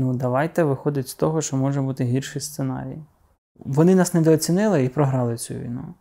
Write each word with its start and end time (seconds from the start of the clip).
Ну, 0.00 0.14
давайте 0.14 0.64
виходить 0.64 1.08
з 1.08 1.14
того, 1.14 1.42
що 1.42 1.56
може 1.56 1.82
бути 1.82 2.04
гірший 2.04 2.42
сценарій. 2.42 2.98
Вони 3.56 3.94
нас 3.94 4.14
недооцінили 4.14 4.84
і 4.84 4.88
програли 4.88 5.36
цю 5.36 5.54
війну. 5.54 5.94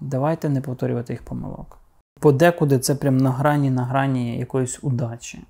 Давайте 0.00 0.48
не 0.48 0.60
повторювати 0.60 1.12
їх 1.12 1.22
помилок. 1.22 1.78
Подекуди 2.20 2.78
це 2.78 2.94
прям 2.94 3.16
на 3.16 3.30
грані 3.30 3.70
на 3.70 3.84
грані 3.84 4.38
якоїсь 4.38 4.78
удачі. 4.82 5.44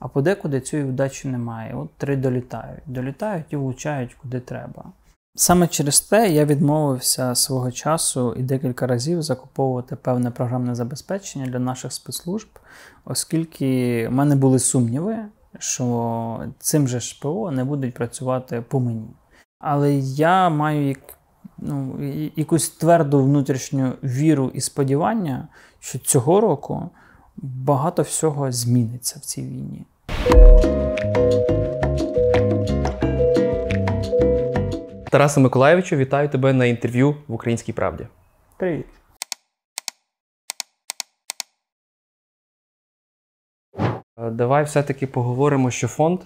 А 0.00 0.08
подекуди 0.08 0.60
цієї 0.60 0.88
удачі 0.88 1.28
немає. 1.28 1.74
От 1.74 1.94
три 1.96 2.16
долітають. 2.16 2.82
Долітають 2.86 3.46
і 3.52 3.56
влучають 3.56 4.14
куди 4.14 4.40
треба. 4.40 4.84
Саме 5.36 5.68
через 5.68 6.00
те 6.00 6.30
я 6.30 6.44
відмовився 6.44 7.34
свого 7.34 7.70
часу 7.70 8.34
і 8.38 8.42
декілька 8.42 8.86
разів 8.86 9.22
закуповувати 9.22 9.96
певне 9.96 10.30
програмне 10.30 10.74
забезпечення 10.74 11.46
для 11.46 11.58
наших 11.58 11.92
спецслужб, 11.92 12.48
оскільки 13.04 14.08
в 14.08 14.12
мене 14.12 14.36
були 14.36 14.58
сумніви, 14.58 15.16
що 15.58 16.46
цим 16.58 16.88
же 16.88 17.00
ж 17.00 17.20
ПО 17.22 17.50
не 17.50 17.64
будуть 17.64 17.94
працювати 17.94 18.64
по 18.68 18.80
мені. 18.80 19.08
Але 19.58 19.94
я 19.94 20.48
маю 20.48 20.88
як, 20.88 20.98
ну, 21.58 21.96
якусь 22.36 22.68
тверду 22.68 23.24
внутрішню 23.24 23.92
віру 24.02 24.50
і 24.54 24.60
сподівання, 24.60 25.48
що 25.80 25.98
цього 25.98 26.40
року 26.40 26.90
багато 27.36 28.02
всього 28.02 28.52
зміниться 28.52 29.18
в 29.18 29.22
цій 29.22 29.42
війні. 29.42 29.84
Тарасе 35.10 35.40
Миколаєвичу, 35.40 35.96
вітаю 35.96 36.28
тебе 36.28 36.52
на 36.52 36.66
інтерв'ю 36.66 37.16
в 37.28 37.34
Українській 37.34 37.72
правді. 37.72 38.06
Привіт. 38.56 38.86
Давай 44.30 44.64
все-таки 44.64 45.06
поговоримо, 45.06 45.70
що 45.70 45.88
фонд 45.88 46.20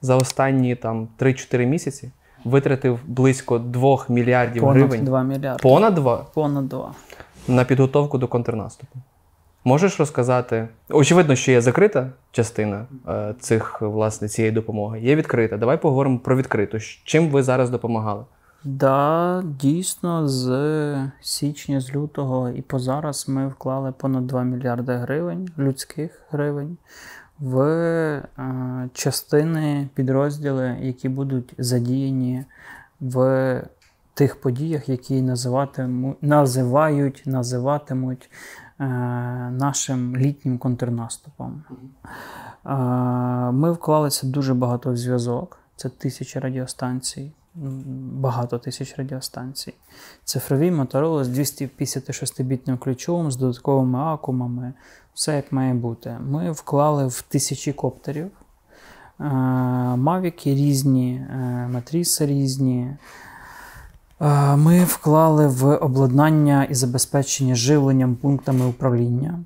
за 0.00 0.16
останні 0.16 0.74
там 0.74 1.08
3-4 1.18 1.66
місяці 1.66 2.10
витратив 2.44 2.98
близько 3.06 3.58
2 3.58 4.04
мільярдів 4.08 4.62
Понад 4.62 4.76
гривень. 4.76 5.04
2 5.04 5.22
мільярди. 5.22 5.62
Понад 5.62 5.94
2 5.94 6.26
Понад 6.34 6.68
2. 6.68 6.92
на 7.48 7.64
підготовку 7.64 8.18
до 8.18 8.28
контрнаступу. 8.28 8.98
Можеш 9.64 10.00
розказати? 10.00 10.68
Очевидно, 10.90 11.34
що 11.34 11.52
є 11.52 11.60
закрита 11.60 12.10
частина 12.32 12.86
е, 13.08 13.34
цих 13.40 13.82
власне 13.82 14.28
цієї 14.28 14.52
допомоги. 14.52 15.00
Є 15.00 15.16
відкрита. 15.16 15.56
Давай 15.56 15.80
поговоримо 15.80 16.18
про 16.18 16.36
відкриту. 16.36 16.78
Чим 17.04 17.28
ви 17.30 17.42
зараз 17.42 17.70
допомагали? 17.70 18.24
Да, 18.64 19.42
дійсно, 19.60 20.28
з 20.28 21.10
січня, 21.20 21.80
з 21.80 21.94
лютого 21.94 22.48
і 22.48 22.62
по 22.62 22.78
зараз 22.78 23.28
ми 23.28 23.48
вклали 23.48 23.92
понад 23.92 24.26
2 24.26 24.42
мільярди 24.42 24.92
гривень, 24.92 25.48
людських 25.58 26.22
гривень, 26.30 26.76
в 27.40 27.60
е, 27.60 28.88
частини 28.92 29.88
підрозділи, 29.94 30.76
які 30.80 31.08
будуть 31.08 31.54
задіяні 31.58 32.44
в 33.00 33.62
тих 34.14 34.40
подіях, 34.40 34.88
які 34.88 35.22
називатиму, 35.22 36.16
називають, 36.20 37.22
називатимуть 37.26 38.30
е, 38.80 38.84
нашим 39.50 40.16
літнім 40.16 40.58
контрнаступом. 40.58 41.64
Е, 42.66 42.74
Ми 43.52 43.72
вклалися 43.72 44.26
дуже 44.26 44.54
багато 44.54 44.92
в 44.92 44.96
зв'язок. 44.96 45.58
Це 45.76 45.88
тисячі 45.88 46.40
радіостанцій, 46.40 47.32
багато 48.12 48.58
тисяч 48.58 48.98
радіостанцій. 48.98 49.74
Цифрові 50.24 50.70
Motorola 50.70 51.24
з 51.24 51.38
256-бітним 51.38 52.78
ключовим, 52.78 53.30
з 53.30 53.36
додатковими 53.36 53.98
акумами, 53.98 54.72
все 55.16 55.36
як 55.36 55.52
має 55.52 55.74
бути. 55.74 56.16
Ми 56.30 56.50
вклали 56.50 57.06
в 57.06 57.22
тисячі 57.28 57.72
коптерів. 57.72 58.26
Е, 59.20 59.24
Мавіки 59.96 60.54
різні, 60.54 61.14
е, 61.14 61.36
матріси 61.72 62.26
різні. 62.26 62.90
Е, 64.20 64.56
Ми 64.56 64.84
вклали 64.84 65.46
в 65.46 65.76
обладнання 65.76 66.64
і 66.64 66.74
забезпечення 66.74 67.54
живленням 67.54 68.14
пунктами 68.14 68.66
управління. 68.66 69.38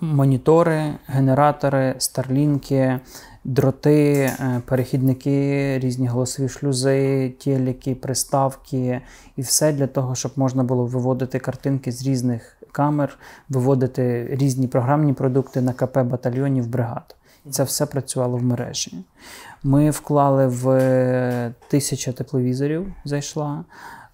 Монітори, 0.00 0.94
генератори, 1.06 1.94
старлінки, 1.98 3.00
дроти, 3.44 4.32
перехідники, 4.64 5.78
різні 5.78 6.06
голосові 6.06 6.48
шлюзи, 6.48 7.34
телеки, 7.44 7.94
приставки 7.94 9.00
і 9.36 9.42
все 9.42 9.72
для 9.72 9.86
того, 9.86 10.14
щоб 10.14 10.32
можна 10.36 10.64
було 10.64 10.86
виводити 10.86 11.38
картинки 11.38 11.92
з 11.92 12.06
різних 12.06 12.61
камер, 12.72 13.18
виводити 13.48 14.26
різні 14.30 14.68
програмні 14.68 15.12
продукти 15.12 15.60
на 15.60 15.72
КП 15.72 15.98
батальйонів 15.98 16.66
бригад. 16.66 17.16
Це 17.50 17.64
все 17.64 17.86
працювало 17.86 18.36
в 18.36 18.42
мережі. 18.42 19.04
Ми 19.62 19.90
вклали 19.90 20.46
в 20.46 20.68
е, 20.68 21.54
тисяча 21.68 22.12
тепловізорів, 22.12 22.92
зайшла, 23.04 23.64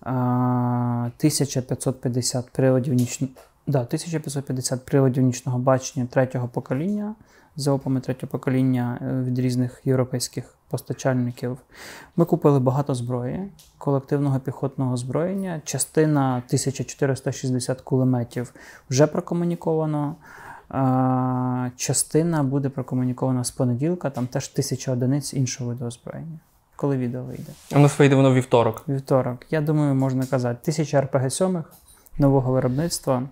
1550 0.00 2.50
приладів 2.50 2.94
нічного. 2.94 3.32
Да, 3.66 3.78
1550 3.78 4.84
приладів 4.84 5.22
нічного 5.22 5.58
бачення 5.58 6.06
третього 6.06 6.48
покоління 6.48 7.14
з 7.56 7.68
опами 7.68 8.00
третього 8.00 8.30
покоління 8.30 8.98
е, 9.02 9.22
від 9.22 9.38
різних 9.38 9.80
європейських 9.84 10.57
постачальників. 10.70 11.58
Ми 12.16 12.24
купили 12.24 12.58
багато 12.60 12.94
зброї, 12.94 13.48
колективного 13.78 14.40
піхотного 14.40 14.92
озброєння. 14.92 15.60
Частина 15.64 16.36
1460 16.46 17.80
кулеметів 17.80 18.52
вже 18.90 19.06
прокомуніковано. 19.06 20.16
Частина 21.76 22.42
буде 22.42 22.68
прокомунікована 22.68 23.44
з 23.44 23.50
понеділка, 23.50 24.10
там 24.10 24.26
теж 24.26 24.48
тисяча 24.48 24.92
одиниць 24.92 25.34
іншого 25.34 25.70
виду 25.70 25.84
озброєння. 25.86 26.38
Коли 26.76 26.96
відео 26.96 27.22
вийде? 27.22 27.52
У 27.76 27.78
нас 27.78 27.98
вийде 27.98 28.14
воно 28.14 28.34
вівторок. 28.34 28.84
Вівторок. 28.88 29.38
Я 29.50 29.60
думаю, 29.60 29.94
можна 29.94 30.26
казати, 30.26 30.58
тисяча 30.62 31.00
РПГ 31.00 31.30
7 31.32 31.64
нового 32.18 32.52
виробництва. 32.52 33.22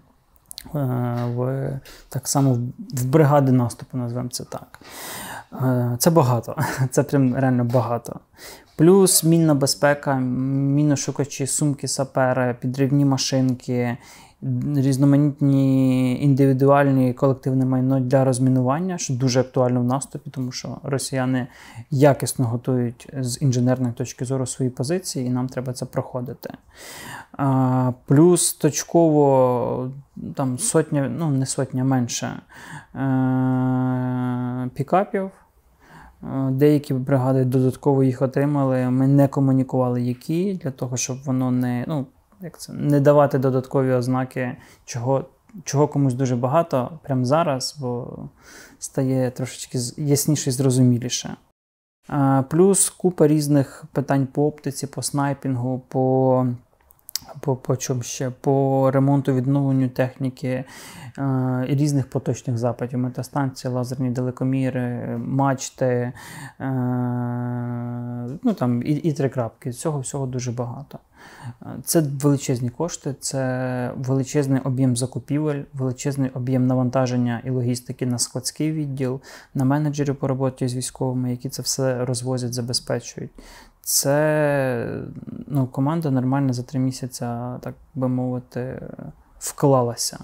е, 0.74 0.78
В, 1.36 1.68
так 2.08 2.28
само 2.28 2.53
в- 2.54 2.58
в 3.00 3.04
бригади 3.04 3.53
наступу, 3.53 3.98
назвемо 3.98 4.28
це 4.28 4.44
так. 4.44 4.80
Е, 5.53 5.97
Це 5.99 6.11
багато. 6.11 6.57
Це 6.91 7.03
прям 7.03 7.37
реально 7.37 7.65
багато. 7.65 8.21
Плюс 8.77 9.25
мінна 9.25 9.55
безпека, 9.55 10.15
міношукачі, 10.15 11.47
сумки 11.47 11.89
сапери, 11.89 12.57
підривні 12.61 13.05
машинки, 13.05 13.97
різноманітні 14.76 16.22
індивідуальні 16.22 17.12
колективне 17.12 17.64
майно 17.64 18.00
для 18.00 18.24
розмінування, 18.24 18.98
що 18.98 19.14
дуже 19.14 19.41
актуально 19.41 19.80
в 19.80 19.84
наступі, 19.84 20.30
тому 20.30 20.52
що 20.52 20.76
росіяни 20.82 21.47
якісно 21.91 22.44
готують 22.44 23.08
з 23.20 23.42
інженерної 23.42 23.92
точки 23.92 24.24
зору 24.24 24.47
свої 24.47 24.70
позиції, 24.70 25.26
і 25.26 25.30
нам 25.30 25.48
треба 25.48 25.72
це 25.72 25.86
проходити. 25.86 26.50
А, 27.32 27.92
плюс 28.06 28.52
точково 28.52 29.91
там 30.34 30.58
сотня, 30.58 31.12
ну 31.18 31.30
не 31.30 31.47
сотня 31.47 31.84
менше 31.84 32.26
е- 32.94 34.70
пікапів. 34.74 35.30
Е, 36.22 36.50
Деякі 36.50 36.94
бригади 36.94 37.44
додатково 37.44 38.03
їх 38.03 38.22
отримали. 38.22 38.91
Ми 38.91 39.06
не 39.06 39.28
комунікували, 39.28 40.03
які, 40.03 40.54
для 40.54 40.70
того, 40.70 40.97
щоб 40.97 41.16
воно 41.24 41.50
не, 41.50 41.84
ну, 41.88 42.06
як 42.41 42.60
це, 42.60 42.72
не 42.72 43.00
давати 43.00 43.38
додаткові 43.38 43.92
ознаки, 43.92 44.56
чого, 44.84 45.24
чого 45.64 45.88
комусь 45.88 46.14
дуже 46.14 46.36
багато 46.36 46.98
прямо 47.02 47.24
зараз, 47.24 47.76
бо 47.80 48.19
стає 48.78 49.30
трошечки 49.30 49.78
ясніше 49.97 50.50
і 50.50 50.52
зрозуміліше. 50.52 51.36
Плюс 52.48 52.91
купа 52.91 53.26
різних 53.26 53.84
питань 53.92 54.26
по 54.26 54.47
оптиці, 54.47 54.86
по 54.86 55.02
снайпінгу, 55.02 55.82
по, 55.88 56.47
по, 57.41 57.56
по 57.56 57.76
чому 57.76 58.02
ще, 58.02 58.30
по 58.30 58.91
ремонту, 58.91 59.32
відновленню 59.32 59.88
техніки 59.88 60.64
е, 61.19 61.64
різних 61.69 62.10
поточних 62.10 62.58
запитів. 62.58 62.98
Метастанції, 62.98 63.72
лазерні 63.72 64.10
далекоміри, 64.10 65.16
мачти, 65.19 66.12
е, 66.60 66.66
ну 68.42 68.54
там 68.54 68.83
і, 68.83 68.91
і 68.91 69.12
три 69.12 69.28
крапки. 69.28 69.72
Цього 69.72 70.00
всього 70.00 70.27
дуже 70.27 70.53
багато. 70.53 70.98
Е, 71.62 71.66
Це 71.84 72.00
величезні 72.00 72.71
кошти, 72.71 73.15
це 73.21 73.92
величезний 73.97 74.60
об'єм 74.60 74.97
закупівель, 74.97 75.62
величезний 75.74 76.30
об'єм 76.30 76.66
навантаження 76.66 77.42
і 77.44 77.50
логістики 77.50 78.06
на 78.06 78.18
складський 78.18 78.72
відділ, 78.72 79.21
на 79.54 79.65
менеджерів 79.65 80.16
по 80.16 80.28
роботі 80.28 80.68
з 80.68 80.74
військовими, 80.74 81.30
які 81.30 81.48
це 81.48 81.62
все 81.62 82.04
розвозять, 82.04 82.54
забезпечують. 82.54 83.30
Це 83.88 85.03
ну, 85.47 85.66
команда 85.66 86.10
нормально 86.10 86.53
за 86.53 86.62
три 86.62 86.80
місяці, 86.80 87.21
так 87.60 87.74
би 87.94 88.09
мовити, 88.09 88.83
вклалася. 89.38 90.18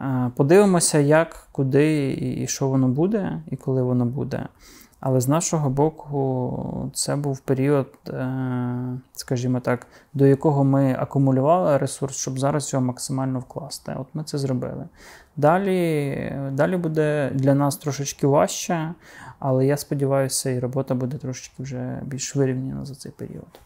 Е, 0.00 0.30
Подивимося, 0.36 0.98
як, 0.98 1.48
куди 1.52 2.10
і 2.12 2.42
і 2.42 2.46
що 2.46 2.68
воно 2.68 2.88
буде, 2.88 3.42
і 3.50 3.56
коли 3.56 3.82
воно 3.82 4.04
буде. 4.04 4.46
Але 5.04 5.20
з 5.20 5.28
нашого 5.28 5.70
боку, 5.70 6.90
це 6.94 7.16
був 7.16 7.40
період, 7.40 7.88
е, 8.08 8.28
скажімо 9.12 9.60
так, 9.60 9.86
до 10.14 10.26
якого 10.26 10.64
ми 10.64 10.96
акумулювали 10.98 11.78
ресурс, 11.78 12.16
щоб 12.16 12.38
зараз 12.38 12.72
його 12.72 12.84
максимально 12.84 13.38
вкласти. 13.38 13.96
От 13.98 14.06
ми 14.14 14.24
це 14.24 14.38
зробили. 14.38 14.84
Далі 15.36 16.36
далі 16.52 16.76
буде 16.76 17.30
для 17.34 17.54
нас 17.54 17.76
трошечки 17.76 18.26
важче, 18.26 18.94
але 19.38 19.66
я 19.66 19.76
сподіваюся, 19.76 20.50
і 20.50 20.58
робота 20.58 20.94
буде 20.94 21.16
трошечки 21.16 21.62
вже 21.62 22.00
більш 22.04 22.36
вирівняна 22.36 22.84
за 22.84 22.94
цей 22.94 23.12
період. 23.12 23.60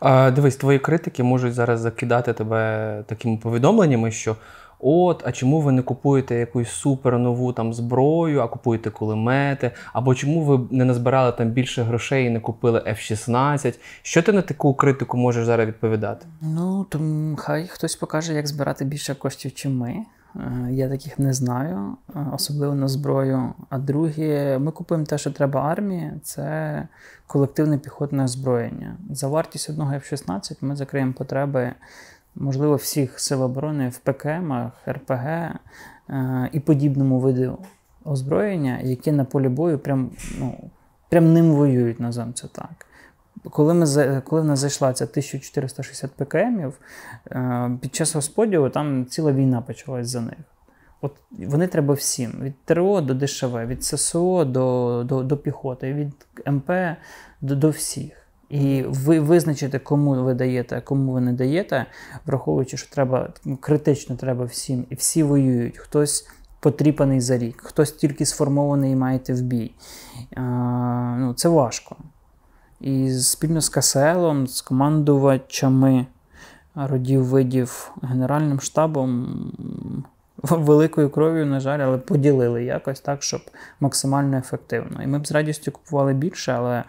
А, 0.00 0.30
Дивись, 0.30 0.56
твої 0.56 0.78
критики 0.78 1.22
можуть 1.22 1.54
зараз 1.54 1.80
закидати 1.80 2.32
тебе 2.32 3.02
такими 3.06 3.36
повідомленнями, 3.36 4.10
що 4.10 4.36
от, 4.80 5.22
а 5.26 5.32
чому 5.32 5.60
ви 5.60 5.72
не 5.72 5.82
купуєте 5.82 6.34
якусь 6.34 6.68
супер 6.68 7.18
нову 7.18 7.52
там 7.52 7.74
зброю, 7.74 8.40
а 8.40 8.48
купуєте 8.48 8.90
кулемети? 8.90 9.70
Або 9.92 10.14
чому 10.14 10.42
ви 10.44 10.60
не 10.70 10.84
назбирали 10.84 11.32
там 11.32 11.50
більше 11.50 11.82
грошей 11.82 12.26
і 12.26 12.30
не 12.30 12.40
купили 12.40 12.78
F-16? 12.78 13.78
Що 14.02 14.22
ти 14.22 14.32
на 14.32 14.42
таку 14.42 14.74
критику 14.74 15.16
можеш 15.16 15.46
зараз 15.46 15.66
відповідати? 15.66 16.26
Ну, 16.40 16.86
то 16.88 17.00
хай 17.38 17.66
хтось 17.66 17.96
покаже, 17.96 18.34
як 18.34 18.46
збирати 18.46 18.84
більше 18.84 19.14
коштів, 19.14 19.54
чим 19.54 19.76
ми. 19.76 20.04
Е, 20.36 20.68
я 20.70 20.88
таких 20.88 21.18
не 21.18 21.32
знаю, 21.32 21.96
е, 22.16 22.26
особливо 22.32 22.74
на 22.74 22.88
зброю. 22.88 23.52
А 23.70 23.78
друге, 23.78 24.58
ми 24.58 24.70
купуємо 24.70 25.06
те, 25.06 25.18
що 25.18 25.30
треба 25.30 25.60
армії, 25.60 26.12
це 26.22 26.88
колективне 27.26 27.78
піхотне 27.78 28.24
озброєння. 28.24 28.96
За 29.10 29.28
вартість 29.28 29.70
одного 29.70 29.92
F-16 29.92 30.56
ми 30.60 30.76
закриємо 30.76 31.12
потреби, 31.12 31.72
можливо, 32.36 32.76
всіх 32.76 33.20
сил 33.20 33.42
оборони 33.42 33.88
в 33.88 33.98
ПКМах, 33.98 34.72
РПГ 34.88 35.26
е, 35.26 35.58
і 36.52 36.60
подібному 36.60 37.20
виду 37.20 37.58
озброєння, 38.04 38.78
які 38.82 39.12
на 39.12 39.24
полі 39.24 39.48
бою 39.48 39.78
прям, 39.78 40.10
ну, 40.38 40.70
прям 41.08 41.32
ним 41.32 41.52
воюють, 41.52 42.00
називаємо 42.00 42.32
це 42.32 42.48
так. 42.48 42.86
Коли 43.50 43.74
ми 43.74 43.86
коли 44.20 44.42
в 44.42 44.44
нас 44.44 44.58
зайшла 44.58 44.92
ця 44.92 45.04
1460 45.04 46.10
ПКМів, 46.10 46.78
е, 47.30 47.70
під 47.80 47.94
час 47.94 48.14
розподілу 48.14 48.68
там 48.68 49.06
ціла 49.06 49.32
війна 49.32 49.60
почалась 49.60 50.08
за 50.08 50.20
них. 50.20 50.38
От 51.00 51.12
Вони 51.30 51.66
треба 51.66 51.94
всім: 51.94 52.32
від 52.40 52.64
ТРО 52.64 53.00
до 53.00 53.14
ДШВ, 53.14 53.66
від 53.66 53.84
ССО 53.84 54.44
до 54.44 55.04
до, 55.08 55.22
до 55.22 55.36
піхоти, 55.36 55.92
від 55.94 56.12
МП 56.46 56.70
до 57.40 57.56
до 57.56 57.70
всіх. 57.70 58.23
І 58.48 58.82
ви 58.82 59.20
визначите, 59.20 59.78
кому 59.78 60.24
ви 60.24 60.34
даєте, 60.34 60.76
а 60.76 60.80
кому 60.80 61.12
ви 61.12 61.20
не 61.20 61.32
даєте, 61.32 61.86
враховуючи, 62.26 62.76
що 62.76 62.90
треба 62.90 63.32
критично 63.60 64.16
треба 64.16 64.44
всім, 64.44 64.86
і 64.90 64.94
всі 64.94 65.22
воюють. 65.22 65.78
Хтось 65.78 66.28
потріпаний 66.60 67.20
за 67.20 67.38
рік, 67.38 67.60
хтось 67.60 67.92
тільки 67.92 68.26
сформований 68.26 68.92
і 68.92 68.96
маєте 68.96 69.34
в 69.34 69.40
бій. 69.40 69.74
А, 70.36 70.40
ну, 71.18 71.34
Це 71.34 71.48
важко. 71.48 71.96
І 72.80 73.10
спільно 73.10 73.60
з 73.60 73.68
КСЛом, 73.68 74.46
з 74.46 74.62
командувачами 74.62 76.06
родів 76.74 77.24
видів 77.24 77.92
Генеральним 78.02 78.60
штабом 78.60 79.26
великою 80.50 81.10
кров'ю, 81.10 81.46
на 81.46 81.60
жаль, 81.60 81.78
але 81.78 81.98
поділили 81.98 82.64
якось 82.64 83.00
так, 83.00 83.22
щоб 83.22 83.40
максимально 83.80 84.36
ефективно. 84.36 85.02
І 85.02 85.06
ми 85.06 85.18
б 85.18 85.26
з 85.26 85.32
радістю 85.32 85.72
купували 85.72 86.14
більше, 86.14 86.52
але 86.52 86.84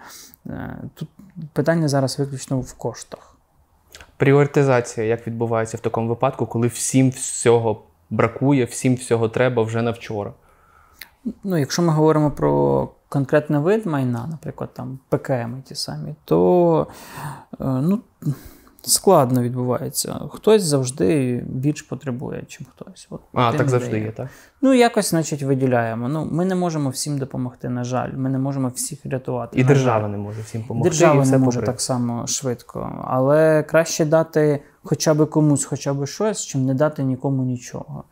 е, 0.47 0.77
тут 0.93 1.09
питання 1.53 1.87
зараз 1.87 2.19
виключно 2.19 2.59
в 2.59 2.73
коштах. 2.73 3.35
Пріоритизація 4.17 5.07
як 5.07 5.27
відбувається 5.27 5.77
в 5.77 5.79
такому 5.79 6.07
випадку, 6.07 6.45
коли 6.45 6.67
всім 6.67 7.09
всього 7.09 7.83
бракує, 8.09 8.65
всім 8.65 8.95
всього 8.95 9.29
треба 9.29 9.63
вже 9.63 9.81
на 9.81 9.91
вчора? 9.91 10.33
Ну, 11.43 11.57
Якщо 11.57 11.81
ми 11.81 11.93
говоримо 11.93 12.31
про 12.31 12.89
конкретний 13.09 13.61
вид 13.61 13.85
майна, 13.85 14.27
наприклад, 14.31 14.69
там 14.73 14.99
ПКМ 15.09 15.61
ті 15.65 15.75
самі, 15.75 16.15
то 16.25 16.87
е, 17.53 17.55
ну, 17.59 18.01
складно 18.89 19.41
відбувається. 19.43 20.21
Хтось 20.31 20.63
завжди 20.63 21.35
більш 21.47 21.81
потребує, 21.81 22.43
чим 22.47 22.67
хтось. 22.75 23.07
От, 23.09 23.21
А, 23.33 23.53
так 23.53 23.69
завжди 23.69 23.91
дає. 23.91 24.03
є, 24.03 24.11
так? 24.11 24.27
Ну, 24.61 24.73
якось, 24.73 25.09
значить, 25.09 25.43
виділяємо. 25.43 26.09
Ну, 26.09 26.27
Ми 26.31 26.45
не 26.45 26.55
можемо 26.55 26.89
всім 26.89 27.17
допомогти, 27.17 27.69
на 27.69 27.83
жаль. 27.83 28.11
Ми 28.13 28.29
не 28.29 28.37
можемо 28.37 28.67
всіх 28.67 29.05
рятувати. 29.05 29.59
І 29.59 29.63
держава 29.63 30.01
жаль. 30.01 30.09
не 30.09 30.17
може 30.17 30.41
всім 30.41 30.61
допомогти. 30.61 30.89
Держава 30.89 31.19
і 31.19 31.21
все 31.23 31.31
не 31.31 31.37
може 31.37 31.59
попри. 31.59 31.73
так 31.73 31.81
само 31.81 32.27
швидко. 32.27 33.05
Але 33.07 33.63
краще 33.63 34.05
дати 34.05 34.63
хоча 34.83 35.13
б 35.13 35.25
комусь, 35.25 35.65
хоча 35.65 35.93
б 35.93 36.05
щось, 36.05 36.45
чим 36.45 36.65
не 36.65 36.73
дати 36.73 37.03
нікому 37.03 37.43
нічого. 37.43 38.03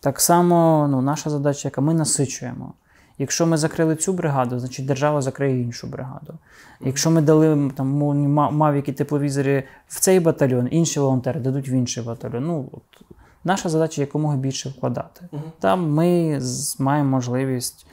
Так 0.00 0.20
само 0.20 0.88
ну, 0.90 1.02
наша 1.02 1.30
задача, 1.30 1.68
яка 1.68 1.80
ми 1.80 1.94
насичуємо. 1.94 2.72
Якщо 3.18 3.46
ми 3.46 3.56
закрили 3.56 3.96
цю 3.96 4.12
бригаду, 4.12 4.58
значить 4.58 4.86
держава 4.86 5.22
закриє 5.22 5.62
іншу 5.62 5.86
бригаду. 5.86 6.34
Якщо 6.80 7.10
ми 7.10 7.20
дали 7.20 7.70
там 7.76 7.88
мавіки 8.32 8.92
тепловізори 8.92 9.64
в 9.88 10.00
цей 10.00 10.20
батальйон, 10.20 10.68
інші 10.70 11.00
волонтери 11.00 11.40
дадуть 11.40 11.68
в 11.68 11.70
інший 11.70 12.02
батальйон. 12.02 12.46
Ну, 12.46 12.68
от, 12.72 13.02
Наша 13.44 13.68
задача 13.68 14.00
якомога 14.00 14.36
більше 14.36 14.68
вкладати. 14.68 15.28
Там 15.60 15.90
ми 15.90 16.40
маємо 16.78 17.10
можливість 17.10 17.86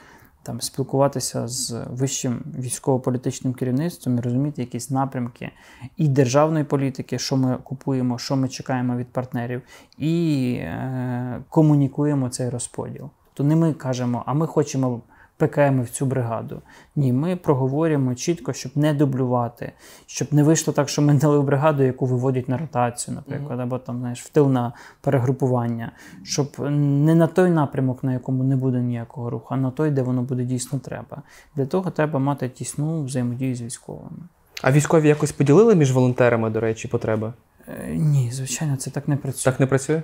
там, 0.44 0.62
спілкуватися 0.62 1.48
з 1.48 1.84
вищим 1.90 2.44
військово-політичним 2.60 3.54
керівництвом 3.54 4.18
і 4.18 4.22
розуміти 4.22 4.62
якісь 4.62 4.90
напрямки 4.90 5.52
і 5.98 6.08
державної 6.08 6.66
політики, 6.66 7.20
що 7.20 7.38
ми 7.38 7.58
купуємо, 7.64 8.18
що 8.18 8.36
ми 8.36 8.48
чекаємо 8.48 8.96
від 8.96 9.08
партнерів, 9.08 9.62
і 9.98 10.54
е, 10.60 11.42
комунікуємо 11.50 12.30
цей 12.30 12.50
розподіл. 12.50 13.10
То 13.34 13.44
не 13.44 13.56
ми 13.56 13.74
кажемо, 13.74 14.24
а 14.26 14.34
ми 14.34 14.48
хочемо. 14.48 15.02
ПКМ 15.38 15.82
в 15.82 15.90
цю 15.90 16.06
бригаду. 16.06 16.62
Ні, 16.96 17.14
ми 17.14 17.36
проговорюємо 17.36 18.16
чітко, 18.16 18.54
щоб 18.54 18.72
не 18.76 18.94
дублювати, 18.94 19.72
щоб 20.06 20.34
не 20.34 20.44
вийшло 20.44 20.74
так, 20.74 20.90
що 20.90 21.02
ми 21.02 21.14
дали 21.14 21.40
в 21.40 21.44
бригаду, 21.44 21.84
яку 21.84 22.06
виводять 22.06 22.50
на 22.50 22.58
ротацію, 22.58 23.16
наприклад, 23.16 23.60
або 23.60 23.80
там 23.80 24.00
знаєш, 24.00 24.22
в 24.22 24.30
тил 24.30 24.52
на 24.52 24.74
перегрупування, 25.02 25.92
щоб 26.24 26.48
не 26.70 27.16
на 27.16 27.28
той 27.28 27.50
напрямок, 27.50 28.04
на 28.04 28.14
якому 28.14 28.44
не 28.44 28.56
буде 28.56 28.78
ніякого 28.78 29.30
руху, 29.30 29.48
а 29.50 29.58
на 29.58 29.72
той, 29.72 29.92
де 29.92 30.02
воно 30.02 30.22
буде 30.22 30.44
дійсно 30.44 30.80
треба. 30.80 31.22
Для 31.56 31.66
того 31.66 31.92
треба 31.92 32.20
мати 32.20 32.50
тісну 32.50 33.04
взаємодію 33.04 33.56
з 33.56 33.62
військовими. 33.62 34.18
А 34.62 34.72
військові 34.72 35.08
якось 35.08 35.32
поділили 35.32 35.76
між 35.76 35.92
волонтерами, 35.92 36.50
до 36.50 36.60
речі, 36.60 36.88
потреби? 36.88 37.34
Е, 37.68 37.96
ні, 37.96 38.32
звичайно, 38.32 38.76
це 38.76 38.92
так 38.92 39.08
не 39.08 39.16
працює. 39.16 39.52
Так 39.52 39.60
не 39.60 39.66
працює? 39.66 40.02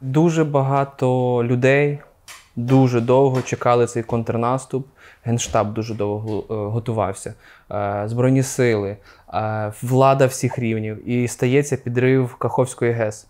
Дуже 0.00 0.44
багато 0.44 1.40
людей 1.44 1.98
дуже 2.56 3.00
довго 3.00 3.42
чекали 3.42 3.86
цей 3.86 4.02
контрнаступ. 4.02 4.86
Генштаб 5.24 5.74
дуже 5.74 5.94
довго 5.94 6.38
е, 6.38 6.54
готувався, 6.70 7.34
е, 7.70 8.02
Збройні 8.06 8.42
сили, 8.42 8.96
е, 9.34 9.72
влада 9.82 10.26
всіх 10.26 10.58
рівнів, 10.58 11.08
і 11.08 11.28
стається 11.28 11.76
підрив 11.76 12.34
Каховської 12.34 12.92
ГЕС. 12.92 13.26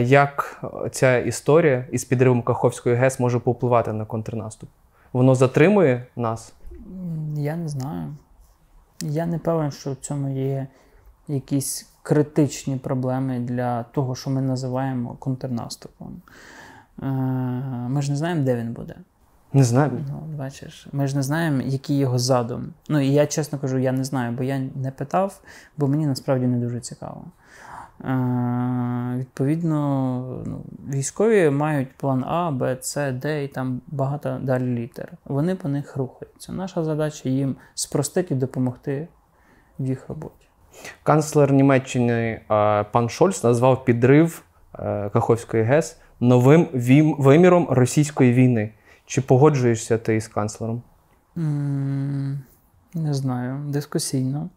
Як 0.00 0.64
ця 0.90 1.18
історія 1.18 1.84
із 1.92 2.04
підривом 2.04 2.42
Каховської 2.42 2.96
ГЕС 2.96 3.20
може 3.20 3.38
повпливати 3.38 3.92
на 3.92 4.04
контрнаступ? 4.04 4.68
Воно 5.12 5.34
затримує 5.34 6.06
нас? 6.16 6.54
Я 7.34 7.56
не 7.56 7.68
знаю. 7.68 8.16
Я 9.02 9.26
не 9.26 9.38
певен, 9.38 9.70
що 9.70 9.92
в 9.92 9.96
цьому 9.96 10.36
є 10.36 10.66
якісь 11.28 11.88
критичні 12.02 12.76
проблеми 12.76 13.38
для 13.38 13.82
того, 13.82 14.14
що 14.14 14.30
ми 14.30 14.40
називаємо 14.40 15.16
контрнаступом. 15.18 16.22
Е, 17.02 17.06
ми 17.88 18.02
ж 18.02 18.10
не 18.10 18.16
знаємо, 18.16 18.42
де 18.42 18.56
він 18.56 18.72
буде. 18.72 18.94
Не 19.52 19.64
знаю. 19.64 19.90
Ну, 20.08 20.36
бачиш, 20.38 20.88
Ми 20.92 21.06
ж 21.06 21.16
не 21.16 21.22
знаємо, 21.22 21.62
який 21.64 21.98
його 21.98 22.18
задум. 22.18 22.66
Ну 22.88 23.00
і 23.00 23.08
я 23.08 23.26
чесно 23.26 23.58
кажу, 23.58 23.78
я 23.78 23.92
не 23.92 24.04
знаю, 24.04 24.32
бо 24.32 24.42
я 24.42 24.58
не 24.74 24.90
питав, 24.90 25.40
бо 25.76 25.88
мені 25.88 26.06
насправді 26.06 26.46
не 26.46 26.58
дуже 26.58 26.80
цікаво. 26.80 27.24
Е, 28.04 29.16
Відповідно, 29.18 30.42
ну, 30.46 30.60
військові 30.88 31.50
мають 31.50 31.92
план 31.96 32.24
А, 32.24 32.50
Б, 32.50 32.76
С, 32.80 33.12
Д 33.12 33.44
і 33.44 33.48
там 33.48 33.80
багато 33.86 34.38
далі 34.42 34.64
літер. 34.64 35.12
Вони 35.24 35.54
по 35.54 35.68
них 35.68 35.96
рухаються. 35.96 36.52
Наша 36.52 36.84
задача 36.84 37.28
їм 37.28 37.56
спростити 37.74 38.34
і 38.34 38.36
допомогти 38.36 39.08
в 39.78 39.86
їх 39.86 40.08
роботі. 40.08 40.46
Канцлер 41.02 41.52
Німеччини 41.52 42.40
е, 42.50 42.84
пан 42.84 43.08
Шольц 43.08 43.44
назвав 43.44 43.84
підрив 43.84 44.42
Каховської 45.12 45.62
ГЕС 45.62 45.98
новим 46.20 46.68
виміром 47.18 47.66
російської 47.70 48.32
війни. 48.32 48.70
Чи 49.06 49.20
погоджуєшся 49.20 49.98
ти 49.98 50.20
з 50.20 50.28
канцлером? 50.28 50.82
Mm, 51.36 52.38
не 52.94 53.14
знаю, 53.14 53.60
дискусійно. 53.68 54.48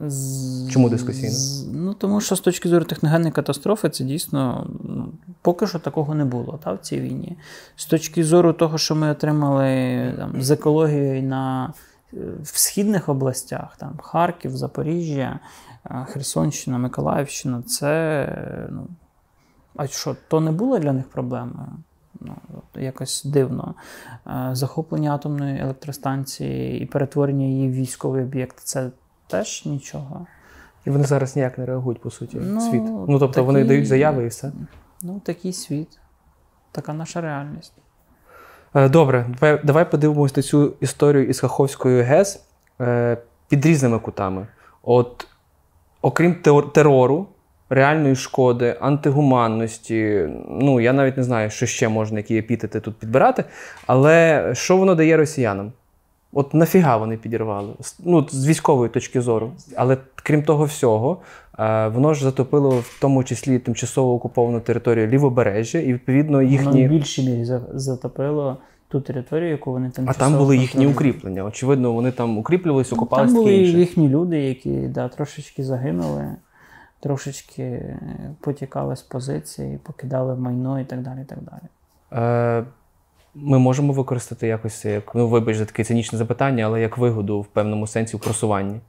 З... 0.00 0.68
Чому 0.70 0.88
дискусійно? 0.88 1.32
З... 1.32 1.66
Ну, 1.72 1.94
Тому 1.94 2.20
що 2.20 2.36
з 2.36 2.40
точки 2.40 2.68
зору 2.68 2.84
техногенної 2.84 3.32
катастрофи, 3.32 3.88
це 3.90 4.04
дійсно 4.04 4.70
ну, 4.84 5.12
поки 5.42 5.66
що 5.66 5.78
такого 5.78 6.14
не 6.14 6.24
було 6.24 6.60
та, 6.64 6.72
в 6.72 6.78
цій 6.78 7.00
війні. 7.00 7.36
З 7.76 7.86
точки 7.86 8.24
зору 8.24 8.52
того, 8.52 8.78
що 8.78 8.94
ми 8.94 9.10
отримали 9.10 10.14
там, 10.18 10.42
з 10.42 10.50
екологією 10.50 11.22
на 11.22 11.72
е, 12.14 12.16
в 12.42 12.58
східних 12.58 13.08
областях, 13.08 13.76
там 13.78 13.98
Харків, 14.02 14.56
Запоріжжя, 14.56 15.40
е, 15.86 16.06
Херсонщина, 16.08 16.78
Миколаївщина, 16.78 17.62
це 17.62 18.68
ну, 18.70 18.86
а 19.76 19.86
що, 19.86 20.16
то 20.28 20.40
не 20.40 20.52
було 20.52 20.78
для 20.78 20.92
них 20.92 21.08
проблемою? 21.08 21.68
Ну, 22.20 22.34
Якось 22.74 23.24
дивно. 23.24 23.74
Е, 24.26 24.48
захоплення 24.52 25.14
атомної 25.14 25.60
електростанції 25.60 26.80
і 26.80 26.86
перетворення 26.86 27.46
її 27.46 27.68
в 27.68 27.72
військовий 27.72 28.22
об'єкт 28.22 28.58
це 28.58 28.90
теж 29.26 29.66
нічого. 29.66 30.26
І 30.84 30.90
вони 30.90 31.04
зараз 31.04 31.36
ніяк 31.36 31.58
не 31.58 31.66
реагують, 31.66 32.00
по 32.00 32.10
суті, 32.10 32.38
Ну, 32.40 32.60
світ. 32.60 32.82
Ну, 32.84 33.06
тобто 33.18 33.28
такі- 33.28 33.46
вони 33.46 33.64
дають 33.64 33.86
заяви 33.86 34.24
і 34.24 34.28
все. 34.28 34.52
Ну, 35.02 35.20
такий 35.24 35.52
світ, 35.52 35.98
така 36.72 36.92
наша 36.92 37.20
реальність. 37.20 37.72
Е, 38.74 38.88
Добре, 38.88 39.26
давай, 39.64 39.90
подивимось 39.90 40.36
на 40.36 40.42
цю 40.42 40.74
історію 40.80 41.28
із 41.28 41.40
Каховською 41.40 42.04
ГЕС 42.04 42.44
е, 42.80 43.18
під 43.48 43.66
різними 43.66 43.98
кутами. 43.98 44.46
От, 44.82 45.26
окрім 46.02 46.34
терору, 46.74 47.26
реальної 47.70 48.16
шкоди, 48.16 48.76
антигуманності, 48.80 50.28
ну 50.48 50.80
я 50.80 50.92
навіть 50.92 51.16
не 51.16 51.22
знаю, 51.22 51.50
що 51.50 51.66
ще 51.66 51.88
можна, 51.88 52.18
які 52.18 52.36
епітети 52.38 52.80
тут 52.80 52.94
підбирати. 52.96 53.44
Але 53.86 54.44
що 54.52 54.76
воно 54.76 54.94
дає 54.94 55.16
росіянам? 55.16 55.72
От 56.32 56.54
нафіга 56.54 56.96
вони 56.96 57.16
підірвали? 57.16 57.72
Ну, 58.04 58.26
з 58.30 58.48
військової 58.48 58.90
точки 58.90 59.20
зору. 59.20 59.52
Але 59.76 59.96
крім 60.14 60.42
того 60.42 60.64
всього, 60.64 61.18
е, 61.58 61.88
воно 61.88 62.14
ж 62.14 62.24
затопило 62.24 62.70
в 62.70 62.98
тому 63.00 63.24
числі 63.24 63.58
тимчасово 63.58 64.14
окуповану 64.14 64.60
територію 64.60 65.06
лівобережжя, 65.06 65.78
і 65.78 65.92
відповідно 65.92 66.38
Воно 66.82 66.86
в 66.86 66.98
більшій 66.98 67.22
мірі 67.22 67.44
затопило 67.74 68.56
ту 68.88 69.00
територію, 69.00 69.50
яку 69.50 69.72
вони 69.72 69.90
А 70.06 70.12
там 70.12 70.38
були 70.38 70.56
їхні 70.56 70.86
укріплення. 70.86 71.44
Очевидно, 71.44 71.92
вони 71.92 72.10
там 72.10 72.38
укріплювалися, 72.38 72.96
Ну, 72.98 73.06
Там 73.06 73.34
були 73.34 73.52
їхні 73.54 74.08
люди, 74.08 74.38
які 74.38 74.70
да, 74.70 75.08
трошечки 75.08 75.64
загинули, 75.64 76.36
трошечки 77.00 77.62
е, 77.62 78.00
потікали 78.40 78.96
з 78.96 79.02
позиції, 79.02 79.78
покидали 79.82 80.34
майно 80.34 80.80
і 80.80 80.84
так 80.84 81.02
далі. 81.02 81.20
І 81.22 81.24
так 81.24 81.38
далі. 81.42 81.62
Е, 82.22 82.64
ми 83.34 83.58
можемо 83.58 83.92
використати 83.92 84.46
якось 84.46 84.84
як, 84.84 85.14
ну 85.14 85.28
вибач 85.28 85.56
за 85.56 85.64
таке 85.64 85.84
цинічне 85.84 86.18
запитання, 86.18 86.64
але 86.64 86.80
як 86.80 86.98
вигоду 86.98 87.40
в 87.40 87.46
певному 87.46 87.86
сенсі 87.86 88.16
в 88.16 88.20
просуванні. 88.20 88.80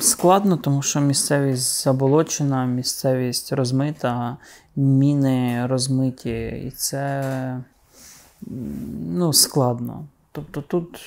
Складно, 0.00 0.56
тому 0.56 0.82
що 0.82 1.00
місцевість 1.00 1.84
заболочена, 1.84 2.66
місцевість 2.66 3.52
розмита, 3.52 4.36
міни 4.76 5.66
розмиті, 5.66 6.46
і 6.66 6.70
це 6.70 7.24
ну, 9.10 9.32
складно. 9.32 10.04
Тобто 10.32 10.60
тут 10.60 11.00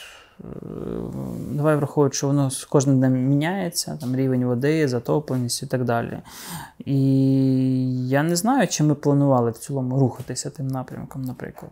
давай 1.51 1.75
враховуючи, 1.75 2.17
що 2.17 2.27
воно 2.27 2.51
з 2.51 2.65
кожним 2.65 2.97
днем 2.97 3.27
міняється, 3.27 3.97
там 4.01 4.15
рівень 4.15 4.45
води, 4.45 4.87
затопленість 4.87 5.63
і 5.63 5.65
так 5.65 5.83
далі. 5.83 6.17
І 6.85 8.07
я 8.07 8.23
не 8.23 8.35
знаю, 8.35 8.67
чи 8.67 8.83
ми 8.83 8.95
планували 8.95 9.51
в 9.51 9.57
цілому 9.57 9.99
рухатися 9.99 10.49
тим 10.49 10.67
напрямком, 10.67 11.21
наприклад. 11.21 11.71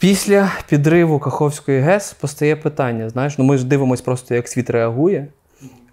Після 0.00 0.52
підриву 0.68 1.18
Каховської 1.18 1.80
ГЕС 1.80 2.12
постає 2.12 2.56
питання: 2.56 3.08
знаєш, 3.08 3.38
ну 3.38 3.44
ми 3.44 3.58
ж 3.58 3.66
дивимося 3.66 4.02
просто, 4.02 4.34
як 4.34 4.48
світ 4.48 4.70
реагує. 4.70 5.28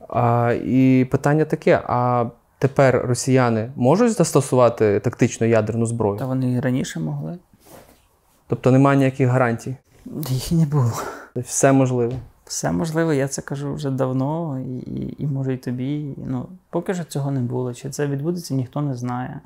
А, 0.10 0.54
і 0.66 1.08
питання 1.12 1.46
таке: 1.46 1.82
а 1.88 2.26
тепер 2.60 3.06
росіяни 3.06 3.72
можуть 3.76 4.12
застосувати 4.12 5.00
тактичну 5.00 5.48
ядерну 5.48 5.86
зброю? 5.86 6.20
Та 6.20 6.26
вони 6.26 6.54
і 6.54 6.60
раніше 6.60 7.00
могли. 7.00 7.38
Тобто 8.48 8.72
немає 8.72 8.98
ніяких 8.98 9.30
гарантій. 9.30 9.76
Їх 10.06 10.52
і 10.52 10.56
не 10.56 10.66
було. 10.66 10.92
Все 11.36 11.72
можливо. 11.72 12.14
Все 12.46 12.72
можливо, 12.72 13.14
я 13.14 13.28
це 13.28 13.42
кажу 13.42 13.74
вже 13.74 13.90
давно, 13.90 14.60
і, 14.60 14.78
і, 14.78 15.16
і 15.18 15.28
може 15.28 15.54
і 15.54 15.58
тобі. 15.58 16.16
Ну, 16.26 16.46
поки 16.70 16.94
що 16.94 17.04
цього 17.04 17.32
не 17.32 17.40
було. 17.40 17.74
Чи 17.74 17.90
це 17.90 18.08
відбудеться, 18.08 18.54
ніхто 18.54 18.82
не 18.82 18.96
знає. 18.96 19.42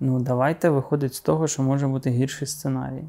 Ну, 0.00 0.20
давайте 0.20 0.70
виходить 0.70 1.14
з 1.14 1.20
того, 1.20 1.46
що 1.48 1.62
може 1.62 1.86
бути 1.86 2.10
гірший 2.10 2.48
сценарій. 2.48 3.04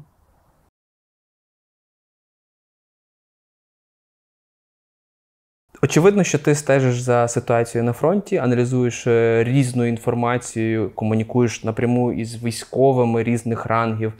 Очевидно, 5.82 6.24
що 6.24 6.38
ти 6.38 6.54
стежиш 6.54 7.00
за 7.00 7.28
ситуацією 7.28 7.86
на 7.86 7.92
фронті, 7.92 8.36
аналізуєш 8.36 9.06
е, 9.06 9.44
різну 9.44 9.84
інформацію, 9.84 10.90
комунікуєш 10.94 11.64
напряму 11.64 12.12
із 12.12 12.44
військовими 12.44 13.22
різних 13.22 13.66
рангів. 13.66 14.12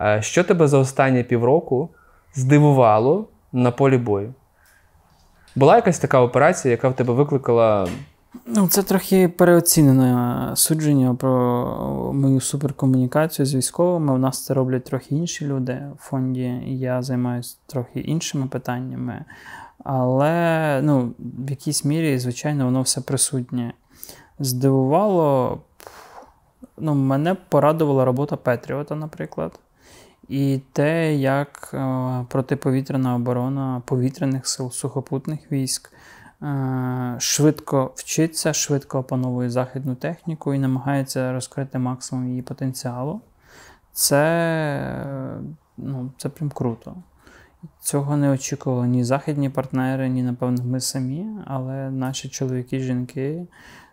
Е, 0.00 0.22
Що 0.22 0.44
тебе 0.44 0.68
за 0.68 0.78
останні 0.78 1.22
півроку 1.22 1.90
здивувало 2.34 3.28
на 3.52 3.70
полі 3.70 3.98
бою? 3.98 4.34
Була 5.56 5.76
якась 5.76 5.98
така 5.98 6.20
операція, 6.20 6.72
яка 6.72 6.88
в 6.88 6.96
тебе 6.96 7.14
викликала. 7.14 7.88
Ну, 8.46 8.68
це 8.68 8.82
трохи 8.82 9.28
переоцінене 9.28 10.50
судження 10.56 11.14
про 11.14 11.32
мою 12.14 12.40
суперкомунікацію 12.40 13.46
з 13.46 13.54
військовими. 13.54 14.12
У 14.12 14.18
нас 14.18 14.44
це 14.44 14.54
роблять 14.54 14.84
трохи 14.84 15.14
інші 15.14 15.46
люди 15.46 15.82
в 15.98 16.02
фонді, 16.02 16.62
і 16.66 16.78
я 16.78 17.02
займаюся 17.02 17.56
трохи 17.66 18.00
іншими 18.00 18.46
питаннями. 18.46 19.24
Але 19.84 20.80
ну, 20.82 21.12
в 21.18 21.50
якійсь 21.50 21.84
мірі, 21.84 22.18
звичайно, 22.18 22.64
воно 22.64 22.82
все 22.82 23.00
присутнє. 23.00 23.72
Здивувало, 24.38 25.58
ну, 26.78 26.94
мене 26.94 27.36
порадувала 27.48 28.04
робота 28.04 28.36
Петріота, 28.36 28.94
наприклад. 28.94 29.52
І 30.28 30.60
те, 30.72 31.14
як 31.14 31.70
е, 31.74 32.24
протиповітряна 32.28 33.14
оборона 33.14 33.82
повітряних 33.86 34.46
сил 34.46 34.70
сухопутних 34.70 35.52
військ 35.52 35.92
е, 36.42 37.16
швидко 37.18 37.92
вчиться, 37.94 38.52
швидко 38.52 38.98
опановує 38.98 39.50
західну 39.50 39.94
техніку 39.94 40.54
і 40.54 40.58
намагається 40.58 41.32
розкрити 41.32 41.78
максимум 41.78 42.28
її 42.28 42.42
потенціалу. 42.42 43.20
Це, 43.92 44.24
е, 44.96 45.40
ну, 45.76 46.10
це 46.16 46.28
прям 46.28 46.50
круто. 46.50 46.96
Цього 47.80 48.16
не 48.16 48.30
очікували 48.30 48.88
ні 48.88 49.04
західні 49.04 49.50
партнери, 49.50 50.08
ні, 50.08 50.22
напевно, 50.22 50.64
ми 50.64 50.80
самі, 50.80 51.26
але 51.46 51.90
наші 51.90 52.28
чоловіки, 52.28 52.80
жінки 52.80 53.46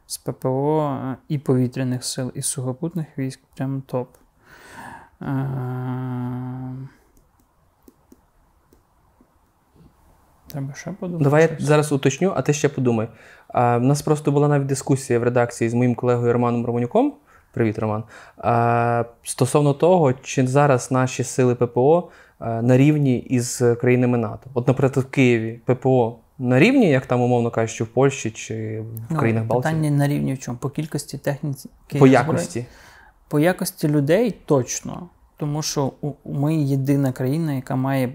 з 0.07 0.17
ППО 0.17 0.99
і 1.27 1.37
повітряних 1.37 2.03
сил, 2.03 2.31
і 2.35 2.41
сухопутних 2.41 3.07
військ 3.17 3.39
прям 3.55 3.81
топ. 3.81 4.07
Е, 5.21 5.25
Треба 10.47 10.73
ще 10.73 10.91
подумати. 10.91 11.23
Давай 11.23 11.41
я 11.41 11.49
зараз 11.59 11.91
уточню, 11.91 12.33
а 12.35 12.41
ти 12.41 12.53
ще 12.53 12.69
подумай. 12.69 13.07
А, 13.47 13.77
в 13.77 13.83
нас 13.83 14.01
просто 14.01 14.31
була 14.31 14.47
навіть 14.47 14.65
дискусія 14.65 15.19
в 15.19 15.23
редакції 15.23 15.69
з 15.69 15.73
моїм 15.73 15.95
колегою 15.95 16.33
Романом 16.33 16.65
Романюком. 16.65 17.13
Привіт, 17.53 17.79
Роман. 17.79 18.03
А, 18.37 19.03
стосовно 19.23 19.73
того, 19.73 20.13
чи 20.13 20.47
зараз 20.47 20.91
наші 20.91 21.23
сили 21.23 21.55
ППО 21.55 22.09
а, 22.39 22.61
на 22.61 22.77
рівні 22.77 23.17
із 23.19 23.63
країнами 23.81 24.17
НАТО. 24.17 24.49
От, 24.53 24.67
наприклад, 24.67 25.05
в 25.05 25.09
Києві 25.09 25.59
ППО 25.65 26.15
на 26.39 26.59
рівні, 26.59 26.89
як 26.89 27.05
там, 27.05 27.21
умовно 27.21 27.51
кажучи, 27.51 27.83
в 27.83 27.87
Польщі 27.87 28.31
чи 28.31 28.81
в 28.81 28.85
Ну, 29.09 29.17
країнах 29.17 29.43
Балтії? 29.43 29.73
Питання 29.73 29.97
на 29.97 30.07
рівні 30.07 30.33
в 30.33 30.39
чому? 30.39 30.57
По 30.57 30.69
кількості 30.69 31.17
техніки. 31.17 31.69
По 31.99 32.07
зброї? 32.07 32.65
По 33.27 33.39
якості 33.39 33.87
людей 33.87 34.35
точно. 34.45 35.09
Тому 35.37 35.61
що 35.61 35.91
ми 36.25 36.55
єдина 36.55 37.11
країна, 37.11 37.53
яка 37.53 37.75
має 37.75 38.13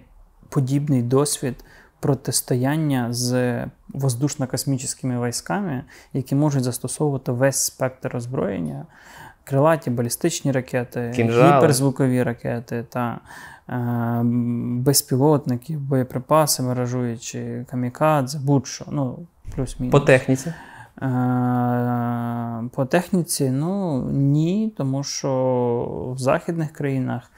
подібний 0.49 1.03
досвід 1.03 1.65
протистояння 2.01 3.13
з 3.13 3.65
воздушно-космічними 3.95 5.29
військами, 5.29 5.85
які 6.13 6.35
можуть 6.35 6.65
застосовувати 6.65 7.33
весь 7.33 7.57
спектр 7.57 8.17
озброєння, 8.17 8.87
крилаті 9.45 9.91
балістичні 9.91 10.53
ракети, 10.53 11.13
Кінжали. 11.17 11.57
гіперзвукові 11.57 12.23
ракети 12.23 12.85
та 12.89 13.19
е, 13.69 14.21
безпілотники, 14.83 15.77
боєприпаси, 15.77 16.63
миражуючі, 16.63 17.65
камікадзе, 17.71 18.39
будь-що. 18.39 18.85
Ну, 18.91 19.19
плюс-мінус. 19.55 19.93
По 19.93 20.01
техніці. 20.01 20.55
Е, 21.03 22.69
По 22.75 22.85
техніці, 22.85 23.51
ну 23.51 24.03
ні, 24.13 24.75
тому 24.77 25.05
що 25.05 26.13
в 26.17 26.19
західних 26.19 26.73
країнах 26.73 27.31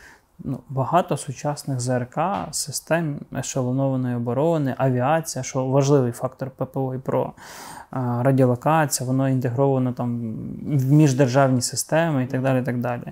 ну, 0.44 0.58
багато 0.68 1.16
сучасних 1.16 1.80
ЗРК, 1.80 2.18
систем 2.50 3.20
ешелонованої 3.38 4.16
оборони, 4.16 4.74
авіація, 4.78 5.42
що 5.42 5.66
важливий 5.66 6.12
фактор 6.12 6.50
ППО 6.50 6.94
і 6.94 6.98
ПРО, 6.98 7.32
е, 7.32 7.98
радіолокація, 8.22 9.06
воно 9.06 9.28
інтегровано 9.28 9.92
там 9.92 10.34
в 10.62 10.92
міждержавні 10.92 11.60
системи 11.60 12.24
і 12.24 12.26
так 12.26 12.42
далі. 12.42 12.60
І 12.60 12.64
так 12.64 12.80
далі. 12.80 13.02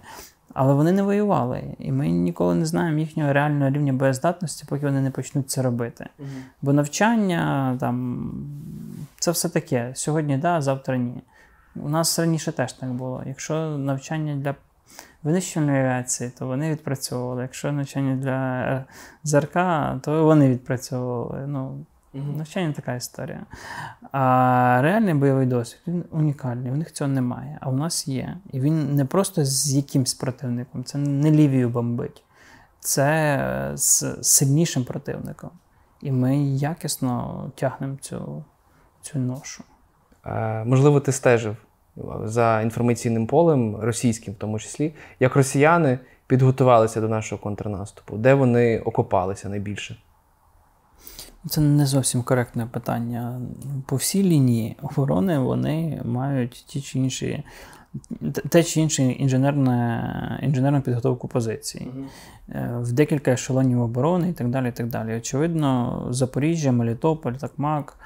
Але 0.55 0.75
вони 0.75 0.93
не 0.93 1.03
воювали, 1.03 1.63
і 1.79 1.93
ми 1.93 2.09
ніколи 2.09 2.55
не 2.55 2.67
знаємо 2.67 2.99
їхнього 2.99 3.33
реального 3.33 3.71
рівня 3.71 3.93
боєздатності, 3.93 4.65
поки 4.69 4.87
вони 4.87 5.01
не 5.01 5.11
почнуть 5.11 5.51
це 5.51 5.63
робити. 5.63 6.07
Бо 6.63 6.73
навчання 6.73 7.77
там 7.81 8.31
це 9.21 9.31
все 9.31 9.49
таке. 9.49 9.93
Сьогодні 9.95 10.39
да, 10.39 10.61
завтра 10.61 10.97
ні. 10.97 11.23
У 11.77 11.89
нас 11.89 12.19
раніше 12.19 12.53
теж 12.53 12.73
так 12.73 12.93
було. 12.93 13.23
Якщо 13.27 13.79
навчання 13.79 14.37
для 14.37 14.55
винищувальної 15.23 15.81
авіації, 15.81 16.31
то 16.39 16.47
вони 16.47 16.71
відпрацьовували. 16.71 17.43
Якщо 17.43 17.73
навчання 17.73 18.17
для 18.17 18.63
е, 18.63 18.85
ЗРК, 19.23 19.55
то 20.03 20.25
вони 20.25 20.51
відпрацьовували. 20.51 21.47
Ну, 21.47 21.87
Угу. 22.15 22.33
Навчання 22.37 22.73
така 22.73 22.95
історія. 22.95 23.47
А 24.13 24.79
реальний 24.83 25.15
бойовий 25.15 25.47
досвід 25.47 25.81
він 25.87 26.05
унікальний. 26.11 26.73
У 26.73 26.77
них 26.77 26.93
цього 26.93 27.09
немає. 27.09 27.59
А 27.61 27.71
у 27.71 27.73
нас 27.73 28.09
є. 28.09 28.37
І 28.53 28.61
він 28.61 28.95
не 28.95 29.05
просто 29.05 29.45
з 29.45 29.75
якимсь 29.75 30.15
противником, 30.15 30.85
це 30.85 30.99
не 30.99 31.31
Лівію 31.31 31.69
бомбить, 31.69 32.25
це 32.81 33.73
з 33.75 34.19
сильнішим 34.23 34.85
противником. 34.85 35.51
І 36.01 36.13
ми 36.13 36.37
якісно 36.45 37.45
тягнемо 37.55 37.97
цю, 38.01 38.45
цю 39.13 39.19
ношу. 39.19 39.65
Е, 40.27 40.65
можливо, 40.65 41.01
ти 41.01 41.13
стежив 41.13 41.57
за 42.25 42.61
інформаційним 42.61 43.27
полем, 43.27 43.77
російським 43.77 44.35
в 44.35 44.37
тому 44.37 44.59
числі, 44.59 44.93
як 45.21 45.37
росіяни 45.37 45.99
підготувалися 46.27 47.01
до 47.01 47.09
нашого 47.09 47.43
контрнаступу, 47.43 48.17
де 48.17 48.35
вони 48.35 48.81
окопалися 48.81 49.49
найбільше. 49.49 49.97
Це 51.49 51.61
не 51.61 51.87
зовсім 51.87 52.23
коректне 52.23 52.67
питання. 52.67 53.41
По 53.87 53.97
всій 53.97 54.23
лінії 54.23 54.77
оборони 54.83 55.39
вони 55.39 56.03
мають 56.05 56.65
ті 56.69 56.81
чи 56.81 56.99
інші. 56.99 57.45
Те 58.49 58.63
чи 58.63 58.81
інше 58.81 59.03
інженерне, 59.03 60.41
інженерну 60.43 60.81
підготовку 60.81 61.29
позиції 61.29 61.89
mm-hmm. 61.89 62.83
в 62.83 62.93
декілька 62.93 63.31
ешелонів 63.31 63.81
оборони 63.81 64.31
і 64.31 64.33
так 64.33 64.49
далі. 64.49 64.69
і 64.69 64.73
так 64.73 64.87
далі. 64.87 65.17
Очевидно, 65.17 66.07
Запоріжжя, 66.11 66.73
Мелітополь, 66.73 67.33
Такмак, 67.33 67.97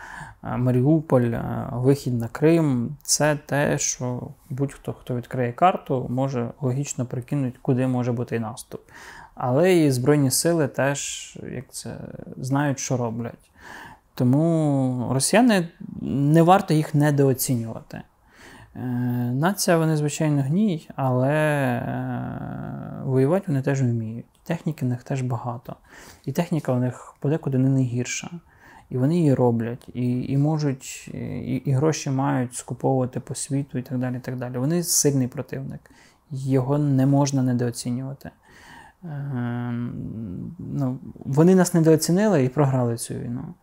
е, 0.44 0.56
Маріуполь, 0.56 1.22
е, 1.22 1.68
вихід 1.72 2.18
на 2.18 2.28
Крим 2.28 2.96
це 3.02 3.38
те, 3.46 3.78
що 3.78 4.20
будь-хто, 4.50 4.92
хто 4.92 5.16
відкриє 5.16 5.52
карту, 5.52 6.06
може 6.10 6.50
логічно 6.60 7.06
прикинути, 7.06 7.58
куди 7.62 7.86
може 7.86 8.12
бути 8.12 8.40
наступ. 8.40 8.80
Але 9.34 9.76
і 9.76 9.90
Збройні 9.90 10.30
сили 10.30 10.68
теж 10.68 11.38
як 11.54 11.64
це, 11.70 11.96
знають, 12.36 12.78
що 12.78 12.96
роблять. 12.96 13.50
Тому 14.14 15.08
росіяни 15.12 15.68
не 16.02 16.42
варто 16.42 16.74
їх 16.74 16.94
недооцінювати. 16.94 18.02
Е, 18.76 18.80
нація, 19.34 19.78
вони, 19.78 19.96
звичайно, 19.96 20.42
гній, 20.42 20.88
але 20.96 21.32
е, 21.32 23.02
воювати 23.04 23.44
вони 23.48 23.62
теж 23.62 23.82
вміють. 23.82 24.26
Техніки 24.44 24.86
в 24.86 24.88
них 24.88 25.02
теж 25.02 25.22
багато. 25.22 25.76
І 26.24 26.32
техніка 26.32 26.72
у 26.72 26.78
них 26.78 27.14
подекуди 27.20 27.58
не 27.58 27.68
найгірша. 27.68 28.30
І 28.90 28.98
вони 28.98 29.16
її 29.16 29.34
роблять, 29.34 29.88
і 29.94 30.22
і 30.22 30.38
можуть, 30.38 31.10
і, 31.14 31.62
і 31.64 31.72
гроші 31.72 32.10
мають 32.10 32.54
скуповувати 32.54 33.20
по 33.20 33.34
світу 33.34 33.78
і 33.78 33.82
так 33.82 33.98
далі. 33.98 34.16
і 34.16 34.20
так 34.20 34.36
далі. 34.36 34.58
Вони 34.58 34.82
сильний 34.82 35.28
противник, 35.28 35.90
його 36.30 36.78
не 36.78 37.06
можна 37.06 37.42
недооцінювати. 37.42 38.30
Ем, 39.04 40.56
ну, 40.58 40.98
Вони 41.14 41.54
нас 41.54 41.74
недооцінили 41.74 42.44
і 42.44 42.48
програли 42.48 42.96
цю 42.96 43.14
війну. 43.14 43.54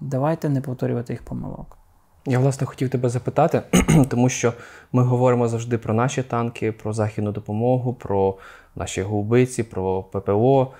Давайте 0.00 0.48
не 0.48 0.60
повторювати 0.60 1.12
їх 1.12 1.22
помилок. 1.22 1.78
Я, 2.26 2.38
власне, 2.38 2.66
хотів 2.66 2.88
тебе 2.88 3.08
запитати, 3.08 3.62
тому 4.08 4.28
що 4.28 4.52
ми 4.92 5.02
говоримо 5.02 5.48
завжди 5.48 5.78
про 5.78 5.94
наші 5.94 6.22
танки, 6.22 6.72
про 6.72 6.92
західну 6.92 7.32
допомогу, 7.32 7.94
про 7.94 8.34
наші 8.76 9.02
гаубиці, 9.02 9.62
про 9.62 10.02
ППО, 10.02 10.72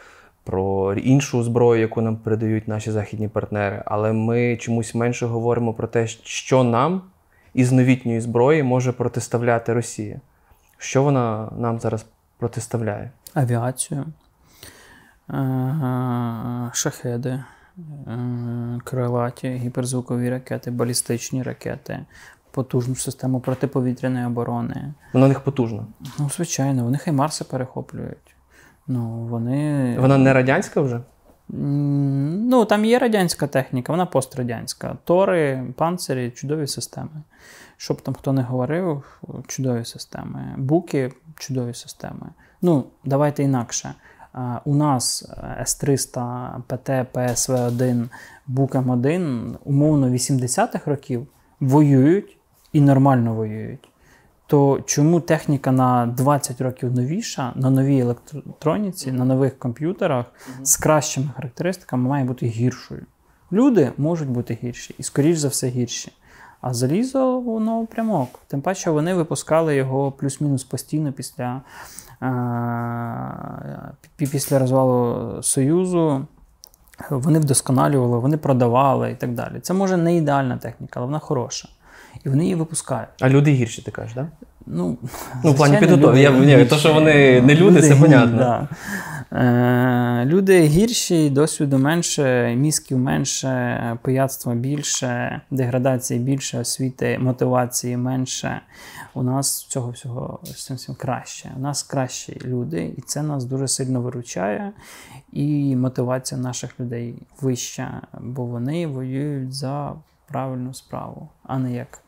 про 0.45 0.95
іншу 0.95 1.43
зброю, 1.43 1.81
яку 1.81 2.01
нам 2.01 2.17
передають 2.17 2.69
наші 2.69 2.91
західні 2.91 3.29
партнери. 3.29 3.83
Але 3.87 4.13
ми 4.13 4.57
чомусь 4.57 4.95
менше 4.95 5.27
говоримо 5.27 5.75
про 5.75 5.89
те, 5.89 6.07
що 6.23 6.65
нам 6.65 7.03
із 7.55 7.73
новітньої 7.73 8.21
зброї 8.21 8.63
може 8.63 8.93
протиставляти 8.93 9.73
Росія. 9.73 10.21
Що 10.79 11.03
вона 11.03 11.53
нам 11.59 11.79
зараз 11.81 12.07
протиставляє? 12.39 13.11
авіацію, 13.35 14.07
е, 15.31 16.71
шахеди, 16.73 17.45
крилаті, 18.85 19.49
гіперзвукові 19.49 20.31
ракети, 20.31 20.71
балістичні 20.71 21.43
ракети, 21.43 22.07
потужну 22.51 22.95
систему 22.95 23.41
протиповітряної 23.41 24.27
оборони. 24.27 24.95
Вона 25.13 25.27
у 25.27 25.29
них 25.29 25.41
потужна. 25.41 25.87
Ну, 26.19 26.31
звичайно, 26.31 26.85
вони 26.85 26.99
Хаймарси 26.99 27.45
перехоплюють. 27.45 28.37
Ну, 28.87 29.09
вони... 29.09 29.97
Вона 30.01 30.19
не 30.19 30.33
радянська 30.33 30.81
вже? 30.81 31.01
Ну, 31.49 32.65
там 32.65 32.85
є 32.85 32.99
радянська 32.99 33.47
техніка, 33.47 33.93
вона 33.93 34.07
пострадянська. 34.07 34.97
Тори, 35.05 35.65
панцирі, 35.77 36.31
чудові 36.31 36.67
системи. 36.67 37.23
Щоб 37.77 38.01
там 38.01 38.15
хто 38.15 38.33
не 38.33 38.43
говорив, 38.43 39.21
чудові 39.47 39.85
системи. 39.85 40.55
Буки 40.57 41.13
чудові 41.37 41.75
системи. 41.75 42.27
Ну, 42.63 42.85
давайте 43.05 43.43
інакше. 43.43 43.95
У 44.65 44.75
нас 44.75 45.29
С-300 45.61 46.63
ПТ, 46.67 46.89
ПСВ-1, 47.15 48.09
Букм-1 48.49 49.57
умовно 49.65 50.09
80-х 50.11 50.91
років 50.91 51.27
воюють 51.61 52.37
і 52.73 52.81
нормально 52.81 53.35
воюють. 53.35 53.89
То 54.47 54.81
чому 54.87 55.21
техніка 55.21 55.73
на 55.73 56.07
20 56.07 56.61
років 56.61 56.95
новіша, 56.95 57.53
на 57.55 57.71
новій 57.71 57.99
електроніці, 57.99 59.13
на 59.13 59.25
нових 59.25 59.59
комп'ютерах 59.59 60.27
з 60.63 60.77
кращими 60.77 61.31
характеристиками 61.37 62.09
має 62.09 62.25
бути 62.25 62.47
гіршою? 62.47 63.07
Люди 63.53 63.93
можуть 63.99 64.29
бути 64.29 64.59
гірші 64.63 64.95
і, 64.99 65.03
скоріш 65.03 65.39
за 65.39 65.49
все, 65.49 65.69
гірші. 65.69 66.13
А 66.61 66.75
залізо 66.75 67.41
воно 67.41 67.87
прямок. 67.87 68.41
Тим 68.47 68.61
паче 68.61 68.91
вони 68.91 69.15
випускали 69.15 69.77
його 69.77 70.13
плюс-мінус 70.13 70.65
постійно 70.65 71.13
після 71.13 71.63
після 74.17 74.59
розвалу 74.59 75.43
Союзу. 75.43 76.27
Вони 77.11 77.39
вдосконалювали, 77.39 78.19
вони 78.19 78.37
продавали 78.37 79.11
і 79.11 79.15
так 79.15 79.35
далі. 79.35 79.61
Це 79.63 79.75
може 79.75 79.97
не 79.97 80.17
ідеальна 80.17 80.57
техніка, 80.57 80.93
але 81.01 81.07
вона 81.07 81.19
хороша. 81.19 81.69
І 82.25 82.29
вони 82.29 82.43
її 82.43 82.55
випускають. 82.55 83.09
А 83.21 83.29
люди 83.29 83.51
гірші, 83.51 83.83
ти 83.83 83.91
кажеш, 83.91 84.15
так? 84.15 84.25
Да? 84.25 84.47
Ну, 84.67 84.99
ну 85.45 85.53
в 85.53 85.57
плані 85.57 85.77
підготовки. 85.77 86.65
То, 86.65 86.77
що 86.77 86.95
вони 86.95 87.43
не 87.43 87.55
люди, 87.55 87.81
люди 87.81 87.89
це 87.89 87.97
понятно. 87.97 88.37
Да. 88.37 88.69
Е, 89.33 90.25
Люди 90.27 90.61
гірші, 90.61 91.31
досвіду 91.31 91.79
менше, 91.79 92.55
мізків 92.57 92.99
менше, 92.99 93.99
пияцтва 94.03 94.55
більше, 94.55 95.41
деградації 95.51 96.21
більше, 96.21 96.59
освіти, 96.59 97.19
мотивації 97.19 97.97
менше. 97.97 98.61
У 99.15 99.23
нас 99.23 99.63
цього 99.65 99.91
всього 99.91 100.41
краще. 100.99 101.51
У 101.57 101.61
нас 101.61 101.83
кращі 101.83 102.41
люди, 102.45 102.95
і 102.97 103.01
це 103.01 103.23
нас 103.23 103.45
дуже 103.45 103.69
сильно 103.69 104.01
виручає. 104.01 104.73
І 105.33 105.77
мотивація 105.77 106.41
наших 106.41 106.81
людей 106.81 107.15
вища, 107.41 108.03
бо 108.21 108.45
вони 108.45 108.87
воюють 108.87 109.53
за 109.55 109.93
правильну 110.29 110.75
справу, 110.75 111.29
а 111.43 111.59
не 111.59 111.75
як 111.75 112.03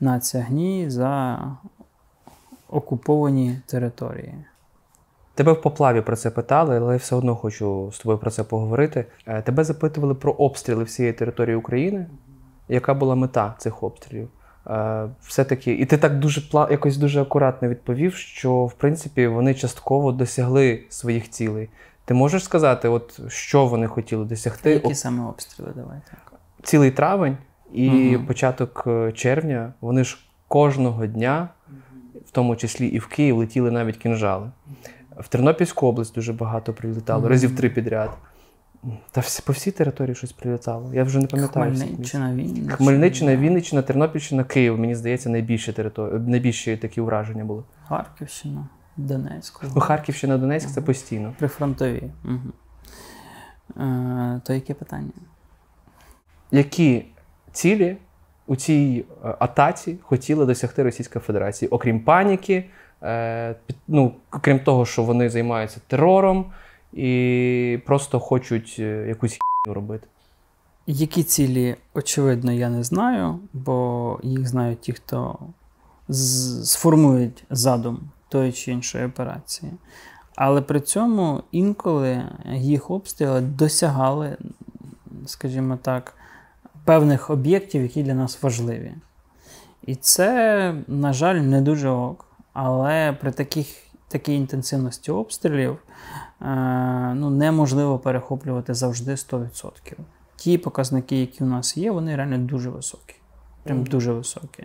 нація 0.00 0.42
гній 0.42 0.90
за 0.90 1.38
окуповані 2.68 3.60
території. 3.66 4.34
Тебе 5.40 5.52
в 5.52 5.60
поплаві 5.60 6.00
про 6.00 6.16
це 6.16 6.30
питали, 6.30 6.76
але 6.76 6.92
я 6.92 6.98
все 6.98 7.16
одно 7.16 7.36
хочу 7.36 7.90
з 7.92 7.98
тобою 7.98 8.18
про 8.18 8.30
це 8.30 8.44
поговорити. 8.44 9.04
Е, 9.26 9.42
тебе 9.42 9.64
запитували 9.64 10.14
про 10.14 10.32
обстріли 10.32 10.84
всієї 10.84 11.12
території 11.12 11.56
України. 11.56 12.06
Яка 12.68 12.94
була 12.94 13.14
мета 13.14 13.54
цих 13.58 13.82
обстрілів? 13.82 14.28
Е, 14.66 15.08
все-таки, 15.22 15.72
і 15.72 15.86
ти 15.86 15.96
так 15.96 16.18
дуже 16.18 16.42
якось 16.70 16.96
дуже 16.96 17.22
акуратно 17.22 17.68
відповів, 17.68 18.14
що 18.14 18.64
в 18.64 18.72
принципі 18.72 19.26
вони 19.26 19.54
частково 19.54 20.12
досягли 20.12 20.84
своїх 20.88 21.30
цілей. 21.30 21.68
Ти 22.04 22.14
можеш 22.14 22.44
сказати, 22.44 22.88
от 22.88 23.30
що 23.30 23.66
вони 23.66 23.86
хотіли 23.86 24.24
досягти? 24.24 24.70
Які 24.70 24.94
саме 24.94 25.24
обстріли? 25.28 25.72
Давайте 25.76 26.12
цілий 26.62 26.90
травень 26.90 27.36
і 27.72 28.16
угу. 28.16 28.24
початок 28.26 28.84
е, 28.86 29.12
червня. 29.12 29.72
Вони 29.80 30.04
ж 30.04 30.18
кожного 30.48 31.06
дня, 31.06 31.48
в 32.26 32.30
тому 32.30 32.56
числі 32.56 32.86
і 32.86 32.98
в 32.98 33.06
Київ, 33.06 33.36
летіли 33.36 33.70
навіть 33.70 33.96
кінжали. 33.96 34.50
В 35.20 35.28
Тернопільську 35.28 35.86
область 35.86 36.14
дуже 36.14 36.32
багато 36.32 36.72
прилітало, 36.72 37.24
mm-hmm. 37.24 37.28
разів 37.28 37.56
три 37.56 37.70
підряд. 37.70 38.10
Та 39.10 39.20
всі, 39.20 39.42
по 39.46 39.52
всій 39.52 39.70
території 39.70 40.14
щось 40.14 40.32
прилітало. 40.32 40.94
Я 40.94 41.04
вже 41.04 41.18
не 41.18 41.26
пам'ятаю. 41.26 41.74
Хмельниччина, 41.74 42.34
Вінниччина. 42.34 42.72
Хмельниччина, 42.72 43.36
Вінниччина, 43.36 43.82
Тернопільщина, 43.82 44.44
Київ. 44.44 44.78
Мені 44.78 44.94
здається, 44.94 45.30
найбільші 45.30 45.72
території, 45.72 46.20
найбільші 46.20 46.76
такі 46.76 47.00
враження 47.00 47.44
були. 47.44 47.62
Харківщина, 47.88 48.68
Донецьк. 48.96 49.60
Ну, 49.74 49.80
Харківщина, 49.80 50.38
Донецьк 50.38 50.66
угу. 50.66 50.74
це 50.74 50.80
постійно. 50.80 51.34
Прифронтові. 51.38 52.10
Угу. 52.24 52.52
Е, 53.84 54.40
То 54.44 54.52
яке 54.52 54.74
питання? 54.74 55.10
Які 56.50 57.06
цілі 57.52 57.96
у 58.46 58.56
цій 58.56 59.04
е, 59.24 59.34
атаці 59.38 59.98
хотіла 60.02 60.44
досягти 60.44 60.82
Російська 60.82 61.20
Федерація, 61.20 61.68
окрім 61.68 62.00
паніки, 62.00 62.64
ну, 63.88 64.14
крім 64.30 64.58
того, 64.58 64.86
що 64.86 65.02
вони 65.02 65.30
займаються 65.30 65.80
терором 65.86 66.52
і 66.92 67.78
просто 67.86 68.20
хочуть 68.20 68.76
е, 68.78 69.04
якусь 69.08 69.32
хіню 69.32 69.74
робити. 69.74 70.06
Які 70.86 71.22
цілі, 71.22 71.76
очевидно, 71.94 72.52
я 72.52 72.68
не 72.68 72.84
знаю, 72.84 73.38
бо 73.52 74.18
їх 74.22 74.48
знають 74.48 74.80
ті, 74.80 74.92
хто 74.92 75.38
сформують 76.64 77.44
задум 77.50 78.00
тої 78.28 78.52
чи 78.52 78.72
іншої 78.72 79.04
операції. 79.06 79.72
Але 80.36 80.62
при 80.62 80.80
цьому 80.80 81.42
інколи 81.52 82.22
їх 82.52 82.90
обстріли 82.90 83.40
досягали, 83.40 84.36
скажімо 85.26 85.78
так, 85.82 86.14
певних 86.84 87.30
об'єктів, 87.30 87.82
які 87.82 88.02
для 88.02 88.14
нас 88.14 88.42
важливі. 88.42 88.94
І 89.86 89.94
це, 89.94 90.74
на 90.88 91.12
жаль, 91.12 91.34
не 91.34 91.60
дуже 91.60 91.88
ок. 91.88 92.29
Але 92.52 93.12
при 93.12 93.32
таких, 93.32 93.66
такій 94.08 94.34
інтенсивності 94.34 95.10
обстрілів 95.10 95.78
е, 96.42 96.46
ну, 97.14 97.30
неможливо 97.30 97.98
перехоплювати 97.98 98.74
завжди 98.74 99.14
100%. 99.14 99.70
Ті 100.36 100.58
показники, 100.58 101.20
які 101.20 101.44
у 101.44 101.46
нас 101.46 101.76
є, 101.76 101.90
вони 101.90 102.16
реально 102.16 102.38
дуже 102.38 102.70
високі. 102.70 103.14
Прям 103.62 103.84
дуже 103.84 104.12
високі. 104.12 104.64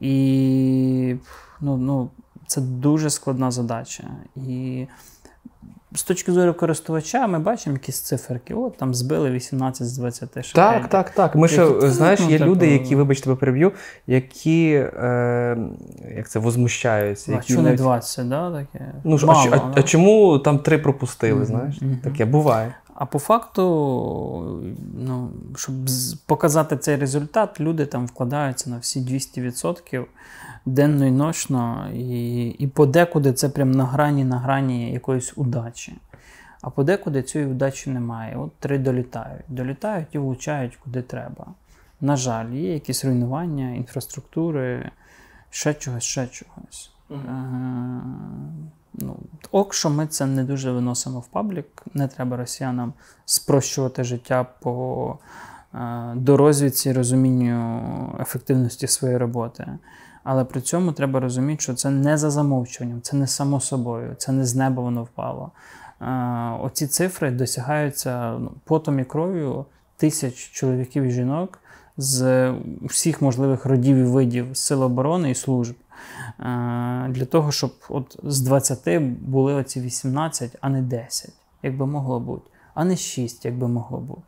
І 0.00 1.16
ну, 1.60 1.76
ну, 1.76 2.10
це 2.46 2.60
дуже 2.60 3.10
складна 3.10 3.50
задача. 3.50 4.04
І 4.36 4.86
з 5.94 6.02
точки 6.02 6.32
зору 6.32 6.54
користувача, 6.54 7.26
ми 7.26 7.38
бачимо 7.38 7.72
якісь 7.74 8.00
циферки. 8.00 8.54
От 8.54 8.76
там 8.76 8.94
збили 8.94 9.30
18 9.30 9.86
з 9.86 9.98
20 9.98 10.28
шахедів. 10.34 10.52
Так, 10.54 10.88
так, 10.88 11.10
так. 11.10 11.34
Ми 11.34 11.48
ще, 11.48 11.90
знаєш, 11.90 12.20
є 12.20 12.38
люди, 12.38 12.70
які, 12.72 12.96
вибач, 12.96 13.20
тебе 13.20 13.36
переб'ю, 13.36 13.72
які 14.06 14.70
е, 14.72 15.58
як 16.16 16.28
це, 16.30 16.38
возмущаються. 16.38 17.36
А 17.38 17.42
чого 17.42 17.62
не 17.62 17.68
навіть- 17.68 17.80
20, 17.80 18.28
да, 18.28 18.50
таке? 18.50 18.84
Ну, 19.04 19.18
ж, 19.18 19.26
Мало, 19.26 19.48
а, 19.52 19.56
да? 19.56 19.72
а 19.76 19.82
чому 19.82 20.38
там 20.38 20.58
три 20.58 20.78
пропустили, 20.78 21.36
Мгм, 21.36 21.44
знаєш? 21.46 21.80
мгм. 21.82 21.98
Таке 22.04 22.24
буває. 22.24 22.74
А 22.94 23.06
по 23.06 23.18
факту, 23.18 23.62
ну, 24.98 25.30
щоб 25.56 25.74
показати 26.26 26.76
цей 26.76 26.96
результат, 26.96 27.60
люди 27.60 27.86
там 27.86 28.06
вкладаються 28.06 28.70
на 28.70 28.78
всі 28.78 29.00
200% 29.00 30.04
денно 30.66 31.06
і 31.06 31.10
ночно, 31.10 31.90
і, 31.94 32.48
і 32.48 32.66
подекуди 32.66 33.32
це 33.32 33.48
прям 33.48 33.70
на 33.70 33.84
грані, 33.84 34.24
на 34.24 34.38
грані 34.38 34.92
якоїсь 34.92 35.32
удачі. 35.36 35.96
А 36.62 36.70
подекуди 36.70 37.22
цієї 37.22 37.50
удачі 37.50 37.90
немає. 37.90 38.36
От 38.36 38.56
три 38.56 38.78
долітають. 38.78 39.44
Долітають 39.48 40.08
і 40.12 40.18
влучають 40.18 40.76
куди 40.76 41.02
треба. 41.02 41.46
На 42.00 42.16
жаль, 42.16 42.50
є 42.50 42.74
якісь 42.74 43.04
руйнування 43.04 43.70
інфраструктури, 43.70 44.90
ще 45.50 45.74
чогось, 45.74 46.04
ще 46.04 46.26
чогось. 46.26 46.90
Е, 47.10 47.14
ну, 48.94 49.16
ок, 49.50 49.74
що 49.74 49.90
ми 49.90 50.06
це 50.06 50.26
не 50.26 50.44
дуже 50.44 50.72
виносимо 50.72 51.20
в 51.20 51.26
паблік. 51.26 51.82
Не 51.94 52.08
треба 52.08 52.36
росіянам 52.36 52.92
спрощувати 53.24 54.04
життя 54.04 54.46
по 54.60 55.18
е, 55.74 56.12
дорозвідці, 56.16 56.92
розумінню 56.92 57.82
ефективності 58.20 58.86
своєї 58.86 59.18
роботи. 59.18 59.66
Але 60.24 60.44
при 60.44 60.60
цьому 60.60 60.92
треба 60.92 61.20
розуміти, 61.20 61.62
що 61.62 61.74
це 61.74 61.90
не 61.90 62.18
за 62.18 62.30
замовчуванням, 62.30 63.00
це 63.00 63.16
не 63.16 63.26
само 63.26 63.60
собою, 63.60 64.14
це 64.18 64.32
не 64.32 64.44
з 64.44 64.54
неба 64.54 64.82
воно 64.82 65.04
впало. 65.04 65.50
Е, 66.00 66.06
оці 66.60 66.86
цифри 66.86 67.30
досягаються 67.30 68.38
ну, 68.38 68.52
потом 68.64 68.98
і 68.98 69.04
кров'ю 69.04 69.64
тисяч 69.96 70.34
чоловіків 70.34 71.04
і 71.04 71.10
жінок 71.10 71.58
з 71.96 72.50
всіх 72.82 73.22
можливих 73.22 73.66
родів 73.66 73.96
і 73.96 74.02
видів 74.02 74.56
сил 74.56 74.82
оборони 74.82 75.30
і 75.30 75.34
служб. 75.34 75.74
Е, 76.40 76.44
Для 77.08 77.24
того, 77.24 77.52
щоб 77.52 77.72
от 77.88 78.20
з 78.22 78.40
20 78.40 79.02
були 79.02 79.54
оці 79.54 79.80
18, 79.80 80.56
а 80.60 80.68
не 80.68 80.82
10, 80.82 81.32
як 81.62 81.76
би 81.76 81.86
могло 81.86 82.20
бути, 82.20 82.50
а 82.74 82.84
не 82.84 82.96
6, 82.96 83.44
як 83.44 83.58
би 83.58 83.68
могло 83.68 83.98
бути. 83.98 84.22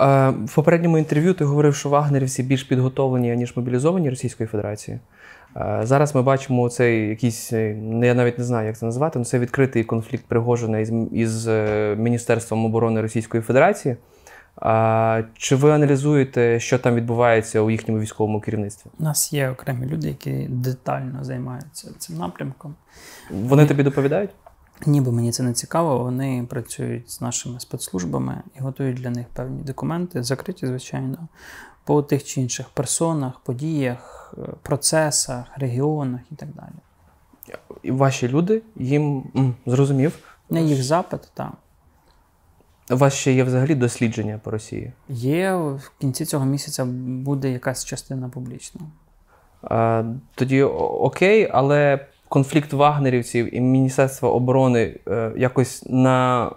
Е, 0.00 0.30
В 0.30 0.54
попередньому 0.54 0.98
інтерв'ю 0.98 1.34
ти 1.34 1.44
говорив, 1.44 1.74
що 1.74 1.88
вагнерівці 1.88 2.42
більш 2.42 2.62
підготовлені, 2.62 3.36
ніж 3.36 3.56
мобілізовані 3.56 4.10
Російської 4.10 4.46
Федерації. 4.46 4.98
Е, 5.56 5.80
Зараз 5.82 6.14
ми 6.14 6.22
бачимо 6.22 6.68
цей 6.68 7.08
якийсь, 7.08 7.52
е, 7.52 7.76
ну, 7.82 8.06
я 8.06 8.14
навіть 8.14 8.38
не 8.38 8.44
знаю, 8.44 8.66
як 8.66 8.78
це 8.78 8.86
назвати, 8.86 9.18
але 9.18 9.24
це 9.24 9.38
відкритий 9.38 9.84
конфлікт 9.84 10.24
Пригожина 10.28 10.78
із, 10.78 10.92
із 11.12 11.46
Міністерством 11.98 12.64
оборони 12.64 13.00
Російської 13.00 13.42
Федерації. 13.42 13.96
А, 14.56 15.22
Чи 15.34 15.56
ви 15.56 15.72
аналізуєте, 15.72 16.60
що 16.60 16.78
там 16.78 16.94
відбувається 16.94 17.60
у 17.60 17.70
їхньому 17.70 18.00
військовому 18.00 18.40
керівництві? 18.40 18.90
У 18.98 19.02
нас 19.02 19.32
є 19.32 19.50
окремі 19.50 19.86
люди, 19.86 20.08
які 20.08 20.46
детально 20.48 21.24
займаються 21.24 21.88
цим 21.98 22.16
напрямком. 22.16 22.74
Вони 23.30 23.66
тобі 23.66 23.82
доповідають? 23.82 24.30
Ніби 24.86 25.12
мені 25.12 25.32
це 25.32 25.42
не 25.42 25.52
цікаво, 25.52 25.98
вони 25.98 26.46
працюють 26.48 27.10
з 27.10 27.20
нашими 27.20 27.60
спецслужбами 27.60 28.42
і 28.58 28.60
готують 28.60 28.96
для 28.96 29.10
них 29.10 29.26
певні 29.32 29.62
документи, 29.62 30.22
закриті, 30.22 30.66
звичайно, 30.66 31.18
по 31.84 32.02
тих 32.02 32.24
чи 32.24 32.40
інших 32.40 32.68
персонах, 32.68 33.40
подіях, 33.40 34.34
е, 34.38 34.42
процесах, 34.62 35.44
регіонах 35.56 36.20
і 36.32 36.34
так 36.34 36.48
далі. 36.54 36.74
І 37.82 37.90
ваші 37.90 38.28
люди 38.28 38.62
їм 38.76 39.24
м, 39.36 39.54
зрозумів. 39.66 40.18
На 40.50 40.60
їх 40.60 40.82
запит, 40.82 41.20
так. 41.34 41.52
У 42.90 42.96
вас 42.96 43.14
ще 43.14 43.32
є 43.32 43.44
взагалі 43.44 43.74
дослідження 43.74 44.40
по 44.42 44.50
Росії. 44.50 44.92
Є 45.08 45.54
в 45.54 45.90
кінці 46.00 46.24
цього 46.24 46.44
місяця 46.44 46.84
буде 46.84 47.50
якась 47.50 47.84
частина 47.84 48.28
публічна. 48.28 48.80
А, 49.62 50.04
Тоді 50.34 50.62
окей, 50.62 51.50
але 51.52 52.06
конфлікт 52.30 52.72
вагнерівців 52.72 53.54
і 53.54 53.60
Міністерства 53.60 54.28
оборони 54.28 54.98
е, 55.08 55.32
якось 55.36 55.84
на. 55.86 56.50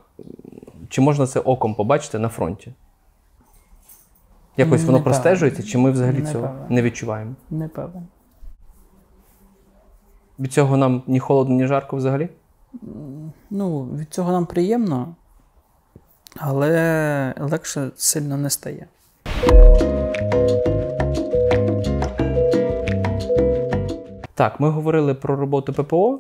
Чи 0.90 1.02
можна 1.02 1.28
це 1.28 1.40
оком 1.40 1.76
побачити 1.76 2.20
на 2.20 2.30
фронті? 2.30 2.74
Якось 4.58 4.82
воно 4.84 4.98
Непевно. 4.98 5.04
простежується, 5.04 5.64
чи 5.64 5.78
ми 5.78 5.92
взагалі 5.92 6.22
цього 6.22 6.46
Непевно. 6.48 6.66
не 6.70 6.82
відчуваємо? 6.82 7.36
Не 7.50 7.68
певен. 7.68 8.08
Від 10.40 10.54
цього 10.54 10.78
нам 10.78 11.04
ні 11.08 11.20
холодно, 11.20 11.56
ні 11.56 11.68
жарко 11.68 11.98
взагалі? 11.98 12.30
Ну, 13.50 13.84
від 13.84 14.14
цього 14.14 14.32
нам 14.32 14.46
приємно, 14.46 15.16
але 16.38 17.34
легше 17.40 17.92
сильно 17.96 18.38
не 18.38 18.50
стає. 18.50 18.88
Так, 24.36 24.60
ми 24.60 24.69
говорили 24.69 25.13
про 25.13 25.36
роботу 25.36 25.74
ППО. 25.74 26.19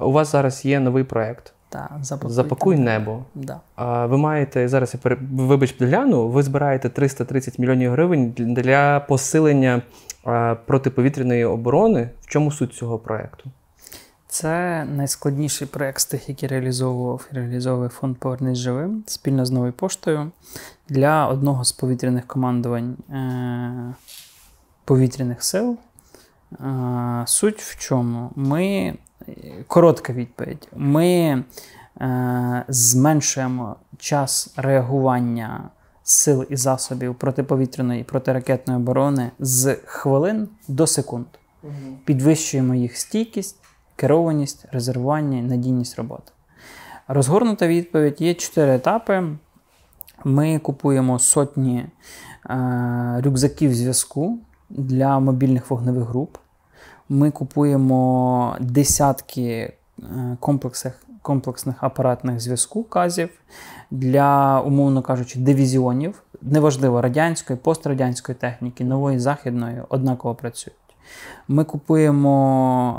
У 0.00 0.12
вас 0.12 0.32
зараз 0.32 0.64
є 0.64 0.80
новий 0.80 1.04
проект. 1.04 1.52
Та, 1.68 1.90
запакуй, 2.02 2.34
Запакуй 2.34 2.74
там. 2.76 2.84
небо. 2.84 3.24
Да. 3.34 3.60
А 3.76 4.06
ви 4.06 4.18
маєте 4.18 4.68
зараз 4.68 4.94
я 4.94 5.00
пере... 5.02 5.16
вибач, 5.32 5.74
гляну, 5.80 6.28
ви 6.28 6.42
збираєте 6.42 6.88
330 6.88 7.58
мільйонів 7.58 7.92
гривень 7.92 8.34
для 8.36 9.00
посилення 9.00 9.82
а, 10.24 10.56
протиповітряної 10.66 11.44
оборони. 11.44 12.10
В 12.22 12.26
чому 12.26 12.50
суть 12.52 12.74
цього 12.74 12.98
проекту? 12.98 13.50
Це 14.28 14.84
найскладніший 14.84 15.66
проект 15.66 16.00
з 16.00 16.06
тих, 16.06 16.28
який 16.28 16.48
реалізовував 16.48 17.28
реалізовує 17.32 17.88
фонд 17.88 18.16
Повернись 18.16 18.58
живим 18.58 19.04
спільно 19.06 19.46
з 19.46 19.50
новою 19.50 19.72
поштою 19.72 20.30
для 20.88 21.26
одного 21.26 21.64
з 21.64 21.72
повітряних 21.72 22.26
командувань 22.26 22.96
е- 23.10 23.94
повітряних 24.84 25.42
сил. 25.42 25.76
Суть 27.26 27.62
в 27.62 27.78
чому? 27.78 28.30
Ми 28.36 28.94
коротка 29.66 30.12
відповідь. 30.12 30.68
Ми 30.76 31.44
е- 32.00 32.64
зменшуємо 32.68 33.76
час 33.98 34.54
реагування 34.56 35.70
сил 36.02 36.46
і 36.50 36.56
засобів 36.56 37.14
протиповітряної 37.14 38.00
і 38.00 38.04
протиракетної 38.04 38.80
оборони 38.80 39.30
з 39.38 39.76
хвилин 39.84 40.48
до 40.68 40.86
секунд. 40.86 41.26
Підвищуємо 42.04 42.74
їх 42.74 42.96
стійкість, 42.96 43.56
керованість, 43.96 44.66
резервування 44.72 45.38
і 45.38 45.42
надійність 45.42 45.96
роботи. 45.96 46.32
Розгорнута 47.08 47.66
відповідь 47.66 48.20
є 48.20 48.34
чотири 48.34 48.74
етапи. 48.74 49.22
Ми 50.24 50.58
купуємо 50.58 51.18
сотні 51.18 51.86
е, 52.50 53.20
рюкзаків 53.24 53.74
зв'язку 53.74 54.38
для 54.70 55.18
мобільних 55.18 55.70
вогневих 55.70 56.04
груп. 56.08 56.36
Ми 57.08 57.30
купуємо 57.30 58.56
десятки 58.60 59.42
е, 59.42 60.36
комплексних, 60.40 61.02
комплексних 61.22 61.84
апаратних 61.84 62.40
зв'язку 62.40 62.84
казів 62.84 63.30
для, 63.90 64.60
умовно 64.60 65.02
кажучи, 65.02 65.38
дивізіонів, 65.38 66.22
неважливо 66.42 67.02
радянської, 67.02 67.58
пострадянської 67.58 68.36
техніки, 68.36 68.84
нової 68.84 69.18
західної, 69.18 69.82
однаково 69.88 70.34
працюють. 70.34 70.78
Ми 71.48 71.64
купуємо 71.64 72.34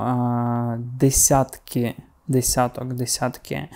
е, 0.02 0.80
десятки, 1.00 1.96
десяток, 2.28 2.94
десятки 2.94 3.70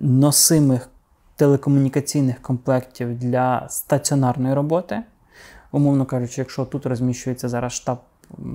носимих 0.00 0.88
телекомунікаційних 1.36 2.42
комплектів 2.42 3.18
для 3.18 3.66
стаціонарної 3.68 4.54
роботи. 4.54 5.02
Умовно 5.76 6.04
кажучи, 6.06 6.40
якщо 6.40 6.64
тут 6.64 6.86
розміщується 6.86 7.48
зараз 7.48 7.72
штаб 7.72 7.98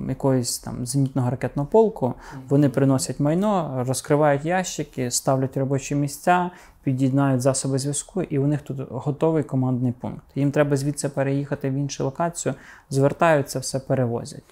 якоїсь 0.08 0.58
там 0.58 0.86
зенітного 0.86 1.30
ракетного 1.30 1.68
полку, 1.68 2.14
вони 2.48 2.68
приносять 2.68 3.20
майно, 3.20 3.84
розкривають 3.88 4.44
ящики, 4.44 5.10
ставлять 5.10 5.56
робочі 5.56 5.94
місця, 5.94 6.50
під'єднають 6.82 7.40
засоби 7.40 7.78
зв'язку, 7.78 8.22
і 8.22 8.38
у 8.38 8.46
них 8.46 8.62
тут 8.62 8.80
готовий 8.90 9.42
командний 9.42 9.92
пункт. 9.92 10.22
Їм 10.34 10.50
треба 10.50 10.76
звідси 10.76 11.08
переїхати 11.08 11.70
в 11.70 11.74
іншу 11.74 12.04
локацію, 12.04 12.54
звертаються, 12.90 13.58
все 13.58 13.78
перевозять. 13.78 14.44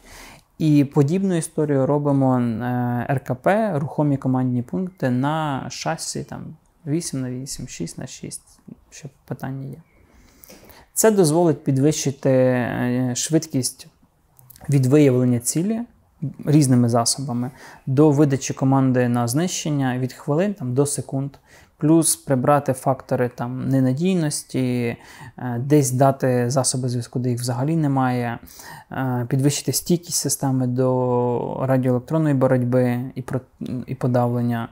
І 0.59 0.85
подібну 0.85 1.37
історію 1.37 1.87
робимо 1.87 2.39
е, 2.41 3.07
РКП, 3.11 3.49
рухомі 3.81 4.17
командні 4.17 4.63
пункти 4.63 5.11
на 5.11 5.67
шасі 5.71 6.25
там 6.25 6.57
8 6.87 7.21
на 7.21 7.31
8, 7.31 7.69
6 7.69 7.99
на 7.99 8.07
6, 8.07 8.43
що 8.91 9.09
питання 9.27 9.69
є. 9.69 9.83
Це 11.01 11.11
дозволить 11.11 11.65
підвищити 11.65 12.31
е, 12.31 13.13
швидкість 13.17 13.87
від 14.71 14.87
виявлення 14.87 15.39
цілі 15.39 15.81
різними 16.47 16.89
засобами 16.89 17.51
до 17.87 18.11
видачі 18.11 18.55
команди 18.55 19.09
на 19.09 19.29
знищення 19.29 19.99
від 19.99 20.13
хвилин 20.13 20.55
там, 20.55 20.75
до 20.75 20.87
секунд. 20.87 21.31
Плюс 21.77 22.17
прибрати 22.17 22.73
фактори 22.73 23.31
там 23.35 23.69
ненадійності, 23.69 24.97
е, 25.39 25.59
десь 25.59 25.91
дати 25.91 26.51
засоби 26.51 26.89
зв'язку, 26.89 27.19
де 27.19 27.31
їх 27.31 27.41
взагалі 27.41 27.77
немає, 27.77 28.39
е, 28.93 29.27
підвищити 29.29 29.73
стійкість 29.73 30.19
системи 30.19 30.67
до 30.67 31.61
радіоелектронної 31.63 32.35
боротьби 32.35 33.01
і 33.87 33.95
подавлення, 33.95 34.69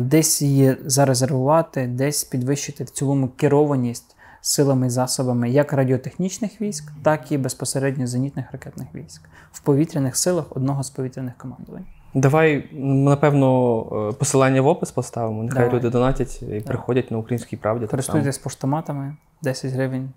десь 0.00 0.42
її 0.42 0.76
зарезервувати, 0.84 1.86
десь 1.86 2.24
підвищити 2.24 2.84
в 2.84 2.90
цілому 2.90 3.28
керованість 3.28 4.16
силами 4.40 4.86
і 4.86 4.90
засобами 4.90 5.50
як 5.50 5.72
радіотехнічних 5.72 6.60
військ, 6.60 6.92
так 7.02 7.32
і 7.32 7.38
безпосередньо 7.38 8.06
зенітних 8.06 8.52
ракетних 8.52 8.94
військ 8.94 9.22
в 9.52 9.60
повітряних 9.60 10.16
силах 10.16 10.44
одного 10.50 10.82
з 10.82 10.90
повітряних 10.90 11.36
командувань. 11.36 11.84
Давай, 12.14 12.68
напевно, 12.82 13.82
е, 14.10 14.12
посилання 14.12 14.62
в 14.62 14.66
опис 14.66 14.90
поставимо. 14.90 15.42
Нехай 15.42 15.64
Давай. 15.64 15.76
люди 15.76 15.90
донатять 15.90 16.42
і 16.42 16.46
Давай. 16.46 16.60
приходять 16.60 17.10
на 17.10 17.18
українській 17.18 17.56
правді. 17.56 17.86
Користуйтесь 17.86 18.38
поштоматами, 18.38 19.16
10 19.42 19.72
гривень. 19.72 20.10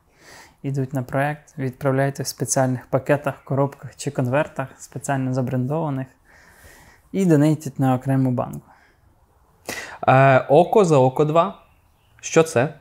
Йдуть 0.63 0.93
на 0.93 1.03
проєкт, 1.03 1.57
відправляйте 1.57 2.23
в 2.23 2.27
спеціальних 2.27 2.87
пакетах, 2.87 3.43
коробках 3.43 3.95
чи 3.95 4.11
конвертах, 4.11 4.67
спеціально 4.77 5.33
забрендованих, 5.33 6.07
і 7.11 7.25
донейтять 7.25 7.79
на 7.79 7.95
окрему 7.95 8.31
банку. 8.31 8.69
Е, 10.07 10.39
Око 10.39 10.85
за 10.85 10.97
око 10.97 11.25
2. 11.25 11.59
Що 12.21 12.43
це? 12.43 12.73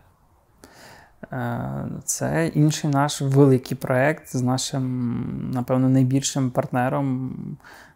Е, 1.32 1.84
це 2.04 2.46
інший 2.46 2.90
наш 2.90 3.22
великий 3.22 3.76
проєкт 3.76 4.36
з 4.36 4.42
нашим, 4.42 5.50
напевно, 5.54 5.88
найбільшим 5.88 6.50
партнером 6.50 7.32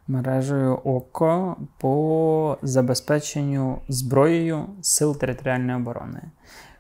мережею 0.09 0.75
ОКО 0.85 1.57
по 1.79 2.59
забезпеченню 2.63 3.79
зброєю 3.89 4.67
Сил 4.83 5.19
територіальної 5.19 5.77
оборони. 5.77 6.23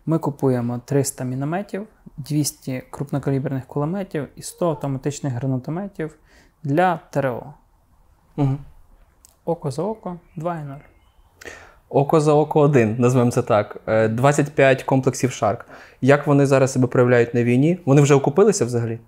Ми 0.06 0.18
купуємо 0.18 0.80
300 0.85 1.24
мінометів, 1.24 1.87
200 2.16 2.82
крупнокаліберних 2.90 3.66
кулеметів 3.66 4.28
і 4.37 4.42
100 4.42 4.70
автоматичних 4.70 5.32
гранатометів 5.32 6.18
для 6.62 7.00
ТРО. 7.11 7.54
Угу. 8.37 8.56
Око 9.44 9.70
за 9.70 9.82
око 9.82 10.18
2.0. 10.37 10.95
Око 11.88 12.20
за 12.20 12.33
око 12.33 12.61
один, 12.61 12.96
назвемо 12.99 13.31
це 13.31 13.42
так. 13.42 13.81
25 14.11 14.81
е, 14.81 14.85
комплексів 14.85 15.31
Шарк. 15.31 15.66
Як 16.01 16.27
вони 16.27 16.46
зараз 16.46 16.72
себе 16.72 16.87
проявляють 16.87 17.35
на 17.35 17.44
війні? 17.44 17.81
Вони 17.87 18.03
вже 18.03 18.14
окупилися 18.14 18.64
взагалі? 18.64 18.99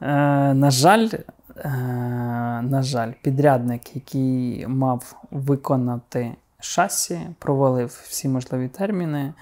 Е, 0.00 0.06
на 0.54 0.70
жаль, 0.70 1.08
е, 1.56 1.68
на 2.62 2.82
жаль, 2.82 3.12
підрядник, 3.22 3.96
який 3.96 4.66
мав 4.66 5.22
виконати 5.30 6.32
шасі, 6.60 7.20
провалив 7.38 8.00
всі 8.08 8.28
можливі 8.28 8.68
терміни. 8.68 9.32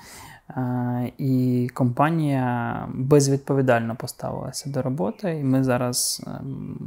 І 1.19 1.69
компанія 1.75 2.79
безвідповідально 2.95 3.97
поставилася 3.97 4.71
до 4.71 4.83
роботи. 4.83 5.39
І 5.39 5.45
ми 5.45 5.65
зараз, 5.65 6.23
ем, 6.27 6.79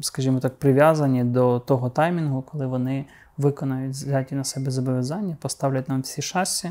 скажімо 0.00 0.40
так, 0.40 0.58
прив'язані 0.58 1.24
до 1.24 1.58
того 1.58 1.90
таймінгу, 1.90 2.42
коли 2.42 2.66
вони 2.66 3.04
виконають 3.38 3.92
взяті 3.92 4.34
на 4.34 4.44
себе 4.44 4.70
зобов'язання, 4.70 5.36
поставлять 5.40 5.88
нам 5.88 6.00
всі 6.00 6.22
шасі, 6.22 6.70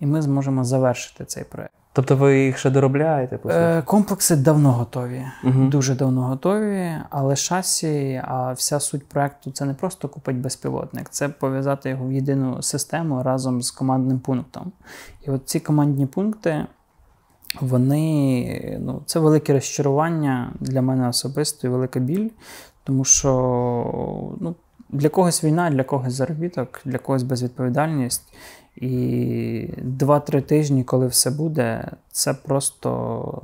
і 0.00 0.06
ми 0.06 0.22
зможемо 0.22 0.64
завершити 0.64 1.24
цей 1.24 1.44
проект. 1.44 1.72
Тобто 1.92 2.16
ви 2.16 2.44
їх 2.44 2.58
ще 2.58 2.70
доробляєте? 2.70 3.38
По 3.38 3.50
Е, 3.50 3.82
комплекси 3.82 4.36
давно 4.36 4.72
готові, 4.72 5.24
угу. 5.44 5.64
дуже 5.64 5.94
давно 5.94 6.22
готові, 6.22 6.92
але 7.10 7.36
шасі, 7.36 8.22
а 8.24 8.52
вся 8.52 8.80
суть 8.80 9.08
проекту 9.08 9.50
це 9.50 9.64
не 9.64 9.74
просто 9.74 10.08
купити 10.08 10.38
безпілотник, 10.38 11.08
це 11.08 11.28
пов'язати 11.28 11.90
його 11.90 12.06
в 12.06 12.12
єдину 12.12 12.62
систему 12.62 13.22
разом 13.22 13.62
з 13.62 13.70
командним 13.70 14.18
пунктом. 14.18 14.72
І 15.26 15.30
от 15.30 15.48
ці 15.48 15.60
командні 15.60 16.06
пункти. 16.06 16.66
Вони 17.60 18.78
ну, 18.80 19.02
це 19.06 19.20
велике 19.20 19.52
розчарування 19.52 20.52
для 20.60 20.82
мене 20.82 21.08
особисто 21.08 21.66
і 21.66 21.70
велика 21.70 22.00
біль, 22.00 22.28
тому 22.84 23.04
що 23.04 23.30
ну, 24.40 24.54
для 24.92 25.08
когось 25.08 25.44
війна, 25.44 25.70
для 25.70 25.84
когось 25.84 26.12
заробіток, 26.12 26.80
для 26.84 26.98
когось 26.98 27.22
безвідповідальність. 27.22 28.22
І 28.76 28.88
2-3 29.98 30.42
тижні, 30.42 30.84
коли 30.84 31.06
все 31.06 31.30
буде, 31.30 31.90
це 32.12 32.34
просто 32.34 33.42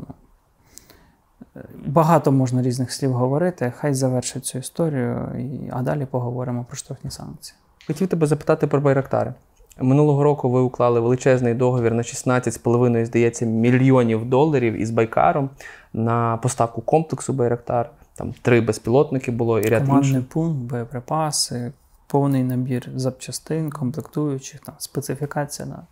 ну, 1.55 1.63
багато 1.87 2.33
можна 2.33 2.63
різних 2.63 2.93
слів 2.93 3.13
говорити. 3.13 3.73
Хай 3.77 3.95
завершить 3.95 4.45
цю 4.45 4.59
історію, 4.59 5.29
а 5.73 5.83
далі 5.83 6.07
поговоримо 6.11 6.65
про 6.65 6.77
штрафні 6.77 7.11
санкції. 7.11 7.57
Хотів 7.87 8.09
тебе 8.09 8.27
запитати 8.27 8.67
про 8.67 8.81
байрактари. 8.81 9.35
Минулого 9.81 10.23
року 10.23 10.51
ви 10.51 10.61
уклали 10.61 11.01
величезний 11.01 11.55
договір 11.55 11.95
на 11.95 12.03
16,5, 12.03 13.05
здається, 13.05 13.47
мільйонів 13.47 14.25
доларів 14.25 14.75
із 14.75 14.91
Байкаром 14.91 15.51
на 15.93 16.37
поставку 16.37 16.81
комплексу 16.81 17.33
Байрактар. 17.33 17.91
Там 18.17 18.35
три 18.43 18.61
безпілотники 18.61 19.31
було 19.31 19.61
і 19.61 19.69
ряд 19.69 19.87
Командний 19.87 20.13
інших. 20.13 20.29
пункт, 20.29 20.59
боєприпаси, 20.59 21.73
повний 22.07 22.45
набір 22.45 22.89
запчастин, 22.95 23.71
комплектуючих, 23.71 24.61
там, 24.61 24.75
специфікація 24.79 25.69
на 25.69 25.83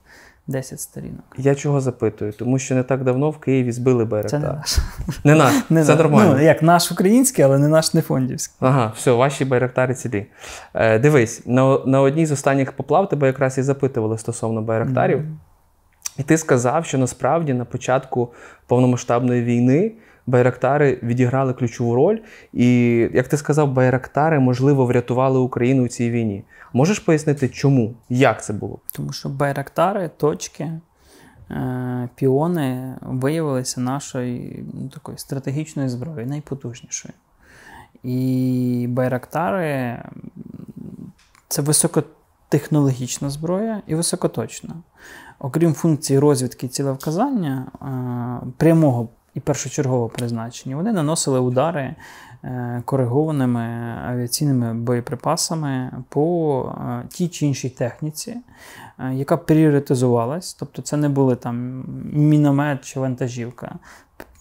10 0.46 0.80
сторінок. 0.80 1.24
Я 1.38 1.54
чого 1.54 1.80
запитую? 1.80 2.32
Тому 2.32 2.58
що 2.58 2.74
не 2.74 2.82
так 2.82 3.04
давно 3.04 3.30
в 3.30 3.38
Києві 3.38 3.72
збили 3.72 4.04
Байрактар. 4.04 4.40
Це 4.40 4.46
не 4.46 4.54
наш. 4.54 4.78
Не 5.24 5.34
наш, 5.34 5.54
не 5.70 5.84
це 5.84 5.96
нормально. 5.96 6.34
Ну, 6.36 6.42
Як 6.42 6.62
наш 6.62 6.92
український, 6.92 7.44
але 7.44 7.58
не 7.58 7.68
наш 7.68 7.94
не 7.94 8.02
фондівський. 8.02 8.56
Ага, 8.60 8.92
все, 8.96 9.12
ваші 9.12 9.44
байрактари 9.44 9.94
цілі. 9.94 10.26
Е, 10.74 10.98
Дивись, 10.98 11.42
на 11.46 11.78
на 11.86 12.00
одній 12.00 12.26
з 12.26 12.32
останніх 12.32 12.72
поплав 12.72 13.08
тебе 13.08 13.26
якраз 13.26 13.58
і 13.58 13.62
запитували 13.62 14.18
стосовно 14.18 14.62
байрактарів. 14.62 15.18
Mm-hmm. 15.18 15.36
І 16.18 16.22
ти 16.22 16.38
сказав, 16.38 16.86
що 16.86 16.98
насправді 16.98 17.54
на 17.54 17.64
початку 17.64 18.32
повномасштабної 18.66 19.42
війни 19.42 19.92
Байрактари 20.26 20.98
відіграли 21.02 21.52
ключову 21.52 21.94
роль, 21.94 22.18
і 22.52 22.96
як 23.14 23.28
ти 23.28 23.36
сказав, 23.36 23.72
байрактари 23.72 24.40
можливо 24.40 24.86
врятували 24.86 25.38
Україну 25.38 25.84
у 25.84 25.88
цій 25.88 26.10
війні. 26.10 26.44
Можеш 26.72 26.98
пояснити, 26.98 27.48
чому? 27.48 27.94
Як 28.08 28.44
це 28.44 28.52
було? 28.52 28.78
Тому 28.92 29.12
що 29.12 29.28
байрактари, 29.28 30.10
точки, 30.16 30.80
е, 31.50 32.08
піони 32.14 32.96
виявилися 33.02 33.80
нашою 33.80 34.64
ну, 34.74 34.88
такою 34.88 35.18
стратегічною 35.18 35.88
зброєю, 35.88 36.26
найпотужнішою. 36.26 37.14
І 38.02 38.86
байрактари 38.90 39.98
це 41.48 41.62
високотехнологічна 41.62 43.30
зброя 43.30 43.82
і 43.86 43.94
високоточна. 43.94 44.74
Окрім 45.38 45.74
функції 45.74 46.18
розвідки 46.18 46.66
і 46.66 46.68
цілевказання, 46.68 47.66
е, 47.82 48.46
прямого 48.56 49.08
і 49.34 49.40
першочергово 49.40 50.08
призначені. 50.08 50.74
Вони 50.74 50.92
наносили 50.92 51.40
удари 51.40 51.94
е, 52.44 52.82
коригованими 52.84 53.62
авіаційними 54.08 54.74
боєприпасами 54.74 55.90
по 56.08 56.76
е, 56.78 57.02
тій 57.08 57.28
чи 57.28 57.46
іншій 57.46 57.70
техніці, 57.70 58.36
е, 58.98 59.14
яка 59.14 59.36
пріоритизувалась. 59.36 60.54
Тобто 60.54 60.82
це 60.82 60.96
не 60.96 61.08
були 61.08 61.36
там 61.36 61.84
міномет 62.12 62.84
чи 62.84 63.00
вантажівка. 63.00 63.74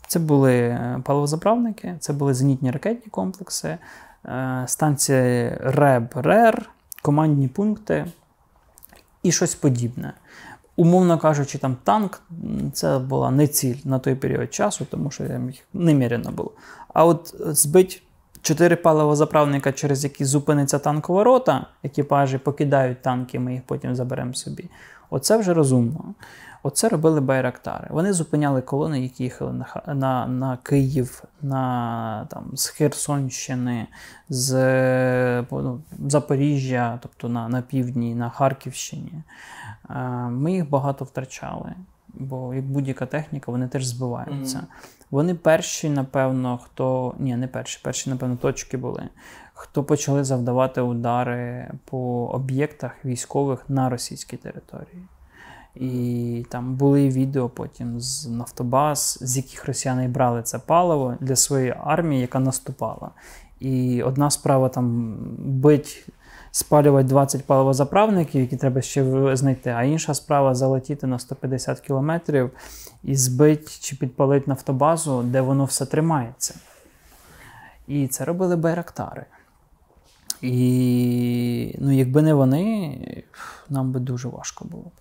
Це 0.08 0.20
були 0.20 0.80
паливозаправники, 1.04 1.96
це 2.00 2.14
були 2.14 2.34
зенітні 2.34 2.72
ракетні 2.72 3.10
комплекси, 3.12 3.78
станції 4.66 5.58
РЕБ, 5.62 6.10
РЕР, 6.16 6.70
командні 7.02 7.48
пункти 7.48 8.06
і 9.24 9.32
щось 9.32 9.56
подібне. 9.56 10.14
Умовно 10.76 11.18
кажучи, 11.18 11.58
там 11.58 11.78
танк 11.84 12.22
це 12.74 13.00
була 13.00 13.32
не 13.32 13.48
ціль 13.48 13.76
на 13.86 14.00
той 14.00 14.16
період 14.16 14.54
часу, 14.54 14.86
тому 14.92 15.12
що 15.12 15.24
я 15.24 15.42
їх 15.48 15.66
неміряно 15.74 16.32
було. 16.32 16.52
А 16.94 17.06
от 17.06 17.36
збить 17.40 18.04
чотири 18.42 18.76
паливозаправника, 18.76 19.72
через 19.72 20.04
які 20.04 20.26
зупиниться 20.26 20.80
танкова 20.80 21.24
рота, 21.24 21.66
екіпажі 21.84 22.38
покидають 22.38 23.02
танки, 23.02 23.40
ми 23.40 23.54
їх 23.54 23.62
потім 23.66 23.96
заберемо 23.96 24.34
собі. 24.34 24.70
Оце 25.10 25.38
вже 25.38 25.54
розумно. 25.54 26.14
Оце 26.64 26.90
робили 26.90 27.22
байрактари. 27.22 27.88
Вони 27.90 28.14
зупиняли 28.14 28.62
колони, 28.62 29.02
які 29.04 29.24
їхали 29.24 29.54
на 29.54 29.94
на, 29.94 30.28
на 30.28 30.58
Київ, 30.64 31.24
на, 31.42 32.28
там, 32.30 32.52
з 32.54 32.68
Херсонщини, 32.68 33.88
з 34.30 34.54
ну, 35.52 35.82
Запоріжжя, 36.08 37.00
тобто 37.02 37.30
на, 37.30 37.50
на 37.50 37.62
півдні, 37.62 38.16
на 38.16 38.30
Харківщині. 38.30 39.14
Е, 39.90 40.00
ми 40.30 40.54
їх 40.54 40.70
багато 40.70 41.06
втрачали, 41.06 41.76
бо 42.08 42.54
як 42.54 42.66
будь-яка 42.66 43.06
техніка, 43.06 43.52
вони 43.52 43.68
теж 43.68 43.86
збиваються. 43.86 44.58
Mm-hmm. 44.58 45.04
Вони 45.12 45.36
перші, 45.36 45.90
напевно, 45.90 46.58
хто. 46.58 47.16
Ні, 47.20 47.36
не 47.36 47.48
перші, 47.48 47.80
перші, 47.84 48.10
напевно, 48.10 48.36
точки 48.36 48.78
були, 48.78 49.10
хто 49.54 49.84
почали 49.84 50.24
завдавати 50.24 50.82
удари 50.82 51.72
по 51.86 52.26
об'єктах 52.26 53.06
військових 53.06 53.70
на 53.70 53.90
російській 53.90 54.38
території. 54.38 55.04
І 55.76 56.46
там 56.50 56.76
були 56.76 57.10
відео 57.10 57.50
потім 57.50 58.00
з 58.00 58.28
Нафтобаз, 58.28 59.18
з 59.22 59.38
яких 59.38 59.66
росіяни 59.66 60.08
брали 60.08 60.44
це 60.44 60.60
паливо 60.60 61.18
для 61.20 61.36
своєї 61.36 61.76
армії, 61.84 62.22
яка 62.22 62.40
наступала. 62.40 63.12
І 63.60 64.04
одна 64.04 64.30
справа 64.30 64.70
там 64.70 65.18
бить, 65.38 66.08
спалювати 66.56 67.08
20 67.08 67.46
паливозаправників, 67.46 68.42
які 68.42 68.58
треба 68.58 68.82
ще 68.82 69.36
знайти, 69.36 69.70
а 69.70 69.84
інша 69.84 70.14
справа 70.14 70.56
залетіти 70.56 71.08
на 71.08 71.20
150 71.20 71.80
кілометрів 71.80 72.52
і 73.04 73.16
збити 73.16 73.72
чи 73.80 73.96
підпалити 73.96 74.46
нафтобазу, 74.48 75.24
де 75.24 75.42
воно 75.42 75.66
все 75.66 75.86
тримається. 75.86 76.60
І 77.88 78.08
це 78.08 78.26
робили 78.26 78.56
байрактари. 78.56 79.26
І 80.42 81.76
ну, 81.80 81.92
якби 81.92 82.22
не 82.22 82.34
вони, 82.34 83.24
нам 83.70 83.92
би 83.92 84.00
дуже 84.00 84.28
важко 84.28 84.66
було 84.66 84.84
б. 84.84 84.92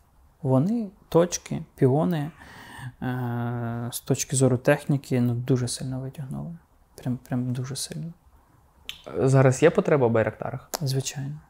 Вони, 0.43 0.87
точки, 1.09 1.63
піони 1.77 2.31
е- 3.03 3.89
з 3.93 4.01
точки 4.01 4.37
зору 4.37 4.57
техніки, 4.57 5.21
ну, 5.21 5.35
дуже 5.35 5.69
сильно 5.69 6.01
витягнули. 6.01 6.57
Прям, 6.95 7.19
Прям 7.29 7.53
дуже 7.53 7.77
сильно. 7.77 8.13
Зараз 9.19 9.63
є 9.63 9.71
потреба 9.71 10.07
в 10.07 10.11
байрактарах? 10.11 10.71
Звичайно. 10.81 11.41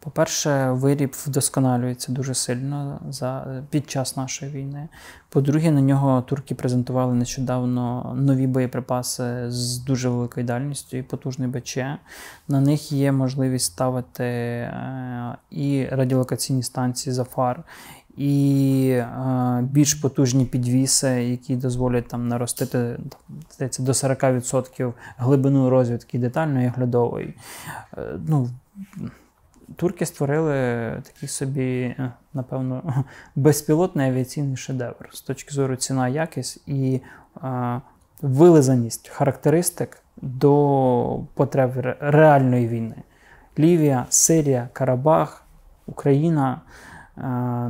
По-перше, 0.00 0.70
виріб 0.70 1.14
вдосконалюється 1.26 2.12
дуже 2.12 2.34
сильно 2.34 3.00
за, 3.08 3.62
під 3.70 3.90
час 3.90 4.16
нашої 4.16 4.52
війни. 4.52 4.88
По-друге, 5.28 5.70
на 5.70 5.80
нього 5.80 6.22
турки 6.22 6.54
презентували 6.54 7.14
нещодавно 7.14 8.14
нові 8.18 8.46
боєприпаси 8.46 9.50
з 9.50 9.78
дуже 9.78 10.08
великою 10.08 10.46
дальністю 10.46 10.96
і 10.96 11.02
потужний 11.02 11.48
БЧ. 11.48 11.76
На 12.48 12.60
них 12.60 12.92
є 12.92 13.12
можливість 13.12 13.66
ставити 13.66 14.24
е, 14.24 15.36
і 15.50 15.86
радіолокаційні 15.90 16.62
станції 16.62 17.14
Зафар, 17.14 17.64
і 18.18 18.90
е, 18.90 19.60
більш 19.62 19.94
потужні 19.94 20.44
підвіси, 20.44 21.08
які 21.08 21.56
дозволять 21.56 22.08
там 22.08 22.28
наростити 22.28 22.98
здається, 23.54 23.82
до 23.82 23.92
40% 23.92 24.92
глибину 25.16 25.70
розвідки 25.70 26.18
детальної 26.18 26.66
і 26.66 26.68
оглядової. 26.68 27.34
Е, 27.98 28.02
ну, 28.26 28.50
Турки 29.76 30.06
створили 30.06 30.52
такий 31.02 31.28
собі, 31.28 31.80
е, 31.82 32.12
напевно, 32.34 33.04
безпілотний 33.36 34.10
авіаційний 34.10 34.56
шедевр 34.56 35.08
з 35.12 35.20
точки 35.20 35.54
зору 35.54 35.76
ціна, 35.76 36.08
якість 36.08 36.62
і 36.66 37.00
е, 37.44 37.80
вилизаність 38.22 39.08
характеристик 39.08 40.02
до 40.22 41.20
потреб 41.34 41.70
реальної 42.00 42.68
війни. 42.68 42.96
Лівія, 43.58 44.06
Сирія, 44.08 44.68
Карабах, 44.72 45.44
Україна 45.86 46.60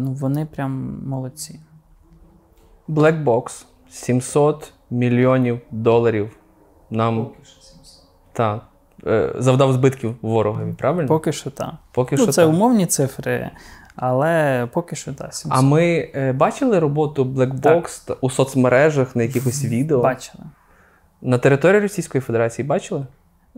ну 0.01 0.13
вони 0.13 0.47
прям 0.47 1.03
молодці. 1.07 1.61
Black 2.89 3.25
Box 3.25 3.65
700 3.91 4.73
мільйонів 4.91 5.61
доларів. 5.71 6.37
Нам 6.91 7.25
Поки 7.25 7.45
що 7.45 7.61
700. 7.63 8.03
Так. 8.33 8.67
Е, 9.07 9.35
завдав 9.39 9.73
збитків 9.73 10.17
ворогові, 10.23 10.73
правильно? 10.73 11.09
Поки 11.09 11.33
що 11.33 11.51
так. 11.51 11.75
Поки 11.93 12.17
ну, 12.17 12.23
що 12.23 12.33
це 12.33 12.43
так. 12.43 12.51
умовні 12.51 12.87
цифри, 12.87 13.51
але 13.97 14.67
поки 14.73 14.97
що 14.97 15.13
так. 15.13 15.35
700. 15.35 15.59
А 15.59 15.63
ми 15.63 16.11
е, 16.15 16.33
бачили 16.33 16.79
роботу 16.79 17.25
Black 17.25 17.61
Box 17.61 18.07
та- 18.07 18.15
у 18.21 18.31
соцмережах 18.31 19.17
на 19.17 19.23
якихось 19.23 19.65
відео? 19.65 20.03
Бачили. 20.03 20.45
На 21.23 21.39
території 21.39 21.81
Російської 21.81 22.23
Федерації 22.23 22.69
бачили? 22.69 23.07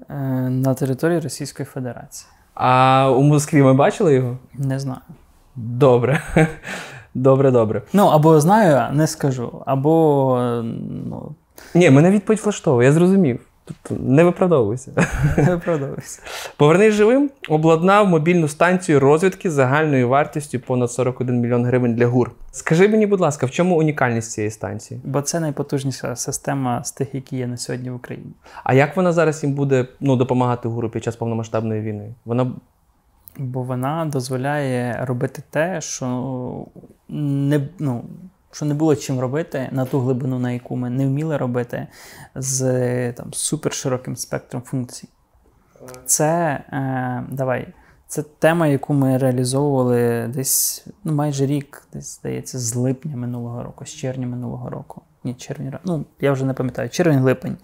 Е, 0.08 0.14
на 0.50 0.74
території 0.74 1.20
Російської 1.20 1.66
Федерації. 1.66 2.28
А 2.54 3.10
у 3.10 3.22
Москві 3.22 3.62
ми 3.62 3.74
бачили 3.74 4.14
його? 4.14 4.38
Не 4.54 4.78
знаю. 4.78 5.00
Добре. 5.60 6.22
Добре, 7.14 7.50
добре. 7.50 7.82
Ну, 7.92 8.06
або 8.06 8.40
знаю, 8.40 8.94
не 8.96 9.06
скажу, 9.06 9.62
або 9.66 10.62
ну, 11.08 11.34
Ні, 11.74 11.90
мене 11.90 12.10
відповідь 12.10 12.40
влаштовує, 12.44 12.86
я 12.86 12.92
зрозумів. 12.92 13.40
Тобто 13.64 14.04
не 14.04 14.24
виправдовуйся. 14.24 14.92
не 15.36 15.50
виправдовуйся. 15.50 16.22
Повернись 16.56 16.94
живим 16.94 17.30
обладнав 17.48 18.08
мобільну 18.08 18.48
станцію 18.48 19.00
розвідки 19.00 19.50
з 19.50 19.52
загальною 19.52 20.08
вартістю 20.08 20.60
понад 20.60 20.90
41 20.90 21.40
мільйон 21.40 21.64
гривень 21.64 21.94
для 21.94 22.06
ГУР. 22.06 22.32
Скажи 22.52 22.88
мені, 22.88 23.06
будь 23.06 23.20
ласка, 23.20 23.46
в 23.46 23.50
чому 23.50 23.78
унікальність 23.78 24.32
цієї 24.32 24.50
станції? 24.50 25.00
Бо 25.04 25.22
це 25.22 25.40
найпотужніша 25.40 26.16
система 26.16 26.84
з 26.84 26.92
тих, 26.92 27.14
які 27.14 27.36
є 27.36 27.46
на 27.46 27.56
сьогодні 27.56 27.90
в 27.90 27.94
Україні. 27.94 28.32
А 28.64 28.74
як 28.74 28.96
вона 28.96 29.12
зараз 29.12 29.44
їм 29.44 29.52
буде 29.52 29.86
ну, 30.00 30.16
допомагати 30.16 30.68
ГУРу 30.68 30.90
під 30.90 31.04
час 31.04 31.16
повномасштабної 31.16 31.80
війни? 31.80 32.14
Вона 32.24 32.52
Бо 33.38 33.62
вона 33.62 34.04
дозволяє 34.04 35.04
робити 35.04 35.42
те, 35.50 35.80
що 35.80 36.66
не, 37.08 37.68
ну, 37.78 38.04
що 38.52 38.64
не 38.64 38.74
було 38.74 38.96
чим 38.96 39.20
робити 39.20 39.68
на 39.72 39.84
ту 39.84 40.00
глибину, 40.00 40.38
на 40.38 40.52
яку 40.52 40.76
ми 40.76 40.90
не 40.90 41.06
вміли 41.06 41.36
робити 41.36 41.86
з 42.34 43.12
там, 43.12 43.32
супершироким 43.32 44.16
спектром 44.16 44.62
функцій. 44.62 45.08
Це 46.04 46.60
е, 46.72 47.24
давай. 47.30 47.68
Це 48.06 48.22
тема, 48.22 48.66
яку 48.66 48.94
ми 48.94 49.18
реалізовували 49.18 50.28
десь 50.28 50.86
ну, 51.04 51.12
майже 51.12 51.46
рік, 51.46 51.88
десь 51.92 52.16
здається, 52.18 52.58
з 52.58 52.74
липня 52.74 53.16
минулого 53.16 53.62
року, 53.62 53.86
з 53.86 53.88
червня 53.88 54.26
минулого 54.26 54.70
року. 54.70 55.02
Ні, 55.24 55.34
червень, 55.34 55.72
ну 55.84 56.04
я 56.20 56.32
вже 56.32 56.44
не 56.44 56.52
пам'ятаю, 56.54 56.88
червень-липень, 56.88 57.56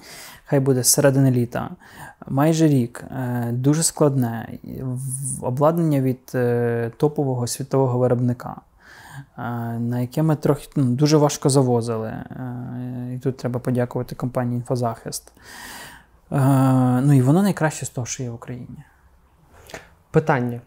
хай 0.44 0.60
буде 0.60 0.82
з 0.82 0.88
середини 0.88 1.30
літа. 1.30 1.70
Майже 2.28 2.68
рік. 2.68 3.04
Е, 3.10 3.48
дуже 3.52 3.82
складне. 3.82 4.58
Обладнання 5.42 6.00
від 6.00 6.32
е, 6.34 6.90
топового 6.96 7.46
світового 7.46 7.98
виробника, 7.98 8.60
е, 9.38 9.42
на 9.78 10.00
яке 10.00 10.22
ми 10.22 10.36
трохи 10.36 10.68
ну, 10.76 10.84
дуже 10.84 11.16
важко 11.16 11.48
завозили. 11.48 12.12
І 13.14 13.18
тут 13.18 13.36
треба 13.36 13.60
подякувати 13.60 14.14
компанії 14.14 14.56
Інфозахист. 14.56 15.32
Ну 16.30 17.12
і 17.12 17.22
воно 17.22 17.42
найкраще 17.42 17.86
з 17.86 17.90
того, 17.90 18.06
що 18.06 18.22
є 18.22 18.30
в 18.30 18.34
Україні. 18.34 18.84
питання. 20.10 20.60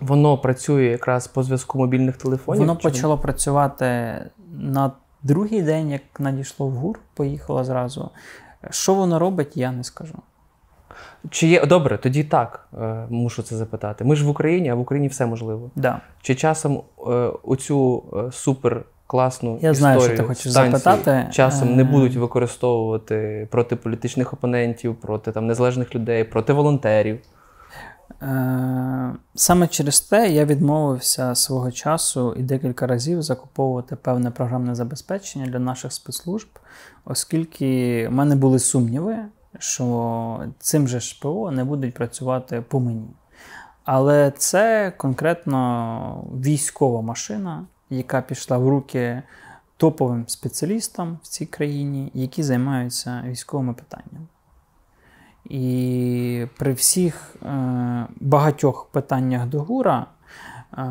Воно 0.00 0.38
працює 0.38 0.84
якраз 0.84 1.26
по 1.26 1.42
зв'язку 1.42 1.78
мобільних 1.78 2.16
телефонів? 2.16 2.60
Воно 2.60 2.76
почало 2.76 3.18
працювати 3.18 3.86
на 4.52 4.92
другий 5.22 5.62
день, 5.62 5.90
як 5.90 6.02
надійшло 6.18 6.66
в 6.66 6.72
ГУР, 6.72 6.98
поїхало 7.14 7.64
зразу. 7.64 8.10
Що 8.70 8.94
воно 8.94 9.18
робить, 9.18 9.56
я 9.56 9.72
не 9.72 9.84
скажу. 9.84 10.14
Чи 11.30 11.46
є 11.46 11.66
добре, 11.66 11.98
тоді 11.98 12.24
так 12.24 12.68
е, 12.82 13.06
мушу 13.10 13.42
це 13.42 13.56
запитати. 13.56 14.04
Ми 14.04 14.16
ж 14.16 14.24
в 14.24 14.28
Україні, 14.28 14.70
а 14.70 14.74
в 14.74 14.80
Україні 14.80 15.08
все 15.08 15.26
можливо. 15.26 15.70
Да. 15.76 16.00
Чи 16.22 16.34
часом 16.34 16.82
е, 16.98 17.10
оцю 17.42 18.02
е, 18.16 18.32
супер 18.32 18.84
класну 19.06 19.50
Я 19.50 19.56
історію 19.56 19.74
знаю, 19.74 20.00
що 20.00 20.16
ти 20.16 20.22
хочеш 20.22 20.52
станції 20.52 20.78
запитати. 20.80 21.28
часом 21.32 21.76
не 21.76 21.82
Е, 21.82 21.84
будуть 21.84 22.16
використовувати 22.16 23.48
проти 23.50 23.76
політичних 23.76 24.32
опонентів, 24.32 24.94
проти 24.94 25.32
там 25.32 25.46
незалежних 25.46 25.94
людей, 25.94 26.24
проти 26.24 26.52
волонтерів? 26.52 27.18
Е, 28.22 29.14
Саме 29.34 29.68
через 29.68 30.00
те 30.00 30.30
я 30.30 30.44
відмовився 30.44 31.34
свого 31.34 31.72
часу 31.72 32.34
і 32.38 32.42
декілька 32.42 32.86
разів 32.86 33.22
закуповувати 33.22 33.96
певне 33.96 34.30
програмне 34.30 34.74
забезпечення 34.74 35.46
для 35.46 35.58
наших 35.58 35.92
спецслужб, 35.92 36.48
оскільки 37.04 38.08
в 38.08 38.12
мене 38.12 38.36
були 38.36 38.58
сумніви, 38.58 39.18
що 39.58 40.44
цим 40.58 40.88
же 40.88 41.00
ж 41.00 41.20
ПО 41.22 41.50
не 41.50 41.64
будуть 41.64 41.94
працювати 41.94 42.64
по 42.68 42.80
мені. 42.80 43.10
Але 43.84 44.32
це 44.36 44.92
конкретно 44.96 46.24
військова 46.44 47.02
машина, 47.02 47.66
яка 47.90 48.22
пішла 48.22 48.58
в 48.58 48.68
руки 48.68 49.22
топовим 49.76 50.24
спеціалістам 50.28 51.18
в 51.22 51.28
цій 51.28 51.46
країні, 51.46 52.10
які 52.14 52.42
займаються 52.42 53.22
військовими 53.26 53.74
питаннями. 53.74 54.26
І 55.50 56.46
при 56.58 56.72
всіх 56.72 57.36
е, 57.42 58.06
багатьох 58.20 58.88
питаннях 58.92 59.46
до 59.46 59.60
ГУРа 59.60 60.06
е, 60.78 60.84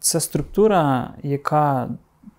це 0.00 0.20
структура, 0.20 1.10
яка 1.22 1.88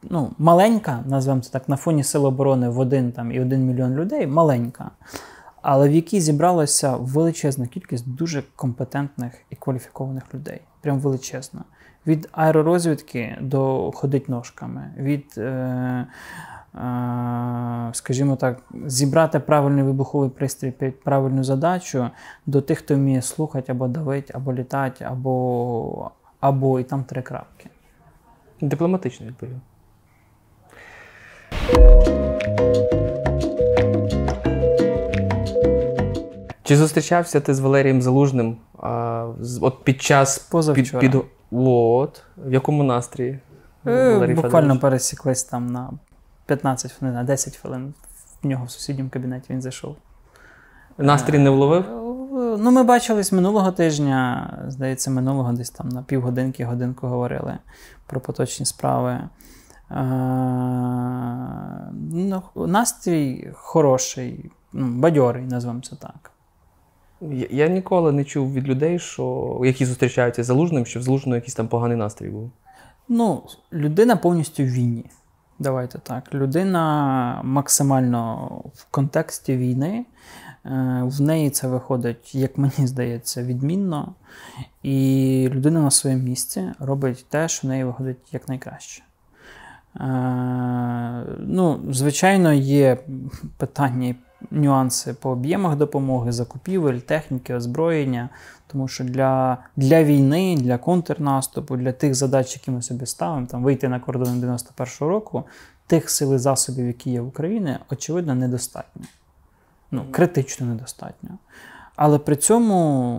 ну, 0.03 0.31
маленька, 0.37 1.03
назвемо 1.07 1.41
це 1.41 1.51
так, 1.51 1.69
на 1.69 1.75
фоні 1.75 2.03
Сил 2.03 2.25
оборони 2.25 2.69
в 2.69 2.79
один 2.79 3.11
там, 3.11 3.31
і 3.31 3.39
один 3.39 3.65
мільйон 3.65 3.93
людей, 3.93 4.27
маленька, 4.27 4.91
але 5.61 5.89
в 5.89 5.91
якій 5.91 6.21
зібралася 6.21 6.95
величезна 6.95 7.67
кількість 7.67 8.15
дуже 8.15 8.43
компетентних 8.55 9.33
і 9.49 9.55
кваліфікованих 9.55 10.23
людей. 10.33 10.61
Прям 10.81 10.99
величезна. 10.99 11.63
Від 12.07 12.29
аеророзвідки 12.31 13.37
до 13.41 13.91
ходить 13.91 14.29
ножками, 14.29 14.93
від. 14.97 15.33
Е, 15.37 16.07
Скажімо 17.93 18.35
так, 18.35 18.59
зібрати 18.85 19.39
правильний 19.39 19.83
вибуховий 19.83 20.29
пристрій 20.29 20.71
під 20.71 21.03
правильну 21.03 21.43
задачу 21.43 22.09
до 22.45 22.61
тих, 22.61 22.79
хто 22.79 22.95
вміє 22.95 23.21
слухати 23.21 23.71
або 23.71 23.87
давить, 23.87 24.35
або 24.35 24.53
літати, 24.53 25.05
або, 25.05 26.11
або 26.39 26.79
і 26.79 26.83
там 26.83 27.03
три 27.03 27.21
крапки. 27.21 27.69
Дипломатично 28.61 29.27
відповів. 29.27 29.59
Чи 36.63 36.77
зустрічався 36.77 37.39
ти 37.39 37.53
з 37.53 37.59
Валерієм 37.59 38.01
Залужним 38.01 38.57
а, 38.79 39.27
от 39.61 39.83
під 39.83 40.01
час 40.01 40.49
під, 40.75 40.99
під... 40.99 41.15
От, 41.51 42.21
в 42.37 42.53
якому 42.53 42.83
настрії? 42.83 43.39
Е, 43.87 44.13
Валерій 44.13 44.33
Буквально 44.33 44.51
Федорович? 44.51 44.81
пересіклись 44.81 45.43
там 45.43 45.67
на 45.67 45.89
15 46.45 46.91
хвилин, 46.91 47.15
на 47.15 47.23
10 47.23 47.57
хвилин. 47.57 47.93
В 48.43 48.47
нього 48.47 48.65
в 48.65 48.71
сусідньому 48.71 49.09
кабінеті 49.09 49.53
він 49.53 49.61
зайшов. 49.61 49.95
Настрій 50.97 51.37
не 51.37 51.49
вловив? 51.49 51.85
Е, 51.85 52.03
Ну, 52.57 52.71
ми 52.71 52.83
бачились 52.83 53.31
минулого 53.31 53.71
тижня, 53.71 54.53
здається, 54.67 55.11
минулого 55.11 55.53
десь 55.53 55.69
там 55.69 55.89
на 55.89 56.03
півгодинки, 56.03 56.65
годинку 56.65 57.07
говорили 57.07 57.57
про 58.07 58.21
поточні 58.21 58.65
справи. 58.65 59.11
Е, 59.11 59.95
ну, 62.11 62.43
настрій 62.55 63.51
хороший, 63.53 64.51
ну, 64.73 64.87
бадьорий, 64.87 65.45
назвемо 65.45 65.81
це 65.81 65.95
так. 65.95 66.31
Я, 67.21 67.47
я 67.51 67.67
ніколи 67.67 68.11
не 68.11 68.23
чув 68.23 68.53
від 68.53 68.67
людей, 68.67 68.99
що, 68.99 69.59
які 69.63 69.85
зустрічаються 69.85 70.43
з 70.43 70.45
залужним, 70.45 70.85
що 70.85 70.99
в 70.99 71.03
залужного 71.03 71.35
якийсь 71.35 71.55
там 71.55 71.67
поганий 71.67 71.97
настрій 71.97 72.29
був. 72.29 72.51
Ну, 73.07 73.43
людина 73.73 74.15
повністю 74.15 74.63
в 74.63 74.67
війні. 74.67 75.05
Давайте 75.59 75.99
так. 75.99 76.33
Людина 76.33 77.41
максимально 77.43 78.47
в 78.75 78.85
контексті 78.91 79.57
війни. 79.57 80.05
Е, 80.65 81.01
В 81.05 81.21
неї 81.21 81.49
це 81.49 81.67
виходить, 81.67 82.35
як 82.35 82.57
мені 82.57 82.73
здається, 82.87 83.43
відмінно. 83.43 84.13
І 84.83 85.49
людина 85.51 85.81
на 85.81 85.91
своєму 85.91 86.23
місці 86.23 86.71
робить 86.79 87.25
те, 87.29 87.47
що 87.47 87.67
в 87.67 87.69
неї 87.69 87.83
виходить 87.83 88.33
якнайкраще. 88.33 89.03
Е, 89.99 90.03
Ну, 91.39 91.79
звичайно, 91.89 92.53
є 92.53 92.97
питання 93.57 94.15
нюанси 94.51 95.13
по 95.13 95.29
об'ємах 95.29 95.75
допомоги, 95.75 96.31
закупівель, 96.31 96.99
техніки, 96.99 97.55
озброєння. 97.55 98.29
Тому 98.67 98.87
що 98.87 99.03
для, 99.03 99.57
для 99.75 100.03
війни, 100.03 100.57
для 100.59 100.77
контрнаступу, 100.77 101.77
для 101.77 101.91
тих 101.91 102.15
задач, 102.15 102.55
які 102.55 102.71
ми 102.71 102.81
собі 102.81 103.05
ставимо, 103.05 103.47
там 103.47 103.63
вийти 103.63 103.87
на 103.89 103.99
кордон 103.99 104.41
91-го 104.41 105.09
року, 105.09 105.43
тих 105.87 106.09
сил 106.09 106.35
і 106.35 106.37
засобів, 106.37 106.87
які 106.87 107.11
є 107.11 107.21
в 107.21 107.27
Україні, 107.27 107.77
очевидно, 107.89 108.35
недостатньо. 108.35 109.03
Ну, 109.91 110.05
критично 110.11 110.65
недостатньо. 110.65 111.29
Але 111.95 112.19
при 112.19 112.35
цьому 112.35 113.17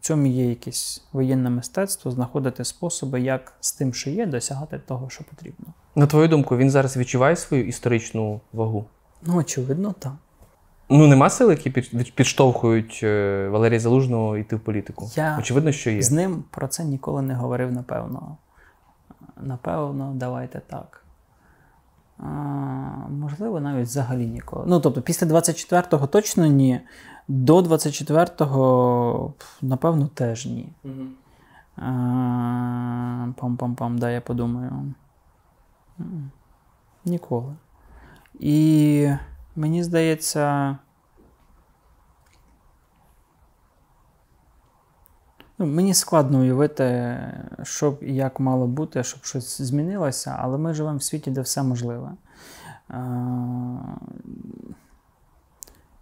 в 0.00 0.04
цьому 0.04 0.26
є 0.26 0.48
якесь 0.48 1.04
воєнне 1.12 1.50
мистецтво 1.50 2.10
знаходити 2.10 2.64
способи, 2.64 3.20
як 3.20 3.52
з 3.60 3.72
тим, 3.72 3.94
що 3.94 4.10
є, 4.10 4.26
досягати 4.26 4.78
того, 4.78 5.10
що 5.10 5.24
потрібно. 5.24 5.66
На 5.94 6.06
твою 6.06 6.28
думку, 6.28 6.56
він 6.56 6.70
зараз 6.70 6.96
відчуває 6.96 7.36
свою 7.36 7.66
історичну 7.66 8.40
вагу? 8.52 8.84
Ну, 9.22 9.36
очевидно, 9.36 9.94
так. 9.98 10.12
Ну, 10.88 11.06
нема 11.06 11.30
сил, 11.30 11.50
які 11.50 11.70
під- 11.70 12.14
підштовхують 12.14 13.00
е, 13.02 13.48
Валерія 13.48 13.80
Залужного 13.80 14.36
йти 14.36 14.56
в 14.56 14.60
політику. 14.60 15.10
Я 15.14 15.38
Очевидно, 15.38 15.72
що 15.72 15.90
є. 15.90 16.02
З 16.02 16.10
ним 16.10 16.44
про 16.50 16.68
це 16.68 16.84
ніколи 16.84 17.22
не 17.22 17.34
говорив, 17.34 17.72
напевно. 17.72 18.36
Напевно, 19.42 20.12
давайте 20.14 20.60
так. 20.60 21.04
А, 22.18 22.24
можливо, 23.10 23.60
навіть 23.60 23.86
взагалі 23.86 24.26
ніколи. 24.26 24.64
Ну, 24.68 24.80
тобто, 24.80 25.02
після 25.02 25.26
24-го 25.26 26.06
точно 26.06 26.46
ні. 26.46 26.80
До 27.28 27.58
24-го, 27.60 29.34
напевно, 29.62 30.06
теж 30.06 30.46
ні. 30.46 30.68
А, 31.76 31.82
Пам-пам-пам, 33.36 33.98
да, 33.98 34.10
я 34.10 34.20
подумаю. 34.20 34.94
Ніколи. 37.04 37.54
І 38.40 39.08
мені 39.56 39.84
здається. 39.84 40.78
Ну, 45.58 45.66
мені 45.66 45.94
складно 45.94 46.40
уявити, 46.40 47.18
що 47.62 47.98
і 48.00 48.14
як 48.14 48.40
мало 48.40 48.66
бути, 48.66 49.04
щоб 49.04 49.24
щось 49.24 49.60
змінилося, 49.60 50.36
але 50.38 50.58
ми 50.58 50.74
живемо 50.74 50.98
в 50.98 51.02
світі, 51.02 51.30
де 51.30 51.40
все 51.40 51.62
можливе. 51.62 52.12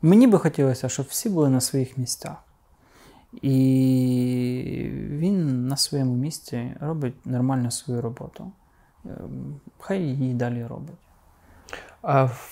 Мені 0.03 0.26
би 0.26 0.38
хотілося, 0.38 0.88
щоб 0.88 1.07
всі 1.07 1.28
були 1.28 1.48
на 1.48 1.61
своїх 1.61 1.98
місцях. 1.98 2.44
І 3.42 4.90
він 5.11 5.66
на 5.66 5.76
своєму 5.76 6.14
місці 6.14 6.76
робить 6.80 7.26
нормально 7.26 7.70
свою 7.70 8.01
роботу. 8.01 8.53
Е, 9.07 9.11
Хай 9.78 10.03
її 10.03 10.34
далі 10.34 10.66
робить. 10.66 10.98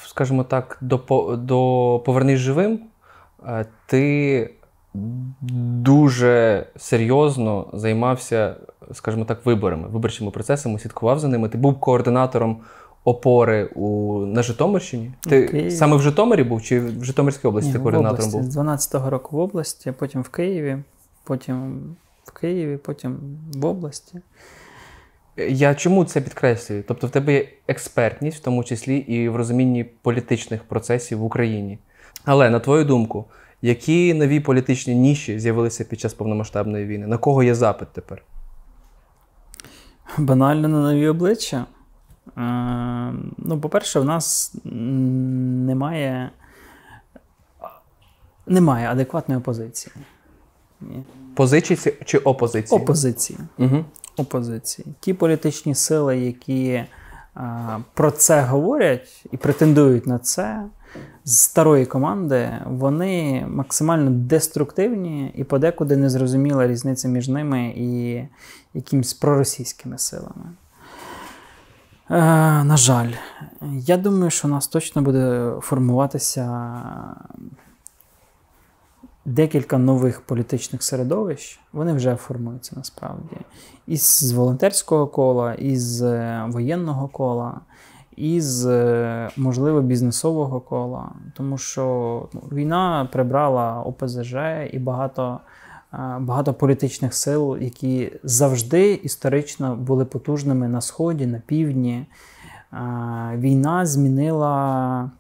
Скажімо 0.06 0.44
так, 0.44 0.78
до, 0.80 0.96
до 1.36 2.02
Повернись 2.04 2.40
живим, 2.40 2.80
е, 3.46 3.66
ти 3.86 4.50
дуже 4.94 6.66
серйозно 6.76 7.70
займався, 7.72 8.56
скажімо 8.92 9.24
так, 9.24 9.46
виборами, 9.46 9.88
виборчими 9.88 10.30
процесами, 10.30 10.78
слідкував 10.78 11.18
за 11.18 11.28
ними. 11.28 11.48
Ти 11.48 11.58
був 11.58 11.80
координатором 11.80 12.60
опори 13.04 13.64
у, 13.64 14.18
на 14.26 14.42
Житомирщині. 14.42 15.12
Ти 15.20 15.46
Києві. 15.48 15.70
саме 15.70 15.96
в 15.96 16.02
Житомирі 16.02 16.44
був 16.44 16.62
чи 16.62 16.80
в 16.80 17.04
Житомирській 17.04 17.48
області 17.48 17.68
Ні, 17.68 17.72
ти 17.76 17.80
координатором 17.80 18.28
області. 18.28 18.38
був? 18.38 18.50
З 18.50 18.56
12-го 18.56 19.10
року 19.10 19.36
в 19.36 19.40
області, 19.40 19.92
потім 19.98 20.22
в 20.22 20.28
Києві, 20.28 20.78
потім 21.24 21.80
в 22.24 22.32
Києві, 22.32 22.76
потім 22.76 23.18
в 23.54 23.66
області. 23.66 24.20
Я 25.38 25.74
чому 25.74 26.04
це 26.04 26.20
підкреслюю? 26.20 26.84
Тобто 26.88 27.06
в 27.06 27.10
тебе 27.10 27.32
є 27.32 27.48
експертність, 27.68 28.38
в 28.38 28.42
тому 28.42 28.64
числі 28.64 28.96
і 28.96 29.28
в 29.28 29.36
розумінні 29.36 29.84
політичних 29.84 30.64
процесів 30.64 31.18
в 31.18 31.24
Україні. 31.24 31.78
Але 32.24 32.50
на 32.50 32.60
твою 32.60 32.84
думку, 32.84 33.24
які 33.62 34.14
нові 34.14 34.40
політичні 34.40 34.94
ніші 34.94 35.38
з'явилися 35.38 35.84
під 35.84 36.00
час 36.00 36.14
повномасштабної 36.14 36.86
війни? 36.86 37.06
На 37.06 37.18
кого 37.18 37.42
є 37.42 37.54
запит 37.54 37.88
тепер? 37.92 38.22
Банально 40.18 40.68
на 40.68 40.80
нові 40.80 41.08
обличчя. 41.08 41.66
Е, 42.36 43.12
ну, 43.38 43.60
по-перше, 43.60 44.00
в 44.00 44.04
нас 44.04 44.54
немає, 44.64 46.30
немає 48.46 48.88
адекватної 48.88 49.38
опозиції. 49.40 49.94
Позиції 51.34 51.78
чи 52.04 52.18
опозиції? 52.18 52.80
Опозиції. 52.80 53.38
Угу. 53.58 53.84
Опозиції. 54.18 54.88
Ті 55.00 55.14
політичні 55.14 55.74
сили, 55.74 56.18
які 56.18 56.84
а, 57.34 57.78
про 57.94 58.10
це 58.10 58.42
говорять 58.42 59.24
і 59.32 59.36
претендують 59.36 60.06
на 60.06 60.18
це, 60.18 60.64
з 61.24 61.38
старої 61.38 61.86
команди, 61.86 62.50
вони 62.66 63.44
максимально 63.48 64.10
деструктивні 64.10 65.32
і 65.36 65.44
подекуди 65.44 65.96
незрозуміла 65.96 66.66
різниця 66.66 67.08
між 67.08 67.28
ними 67.28 67.74
і 67.76 68.22
якимись 68.74 69.14
проросійськими 69.14 69.98
силами. 69.98 70.44
Е, 72.10 72.14
на 72.64 72.76
жаль, 72.76 73.12
я 73.72 73.96
думаю, 73.96 74.30
що 74.30 74.48
у 74.48 74.50
нас 74.50 74.68
точно 74.68 75.02
буде 75.02 75.52
формуватися 75.60 76.72
декілька 79.24 79.78
нових 79.78 80.20
політичних 80.20 80.82
середовищ. 80.82 81.60
Вони 81.72 81.92
вже 81.92 82.16
формуються 82.16 82.72
насправді. 82.76 83.36
Із 83.88 84.32
волонтерського 84.32 85.06
кола, 85.06 85.54
із 85.54 86.02
е, 86.02 86.44
воєнного 86.48 87.08
кола, 87.08 87.60
із, 88.16 88.66
е, 88.66 89.30
можливо, 89.36 89.80
бізнесового 89.80 90.60
кола. 90.60 91.08
Тому 91.34 91.58
що 91.58 91.82
ну, 92.32 92.40
війна 92.52 93.08
прибрала 93.12 93.82
ОПЗЖ 93.82 94.34
і 94.72 94.78
багато. 94.78 95.40
е, 95.94 96.16
Багато 96.20 96.54
політичних 96.54 97.14
сил, 97.14 97.56
які 97.60 98.12
завжди 98.22 98.92
історично 98.92 99.76
були 99.76 100.04
потужними 100.04 100.68
на 100.68 100.80
Сході, 100.80 101.26
на 101.26 101.42
півдні. 101.46 102.06
Війна 103.34 103.86
змінила, 103.86 105.10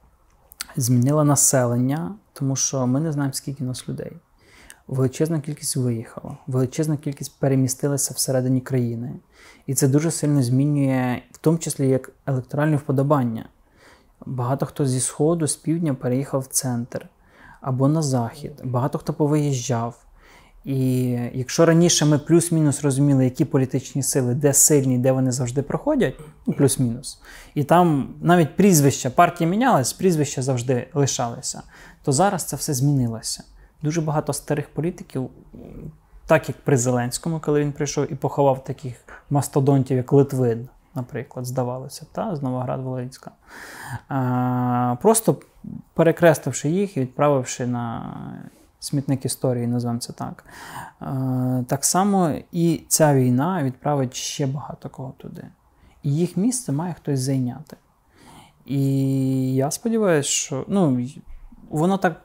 змінила 0.76 1.24
населення, 1.24 2.14
тому 2.32 2.56
що 2.56 2.86
ми 2.86 3.00
не 3.00 3.12
знаємо, 3.12 3.32
скільки 3.32 3.64
нас 3.64 3.88
людей. 3.88 4.12
Величезна 4.88 5.40
кількість 5.40 5.76
виїхала, 5.76 6.36
величезна 6.46 6.96
кількість 6.96 7.40
перемістилася 7.40 8.14
всередині 8.14 8.60
країни. 8.60 9.12
І 9.66 9.74
це 9.74 9.88
дуже 9.88 10.10
сильно 10.10 10.42
змінює, 10.42 11.22
в 11.32 11.38
тому 11.38 11.58
числі 11.58 11.88
як 11.88 12.10
електоральне 12.26 12.76
вподобання. 12.76 13.48
Багато 14.26 14.66
хто 14.66 14.86
зі 14.86 15.00
Сходу, 15.00 15.46
з 15.46 15.56
півдня 15.56 15.94
переїхав 15.94 16.40
в 16.40 16.46
центр 16.46 17.06
або 17.60 17.88
на 17.88 18.02
захід. 18.02 18.52
Багато 18.64 18.98
хто 18.98 19.12
повиїжджав. 19.12 20.04
І 20.64 21.02
якщо 21.32 21.66
раніше 21.66 22.04
ми 22.04 22.18
плюс-мінус 22.18 22.82
розуміли, 22.82 23.24
які 23.24 23.44
політичні 23.44 24.02
сили, 24.02 24.34
де 24.34 24.52
сильні, 24.52 24.98
де 24.98 25.12
вони 25.12 25.32
завжди 25.32 25.62
проходять, 25.62 26.14
ну, 26.46 26.54
плюс-мінус, 26.54 27.20
і 27.54 27.64
там 27.64 28.14
навіть 28.22 28.56
прізвища 28.56 29.10
партії 29.10 29.50
мінялись, 29.50 29.92
прізвища 29.92 30.42
завжди 30.42 30.88
лишалися, 30.94 31.62
то 32.04 32.12
зараз 32.12 32.44
це 32.44 32.56
все 32.56 32.74
змінилося. 32.74 33.44
Дуже 33.82 34.00
багато 34.00 34.32
старих 34.32 34.68
політиків, 34.68 35.30
так 36.26 36.48
як 36.48 36.58
при 36.58 36.76
Зеленському, 36.76 37.40
коли 37.40 37.60
він 37.60 37.72
прийшов 37.72 38.12
і 38.12 38.14
поховав 38.14 38.64
таких 38.64 38.94
мастодонтів, 39.30 39.96
як 39.96 40.12
Литвин, 40.12 40.68
наприклад, 40.94 41.46
здавалося, 41.46 42.06
та, 42.12 42.36
з 42.36 42.42
Новоград-Волинська, 42.42 43.30
просто 45.02 45.36
перекрестивши 45.94 46.68
їх 46.68 46.96
і 46.96 47.00
відправивши 47.00 47.66
на 47.66 48.14
смітник 48.80 49.24
історії, 49.24 49.66
називаємо 49.66 50.00
це 50.00 50.12
так. 50.12 50.44
Так 51.66 51.84
само 51.84 52.34
і 52.52 52.82
ця 52.88 53.14
війна 53.14 53.62
відправить 53.62 54.14
ще 54.14 54.46
багато 54.46 54.88
кого 54.88 55.14
туди. 55.16 55.44
І 56.02 56.14
їх 56.14 56.36
місце 56.36 56.72
має 56.72 56.94
хтось 56.94 57.20
зайняти. 57.20 57.76
І 58.66 59.54
я 59.54 59.70
сподіваюся, 59.70 60.28
що 60.28 60.64
ну, 60.68 61.06
воно 61.70 61.98
так 61.98 62.20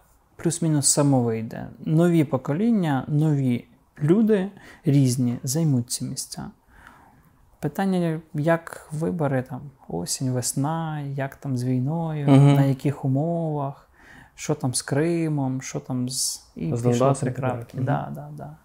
плюс-мінус 0.47 0.87
само 0.87 1.21
вийде. 1.21 1.67
Нові 1.85 2.23
покоління, 2.23 3.03
нові 3.07 3.65
люди 4.03 4.49
різні 4.85 5.37
займуть 5.43 5.91
ці 5.91 6.05
місця. 6.05 6.51
Питання, 7.59 8.21
як 8.33 8.87
вибори 8.91 9.41
там 9.49 9.61
осінь, 9.87 10.31
весна, 10.31 10.99
як 10.99 11.35
там 11.35 11.57
з 11.57 11.63
війною, 11.63 12.27
Мгм. 12.27 12.53
на 12.53 12.63
яких 12.63 13.05
умовах, 13.05 13.89
що 14.35 14.55
там 14.55 14.73
з 14.73 14.81
Кримом, 14.81 15.61
що 15.61 15.79
там 15.79 16.09
з 16.09 16.43
і 16.55 16.75
З 16.75 16.81
пішло. 16.83 17.13
Мгм. 17.77 17.85
Да, 17.85 18.11
да, 18.15 18.29
да. 18.37 18.55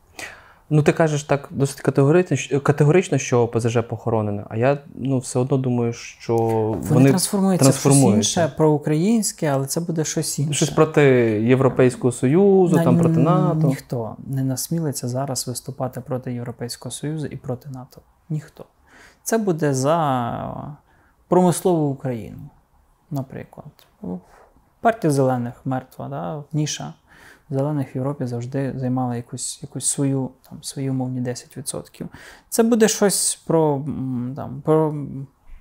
Ну, 0.71 0.83
ти 0.83 0.93
кажеш 0.93 1.23
так 1.25 1.49
досить 1.51 1.81
категорично, 1.81 2.61
категорично, 2.61 3.19
що 3.19 3.41
ОПЗЖ 3.41 3.79
похоронене, 3.89 4.45
а 4.49 4.57
я 4.57 4.79
ну, 4.95 5.19
все 5.19 5.39
одно 5.39 5.57
думаю, 5.57 5.93
що 5.93 6.37
Вони, 6.37 6.79
вони 6.91 7.09
трансформуються 7.09 7.71
в 7.71 7.75
щось 7.75 7.97
інше, 7.97 8.53
проукраїнське, 8.57 9.47
але 9.47 9.67
це 9.67 9.81
буде 9.81 10.05
щось 10.05 10.39
інше. 10.39 10.55
щось 10.55 10.71
проти 10.71 11.03
Європейського 11.43 12.13
Союзу, 12.13 12.77
На- 12.77 12.85
там 12.85 12.99
проти 12.99 13.19
НАТО. 13.19 13.67
Ніхто 13.67 14.17
не 14.27 14.45
насмілиться 14.45 15.09
зараз 15.09 15.49
виступати 15.49 16.01
проти 16.01 16.33
Європейського 16.33 16.91
Союзу 16.91 17.27
і 17.27 17.37
проти 17.37 17.69
НАТО. 17.71 18.01
Ніхто. 18.29 18.65
Це 19.23 19.39
буде 19.39 19.75
за 19.75 20.69
промислову 21.29 21.91
Україну, 21.91 22.51
наприклад. 23.11 23.87
Партія 24.81 25.11
зелених 25.11 25.55
мертва, 25.65 26.09
да? 26.09 26.43
ніша 26.53 26.95
зелених 27.51 27.95
в 27.95 27.97
Європі 27.97 28.27
завжди 28.27 28.75
займала 28.77 29.17
якусь, 29.17 29.63
якусь 29.63 29.87
свою, 29.87 30.31
там, 30.51 30.63
свої 30.63 30.91
умовні 30.91 31.21
10%. 31.21 32.07
Це 32.49 32.63
буде 32.63 32.89
щось 32.89 33.37
про, 33.47 33.83
там, 34.37 34.63
про, 34.65 34.95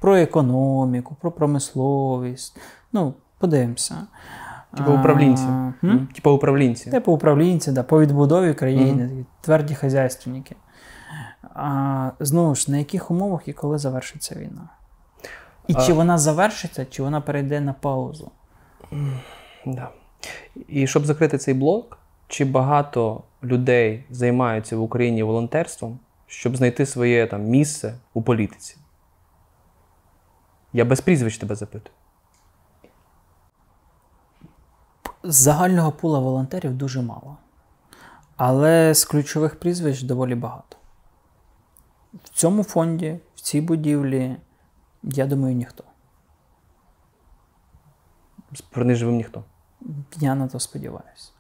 про 0.02 0.18
економіку, 0.18 1.16
про 1.22 1.32
промисловість. 1.32 2.58
Ну, 2.94 3.14
подивимося. 3.38 3.96
Типу 4.78 4.92
управлінці. 4.92 5.46
Типу 6.16 6.32
управлінці. 6.32 6.92
Типу 6.92 7.12
управлінці, 7.12 7.72
да, 7.72 7.84
по 7.84 8.02
відбудові 8.02 8.54
країни, 8.54 9.08
такі 9.08 9.26
тверді 9.42 9.76
хазяйственники. 9.76 10.56
А, 11.56 12.12
знову 12.20 12.56
ж, 12.56 12.72
на 12.72 12.78
яких 12.78 13.12
умовах 13.12 13.48
і 13.48 13.54
коли 13.54 13.78
завершиться 13.78 14.36
війна? 14.36 14.70
І 15.68 15.74
А- 15.78 15.82
чи 15.82 15.94
вона 15.94 16.18
завершиться, 16.18 16.86
чи 16.86 17.04
вона 17.04 17.22
перейде 17.22 17.62
на 17.62 17.74
паузу? 17.74 18.32
Да. 19.66 19.90
І 20.68 20.88
щоб 20.88 21.06
закрити 21.06 21.38
цей 21.38 21.54
блок, 21.54 21.98
чи 22.28 22.46
багато 22.46 23.24
людей 23.44 24.06
займаються 24.10 24.78
в 24.78 24.82
Україні 24.82 25.24
волонтерством, 25.24 26.00
щоб 26.28 26.58
знайти 26.58 26.86
своє 26.86 27.28
там 27.28 27.44
місце 27.44 27.98
у 28.14 28.22
політиці? 28.22 28.78
Я 30.74 30.86
без 30.86 31.02
прізвищ 31.02 31.38
тебе 31.38 31.56
запитую. 31.56 31.96
З 35.24 35.36
загального 35.36 35.92
пула 35.92 36.20
волонтерів 36.20 36.74
дуже 36.74 37.02
мало. 37.02 37.38
Але 38.36 38.94
з 38.94 39.06
ключових 39.06 39.60
прізвищ 39.60 40.02
доволі 40.02 40.36
багато. 40.36 40.78
В 42.24 42.30
цьому 42.30 42.64
фонді, 42.64 43.20
в 43.36 43.42
цій 43.42 43.62
будівлі, 43.62 44.36
я 45.04 45.26
думаю, 45.26 45.56
ніхто. 45.56 45.84
Про 48.70 48.86
неживим 48.86 49.16
ніхто. 49.16 49.44
Я 50.20 50.36
на 50.36 50.48
то 50.48 50.60
сподіваюся. 50.60 51.32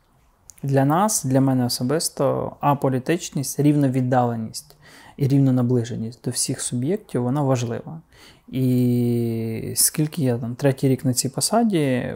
Для 0.63 0.85
нас, 0.85 1.25
для 1.25 1.41
мене 1.41 1.65
особисто, 1.65 2.55
аполітичність, 2.59 3.59
рівновіддаленість 3.59 4.75
і 5.17 5.27
рівнонаближеність 5.27 6.23
до 6.25 6.31
всіх 6.31 6.61
суб'єктів, 6.61 7.23
вона 7.23 7.41
важлива. 7.41 8.01
І 8.47 9.73
скільки 9.75 10.23
я 10.23 10.37
там 10.37 10.55
третій 10.55 10.87
рік 10.87 11.05
на 11.05 11.13
цій 11.13 11.29
посаді, 11.29 12.13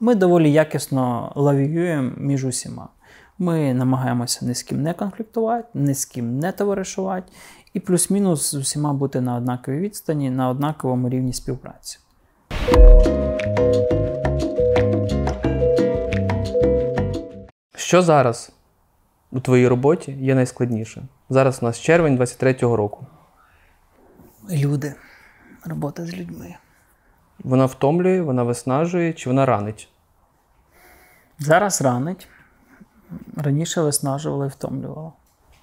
ми 0.00 0.14
доволі 0.14 0.52
якісно 0.52 1.32
лавіюємо 1.36 2.12
між 2.16 2.44
усіма. 2.44 2.88
Ми 3.38 3.74
намагаємося 3.74 4.46
ні 4.46 4.54
з 4.54 4.62
ким 4.62 4.82
не 4.82 4.94
конфліктувати, 4.94 5.68
ні 5.74 5.94
з 5.94 6.04
ким 6.04 6.38
не 6.38 6.52
товаришувати, 6.52 7.32
і 7.74 7.80
плюс-мінус 7.80 8.50
з 8.50 8.54
усіма 8.54 8.92
бути 8.92 9.20
на 9.20 9.36
однаковій 9.36 9.78
відстані, 9.78 10.30
на 10.30 10.48
однаковому 10.48 11.08
рівні 11.08 11.32
співпраці. 11.32 11.98
Що 17.86 18.02
зараз 18.02 18.52
у 19.30 19.40
твоїй 19.40 19.68
роботі 19.68 20.12
є 20.12 20.34
найскладніше? 20.34 21.02
Зараз 21.30 21.58
у 21.62 21.66
нас 21.66 21.80
червень 21.80 22.18
23-го 22.18 22.76
року. 22.76 23.06
Люди. 24.50 24.94
Робота 25.64 26.06
з 26.06 26.14
людьми. 26.14 26.54
Вона 27.38 27.66
втомлює, 27.66 28.20
вона 28.20 28.42
виснажує 28.42 29.12
чи 29.12 29.30
вона 29.30 29.46
ранить? 29.46 29.88
Зараз 31.38 31.82
ранить. 31.82 32.28
Раніше 33.36 33.82
виснажувало 33.82 34.46
і 34.46 34.48
втомлювало. 34.48 35.12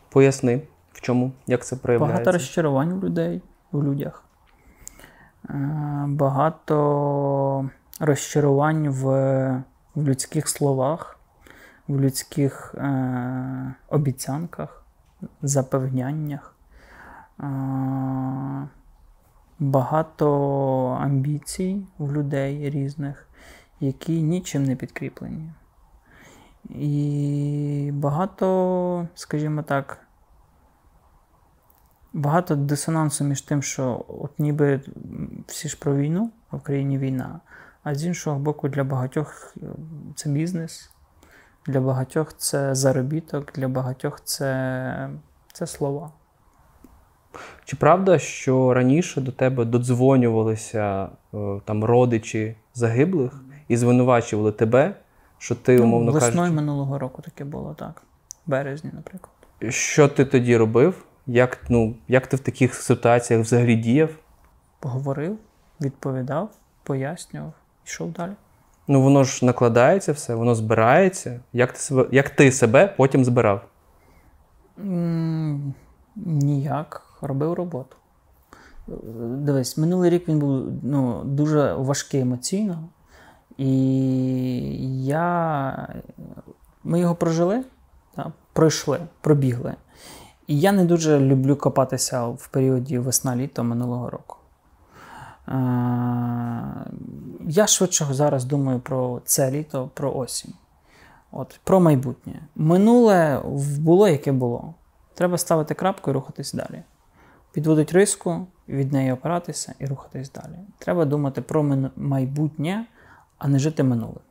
Поясни, 0.09 0.61
в 0.93 1.01
чому, 1.01 1.31
як 1.47 1.65
це 1.65 1.75
проявляється? 1.75 2.23
Багато 2.23 2.31
розчарувань 2.31 2.91
у 2.91 2.99
людей, 2.99 3.41
у 3.71 3.83
людях. 3.83 4.23
Е, 5.49 5.53
Багато 6.07 7.69
розчарувань 7.99 8.89
в, 8.89 9.03
в 9.95 10.07
людських 10.07 10.49
словах, 10.49 11.19
в 11.87 11.99
людських 11.99 12.75
е, 12.77 13.73
обіцянках, 13.89 14.85
запевняннях. 15.41 16.55
Е, 17.39 18.67
багато 19.59 20.29
амбіцій 21.01 21.85
в 21.97 22.13
людей 22.13 22.69
різних, 22.69 23.27
які 23.79 24.21
нічим 24.21 24.63
не 24.63 24.75
підкріплені. 24.75 25.51
І 26.69 27.89
багато, 27.93 29.07
скажімо 29.15 29.63
так, 29.63 29.99
багато 32.13 32.55
дисонансу 32.55 33.23
між 33.23 33.41
тим, 33.41 33.61
що 33.61 34.05
от 34.07 34.39
ніби 34.39 34.81
всі 35.47 35.69
ж 35.69 35.79
про 35.79 35.95
війну, 35.95 36.31
в 36.51 36.61
країні 36.61 36.97
війна, 36.97 37.39
а 37.83 37.95
з 37.95 38.05
іншого 38.05 38.39
боку, 38.39 38.69
для 38.69 38.83
багатьох 38.83 39.53
е, 39.57 39.65
це 40.15 40.29
бізнес, 40.29 40.92
для 41.67 41.79
багатьох 41.79 42.33
це 42.37 42.75
заробіток, 42.75 43.51
для 43.55 43.67
багатьох 43.67 44.21
це, 44.23 45.09
це 45.53 45.67
слова. 45.67 46.11
Чи 47.65 47.75
правда, 47.75 48.19
що 48.19 48.73
раніше 48.73 49.21
до 49.21 49.31
тебе 49.31 49.65
додзвонювалися 49.65 51.09
е, 51.33 51.37
там 51.65 51.83
родичі 51.83 52.55
загиблих 52.73 53.41
і 53.67 53.77
звинувачували 53.77 54.51
тебе, 54.51 54.95
що 55.37 55.55
ти, 55.55 55.79
умовно 55.79 56.05
Ну, 56.05 56.11
Весною 56.11 56.35
кажучи, 56.35 56.55
минулого 56.55 56.99
року 56.99 57.21
таке 57.21 57.43
було, 57.43 57.73
так. 57.73 58.01
В 58.45 58.49
березні, 58.49 58.91
наприклад. 58.93 59.33
що 59.69 60.07
ти 60.07 60.25
тоді 60.25 60.57
робив? 60.57 61.05
Як, 61.27 61.65
ну, 61.69 61.95
як 62.07 62.27
ти 62.27 62.37
в 62.37 62.39
таких 62.39 62.73
ситуаціях 62.73 63.43
взагалі 63.43 63.75
діяв? 63.75 64.09
Поговорив, 64.79 65.37
відповідав, 65.81 66.49
пояснював, 66.83 67.53
йшов 67.85 68.11
далі. 68.11 68.31
Ну 68.87 69.01
воно 69.01 69.23
ж 69.23 69.45
накладається 69.45 70.11
все, 70.11 70.35
воно 70.35 70.55
збирається. 70.55 71.39
Як 71.53 71.71
ти 71.73 71.79
себе, 71.79 72.07
як 72.11 72.29
ти 72.29 72.51
себе 72.51 72.93
потім 72.97 73.25
збирав? 73.25 73.61
М, 74.79 75.73
Ніяк, 76.15 77.01
робив 77.21 77.53
роботу. 77.53 77.95
Дивись, 79.17 79.77
минулий 79.77 80.09
рік 80.09 80.27
він 80.27 80.39
був 80.39 80.71
ну, 80.83 81.23
дуже 81.23 81.73
важкий 81.73 82.21
емоційно. 82.21 82.89
І 83.57 85.05
я... 85.05 85.87
ми 86.83 86.99
його 86.99 87.15
прожили, 87.15 87.63
та, 88.15 88.31
пройшли, 88.53 88.99
пробігли. 89.21 89.75
І 90.47 90.59
я 90.59 90.71
не 90.71 90.85
дуже 90.85 91.19
люблю 91.19 91.55
копатися 91.55 92.27
в 92.27 92.47
періоді 92.47 92.99
весна-літо 92.99 93.63
минулого 93.63 94.09
року. 94.09 94.37
Я 97.47 97.67
швидше 97.67 98.07
зараз 98.11 98.45
думаю 98.45 98.79
про 98.79 99.21
це 99.25 99.51
літо, 99.51 99.89
про 99.93 100.13
осінь. 100.13 100.53
От, 101.31 101.59
про 101.63 101.79
майбутнє. 101.79 102.33
Минуле 102.55 103.41
було, 103.79 104.07
яке 104.07 104.31
було. 104.31 104.73
Треба 105.13 105.37
ставити 105.37 105.73
крапку 105.73 106.11
і 106.11 106.13
рухатись 106.13 106.53
далі. 106.53 106.83
Підводить 107.51 107.93
риску, 107.93 108.47
від 108.69 108.93
неї 108.93 109.11
опиратися 109.11 109.73
і 109.79 109.85
рухатись 109.85 110.31
далі. 110.31 110.59
Треба 110.77 111.05
думати 111.05 111.41
про 111.41 111.63
майбутнє, 111.95 112.85
а 113.37 113.47
не 113.47 113.59
жити 113.59 113.83
минулим. 113.83 114.21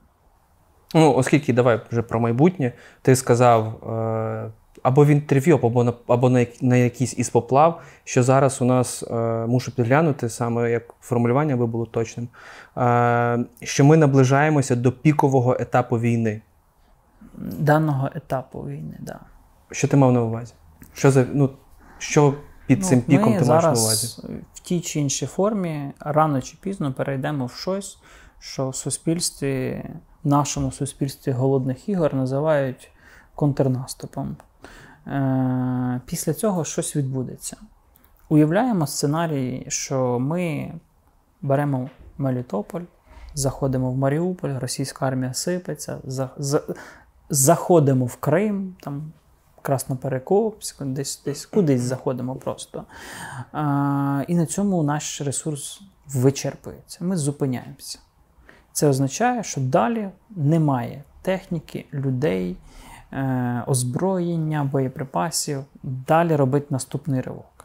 Ну, 0.94 1.14
оскільки 1.14 1.52
давай 1.52 1.80
вже 1.90 2.02
про 2.02 2.20
майбутнє, 2.20 2.72
ти 3.02 3.16
сказав 3.16 3.90
е, 3.90 4.50
або 4.82 5.04
в 5.04 5.08
інтерв'ю, 5.08 5.60
або 5.62 5.84
на, 5.84 5.92
або 6.08 6.30
на, 6.30 6.46
на 6.60 6.76
якийсь 6.76 7.18
із 7.18 7.30
поплав, 7.30 7.80
що 8.04 8.22
зараз 8.22 8.62
у 8.62 8.64
нас 8.64 9.02
е, 9.02 9.14
мушу 9.46 9.72
підглянути 9.76 10.28
саме 10.28 10.70
як 10.70 10.94
формулювання, 11.00 11.54
аби 11.54 11.66
було 11.66 11.86
точним, 11.86 12.28
е, 12.76 13.44
що 13.62 13.84
ми 13.84 13.96
наближаємося 13.96 14.76
до 14.76 14.92
пікового 14.92 15.56
етапу 15.60 15.98
війни. 15.98 16.40
даного 17.58 18.10
етапу 18.14 18.60
війни. 18.60 18.96
Да. 19.00 19.20
Що 19.70 19.88
ти 19.88 19.96
мав 19.96 20.12
на 20.12 20.22
увазі? 20.22 20.54
Що 20.94 21.10
за 21.10 21.26
ну 21.32 21.50
що 21.98 22.34
під 22.66 22.78
Ну, 22.78 22.84
цим 22.84 23.00
піком 23.00 23.32
ми 23.32 23.38
ти 23.38 23.44
зараз 23.44 23.84
маєш 23.84 24.18
на 24.18 24.24
увазі? 24.24 24.44
в 24.54 24.60
тій 24.60 24.80
чи 24.80 25.00
іншій 25.00 25.26
формі 25.26 25.92
рано 26.00 26.42
чи 26.42 26.56
пізно 26.60 26.92
перейдемо 26.92 27.46
в 27.46 27.52
щось, 27.52 27.98
що 28.38 28.68
в 28.68 28.76
суспільстві, 28.76 29.84
в 30.24 30.28
нашому 30.28 30.72
суспільстві 30.72 31.32
голодних 31.32 31.88
ігор 31.88 32.14
називають 32.14 32.90
контрнаступом. 33.34 34.36
Е, 35.06 36.00
Після 36.06 36.34
цього 36.34 36.64
щось 36.64 36.96
відбудеться. 36.96 37.56
Уявляємо 38.28 38.86
сценарій, 38.86 39.64
що 39.68 40.18
ми 40.18 40.72
беремо 41.42 41.90
Мелітополь, 42.18 42.82
заходимо 43.34 43.90
в 43.90 43.96
Маріуполь, 43.96 44.58
російська 44.58 45.06
армія 45.06 45.34
сипеться, 45.34 45.98
за, 46.04 46.30
за, 46.38 46.62
заходимо 47.30 48.04
в 48.04 48.16
Крим, 48.16 48.76
там 48.80 49.12
Красноперекопськ, 49.62 50.82
десь, 50.82 51.22
десь 51.24 51.46
кудись 51.46 51.80
заходимо 51.80 52.36
просто. 52.36 52.84
А, 53.52 54.24
і 54.28 54.34
на 54.34 54.46
цьому 54.46 54.82
наш 54.82 55.20
ресурс 55.20 55.82
вичерпується. 56.06 57.04
Ми 57.04 57.16
зупиняємося. 57.16 57.98
Це 58.72 58.88
означає, 58.88 59.42
що 59.42 59.60
далі 59.60 60.08
немає 60.30 61.04
техніки, 61.22 61.86
людей, 61.92 62.50
е, 62.50 62.56
озброєння, 63.66 64.64
боєприпасів. 64.64 65.64
Далі 65.82 66.36
робить 66.36 66.70
наступний 66.70 67.20
ривок. 67.20 67.64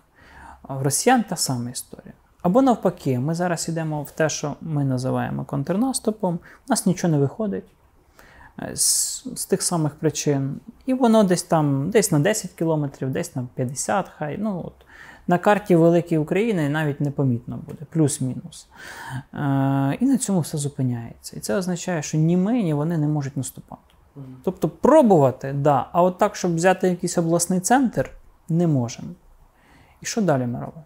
В 0.69 0.81
росіян 0.81 1.23
та 1.29 1.35
сама 1.35 1.69
історія. 1.69 2.13
Або 2.41 2.61
навпаки, 2.61 3.19
ми 3.19 3.35
зараз 3.35 3.69
йдемо 3.69 4.03
в 4.03 4.11
те, 4.11 4.29
що 4.29 4.55
ми 4.61 4.85
називаємо 4.85 5.45
контрнаступом, 5.45 6.35
у 6.35 6.39
нас 6.69 6.85
нічого 6.85 7.11
не 7.11 7.19
виходить 7.19 7.63
е, 8.59 8.75
з, 8.75 9.23
з 9.35 9.45
тих 9.45 9.61
самих 9.61 9.95
причин. 9.95 10.59
І 10.85 10.93
воно 10.93 11.23
десь 11.23 11.43
там, 11.43 11.89
десь 11.89 12.11
на 12.11 12.19
10 12.19 12.51
кілометрів, 12.51 13.09
десь 13.09 13.35
на 13.35 13.47
50, 13.55 14.11
хай. 14.17 14.37
Ну, 14.37 14.63
от. 14.65 14.73
На 15.27 15.37
карті 15.37 15.75
Великої 15.75 16.17
України 16.17 16.69
навіть 16.69 17.01
непомітно 17.01 17.59
буде, 17.67 17.85
плюс-мінус. 17.89 18.67
Е, 19.33 19.97
і 19.99 20.05
на 20.05 20.17
цьому 20.17 20.39
все 20.39 20.57
зупиняється. 20.57 21.37
І 21.37 21.39
це 21.39 21.55
означає, 21.55 22.01
що 22.01 22.17
ні 22.17 22.37
ми, 22.37 22.63
ні 22.63 22.73
вони 22.73 22.97
не 22.97 23.07
можуть 23.07 23.37
наступати. 23.37 23.81
Тобто 24.43 24.69
пробувати, 24.69 25.53
да, 25.53 25.89
а 25.91 26.01
от 26.01 26.17
так, 26.17 26.35
щоб 26.35 26.55
взяти 26.55 26.89
якийсь 26.89 27.17
обласний 27.17 27.59
центр, 27.59 28.11
не 28.49 28.67
можемо. 28.67 29.09
І 30.01 30.05
що 30.05 30.21
далі 30.21 30.45
ми 30.45 30.59
робимо? 30.59 30.83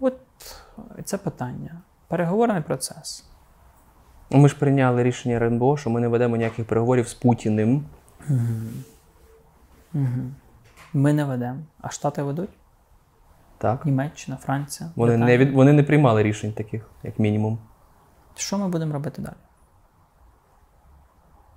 От 0.00 0.18
це 1.04 1.18
питання. 1.18 1.80
Переговорний 2.08 2.62
процес. 2.62 3.24
Ми 4.30 4.48
ж 4.48 4.58
прийняли 4.58 5.02
рішення 5.02 5.36
РНБО, 5.36 5.76
що 5.76 5.90
ми 5.90 6.00
не 6.00 6.08
ведемо 6.08 6.36
ніяких 6.36 6.66
переговорів 6.66 7.08
з 7.08 7.14
Путіним. 7.14 7.84
Угу. 9.94 10.30
Ми 10.92 11.12
не 11.12 11.24
ведемо. 11.24 11.58
А 11.80 11.90
Штати 11.90 12.22
ведуть? 12.22 12.50
Так. 13.58 13.86
Німеччина, 13.86 14.36
Франція. 14.36 14.90
Вони 14.96 15.16
не, 15.16 15.38
від, 15.38 15.54
вони 15.54 15.72
не 15.72 15.82
приймали 15.82 16.22
рішень 16.22 16.52
таких, 16.52 16.90
як 17.02 17.18
мінімум. 17.18 17.58
Що 18.36 18.58
ми 18.58 18.68
будемо 18.68 18.92
робити 18.92 19.22
далі? 19.22 19.34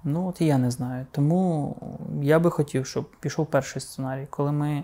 Ну, 0.08 0.28
от 0.28 0.42
я 0.42 0.58
не 0.58 0.72
знаю. 0.72 1.06
Тому 1.12 1.76
я 2.22 2.40
би 2.40 2.52
хотів, 2.52 2.86
щоб 2.86 3.12
пішов 3.20 3.46
перший 3.46 3.82
сценарій, 3.82 4.28
коли 4.30 4.52
ми 4.52 4.84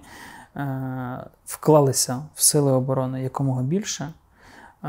е, 0.55 1.25
вклалися 1.45 2.21
в 2.35 2.43
сили 2.43 2.71
оборони 2.71 3.23
якомога 3.23 3.61
більше, 3.61 4.03
е, 4.03 4.87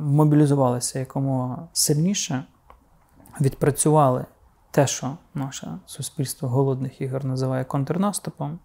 мобілізувалися 0.00 0.98
якомога 0.98 1.68
сильніше, 1.72 2.44
відпрацювали 3.40 4.24
те, 4.70 4.86
що 4.86 5.16
наше 5.34 5.78
суспільство 5.86 6.48
голодних 6.48 7.00
ігор 7.00 7.24
називає 7.24 7.64
контрнаступом, 7.64 8.58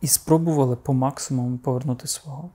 і 0.00 0.06
спробували 0.06 0.76
по 0.76 0.92
максимуму 0.92 1.58
повернути 1.58 2.06
свого. 2.06 2.50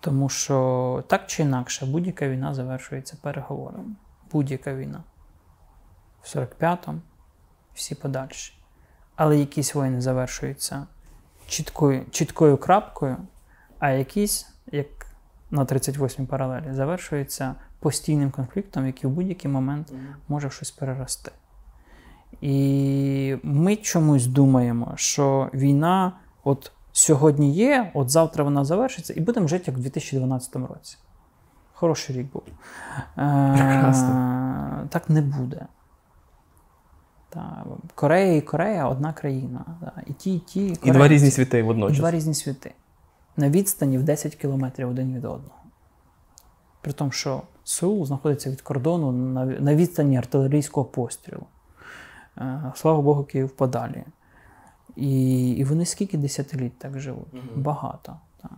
Тому 0.00 0.28
що 0.28 1.04
так 1.06 1.26
чи 1.26 1.42
інакше, 1.42 1.86
будь-яка 1.86 2.28
війна 2.28 2.54
завершується 2.54 3.16
переговорами. 3.22 3.94
Будь-яка 4.32 4.74
війна. 4.74 5.02
В 6.22 6.36
45-му, 6.36 7.00
всі 7.74 7.94
подальші. 7.94 8.52
Але 9.16 9.38
якісь 9.38 9.74
воїни 9.74 10.00
завершуються 10.00 10.86
чіткою, 11.46 12.04
чіткою 12.10 12.56
крапкою, 12.56 13.16
а 13.78 13.90
якісь, 13.90 14.48
як 14.72 14.86
на 15.50 15.64
38-й 15.64 16.26
паралелі, 16.26 16.72
завершуються 16.72 17.54
постійним 17.80 18.30
конфліктом, 18.30 18.86
який 18.86 19.10
в 19.10 19.12
будь-який 19.12 19.50
момент 19.50 19.92
може 20.28 20.48
в 20.48 20.52
щось 20.52 20.70
перерости. 20.70 21.32
І 22.40 23.36
ми 23.42 23.76
чомусь 23.76 24.26
думаємо, 24.26 24.92
що 24.96 25.50
війна 25.54 26.12
от 26.44 26.72
сьогодні 26.92 27.52
є, 27.52 27.90
от 27.94 28.10
завтра 28.10 28.44
вона 28.44 28.64
завершиться, 28.64 29.14
і 29.16 29.20
будемо 29.20 29.48
жити 29.48 29.64
як 29.66 29.76
в 29.76 29.80
2012 29.80 30.56
році. 30.56 30.98
Хороший 31.72 32.16
рік 32.16 32.32
був. 32.32 32.42
Прекрасно. 33.14 34.08
Е, 34.84 34.88
так 34.88 35.10
не 35.10 35.22
буде. 35.22 35.66
Та, 37.28 37.64
Корея 37.94 38.36
і 38.36 38.40
Корея 38.40 38.88
одна 38.88 39.12
країна. 39.12 39.64
Та, 39.80 39.92
і 40.06 40.12
ті, 40.12 40.34
і 40.34 40.38
ті. 40.38 40.76
І 40.84 40.90
два 40.90 41.08
різні 41.08 41.30
світи 41.30 41.58
І 41.58 42.00
два 42.00 42.10
різні 42.10 42.34
світи. 42.34 42.74
На 43.36 43.50
відстані 43.50 43.98
в 43.98 44.02
10 44.02 44.34
кілометрів 44.34 44.88
один 44.88 45.14
від 45.14 45.24
одного. 45.24 45.54
При 46.80 46.92
тому, 46.92 47.10
що 47.10 47.42
Сеул 47.64 48.06
знаходиться 48.06 48.50
від 48.50 48.60
кордону 48.60 49.12
на, 49.12 49.44
на 49.44 49.74
відстані 49.74 50.16
артилерійського 50.16 50.84
пострілу. 50.84 51.46
Е, 52.38 52.72
Слава 52.76 53.02
Богу, 53.02 53.24
Київ 53.24 53.50
подалі. 53.50 54.04
І, 54.96 55.50
і 55.50 55.64
вони 55.64 55.86
скільки 55.86 56.18
десятиліть 56.18 56.78
так 56.78 57.00
живуть? 57.00 57.28
Багато. 57.56 58.16
Так. 58.42 58.50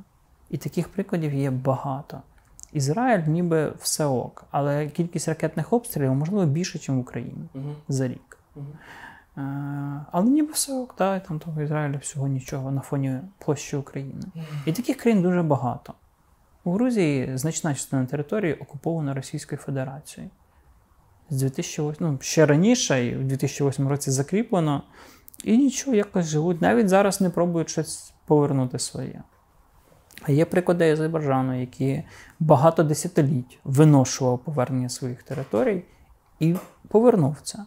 І 0.50 0.58
таких 0.58 0.88
прикладів 0.88 1.34
є 1.34 1.50
багато. 1.50 2.22
Ізраїль 2.72 3.22
ніби 3.26 3.72
все 3.80 4.04
ок, 4.04 4.44
але 4.50 4.88
кількість 4.88 5.28
ракетних 5.28 5.72
обстрілів 5.72 6.14
можливо 6.14 6.46
більше, 6.46 6.78
ніж 6.78 6.88
в 6.88 6.98
Україні 6.98 7.48
за 7.88 8.08
рік. 8.08 8.38
Е, 8.56 9.42
але 10.12 10.30
ніби 10.30 10.52
все 10.52 10.72
ок, 10.72 10.94
і 10.94 11.20
там 11.28 11.38
того 11.38 11.62
Ізраїля 11.62 11.98
всього 11.98 12.28
нічого 12.28 12.70
на 12.70 12.80
фоні 12.80 13.20
площі 13.38 13.76
України. 13.76 14.22
І 14.66 14.72
таких 14.72 14.96
країн 14.96 15.22
дуже 15.22 15.42
багато. 15.42 15.94
У 16.64 16.72
Грузії 16.72 17.36
значна 17.36 17.74
частина 17.74 18.06
території 18.06 18.54
окупована 18.54 19.14
Російською 19.14 19.60
Федерацією. 19.60 20.30
З 21.30 21.42
2008, 21.42 22.06
ну, 22.06 22.18
ще 22.20 22.46
раніше, 22.46 23.06
і 23.06 23.16
в 23.16 23.24
2008 23.24 23.88
році 23.88 24.10
закріплено, 24.10 24.82
і 25.44 25.58
нічого, 25.58 25.96
якось 25.96 26.26
живуть. 26.26 26.60
Навіть 26.60 26.88
зараз 26.88 27.20
не 27.20 27.30
пробують 27.30 27.70
щось 27.70 28.12
повернути 28.26 28.78
своє. 28.78 29.22
А 30.22 30.32
є 30.32 30.44
приклади 30.44 30.92
Азербайджану, 30.92 31.60
які 31.60 32.02
багато 32.40 32.82
десятиліть 32.82 33.58
виношував 33.64 34.38
повернення 34.38 34.88
своїх 34.88 35.22
територій 35.22 35.82
і 36.40 36.56
повернув 36.88 37.36
це. 37.42 37.58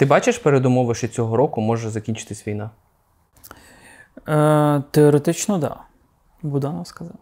Ти 0.00 0.06
бачиш 0.06 0.38
передумови, 0.38 0.94
що 0.94 1.08
цього 1.08 1.36
року 1.36 1.60
може 1.60 1.90
закінчитись 1.90 2.46
війна? 2.46 2.70
Е, 4.28 4.82
теоретично, 4.90 5.58
так. 5.58 5.70
Да. 5.70 5.76
Буданов 6.48 6.86
сказав. 6.86 7.14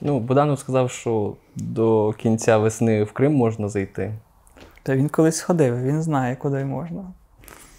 Ну, 0.00 0.20
Буданов 0.20 0.58
сказав, 0.58 0.90
що 0.90 1.36
до 1.56 2.12
кінця 2.12 2.58
весни 2.58 3.04
в 3.04 3.12
Крим 3.12 3.34
можна 3.34 3.68
зайти. 3.68 4.14
Та 4.82 4.96
він 4.96 5.08
колись 5.08 5.40
ходив, 5.40 5.82
він 5.82 6.02
знає, 6.02 6.36
куди 6.36 6.64
можна. 6.64 7.04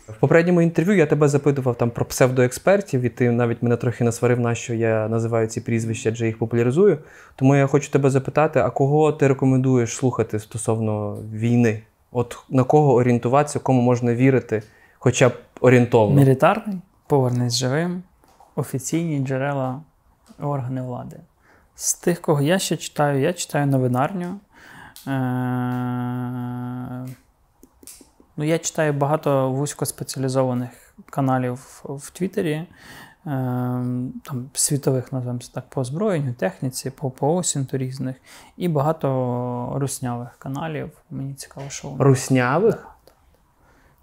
В 0.08 0.16
попередньому 0.20 0.62
інтерв'ю 0.62 0.96
я 0.96 1.06
тебе 1.06 1.28
запитував 1.28 1.76
там 1.76 1.90
про 1.90 2.06
псевдоекспертів, 2.06 3.02
і 3.02 3.10
ти 3.10 3.32
навіть 3.32 3.64
мене 3.64 3.78
трохи 3.78 4.04
насварив, 4.04 4.40
на 4.40 4.56
що 4.56 4.74
я 4.74 5.08
називаю 5.08 5.48
ці 5.48 5.62
прізвища, 5.62 6.10
адже 6.10 6.26
їх 6.26 6.40
популяризую. 6.40 6.98
Тому 7.36 7.56
я 7.56 7.68
хочу 7.68 7.92
тебе 7.92 8.10
запитати: 8.10 8.60
а 8.60 8.70
кого 8.70 9.12
ти 9.12 9.28
рекомендуєш 9.28 9.96
слухати 9.96 10.40
стосовно 10.40 11.18
війни? 11.34 11.82
От 12.12 12.38
на 12.50 12.64
кого 12.64 12.94
орієнтуватися, 12.94 13.60
кому 13.60 13.82
можна 13.82 14.16
вірити, 14.16 14.64
хоча 15.00 15.30
б 15.30 15.34
орієнтовно? 15.62 16.16
Мілітарний, 16.16 16.78
повернись 17.08 17.56
живим, 17.56 18.04
офіційні 18.56 19.20
джерела 19.20 19.82
органи 20.40 20.82
влади. 20.82 21.20
З 21.76 21.94
тих, 21.94 22.22
кого 22.22 22.42
я 22.42 22.60
ще 22.60 22.78
читаю, 22.78 23.22
я 23.22 23.34
читаю 23.34 23.68
новинарню. 23.68 24.40
Е- 25.08 27.06
Ну, 28.38 28.44
я 28.48 28.58
читаю 28.60 28.94
багато 28.94 29.52
вузькоспеціалізованих 29.52 30.94
каналів 31.10 31.82
в 31.84 32.10
Твіттері, 32.12 32.68
там, 33.24 34.50
світових, 34.54 35.14
називаємо 35.14 35.42
так, 35.54 35.70
по 35.70 35.82
озброєнню, 35.82 36.34
техніці, 36.34 36.90
по, 36.90 37.10
по 37.12 37.36
осінту 37.36 37.78
різних, 37.78 38.16
і 38.58 38.68
багато 38.68 39.74
руснявих 39.76 40.38
каналів. 40.40 40.92
Мені 41.10 41.34
цікаво, 41.34 41.70
що 41.70 41.88
вони. 41.88 42.04
Руснявих? 42.04 42.88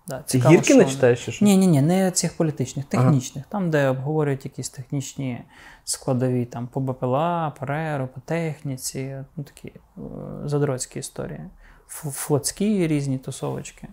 Да, 0.08 0.22
цікаво, 0.26 0.54
гірки 0.54 0.74
не 0.74 0.84
читаєш 0.84 1.28
що? 1.28 1.44
Ні, 1.44 1.56
ні, 1.56 1.66
ні, 1.66 1.82
не 1.82 2.10
цих 2.10 2.36
політичних, 2.36 2.86
Ага. 2.92 3.02
технічних, 3.02 3.44
там, 3.46 3.70
де 3.70 3.88
обговорюють 3.88 4.44
якісь 4.44 4.70
технічні 4.70 5.44
складові, 5.84 6.44
там 6.44 6.66
по 6.66 6.80
БПЛА, 6.80 7.52
по 7.58 7.66
РЕРу, 7.66 8.06
по 8.14 8.20
техніці, 8.20 9.16
ну 9.36 9.44
такі 9.44 9.68
е, 9.68 10.00
задроцькі 10.44 10.98
історії. 10.98 11.40
Флотські 11.88 12.86
різні 12.86 13.18
тусовочки. 13.18 13.88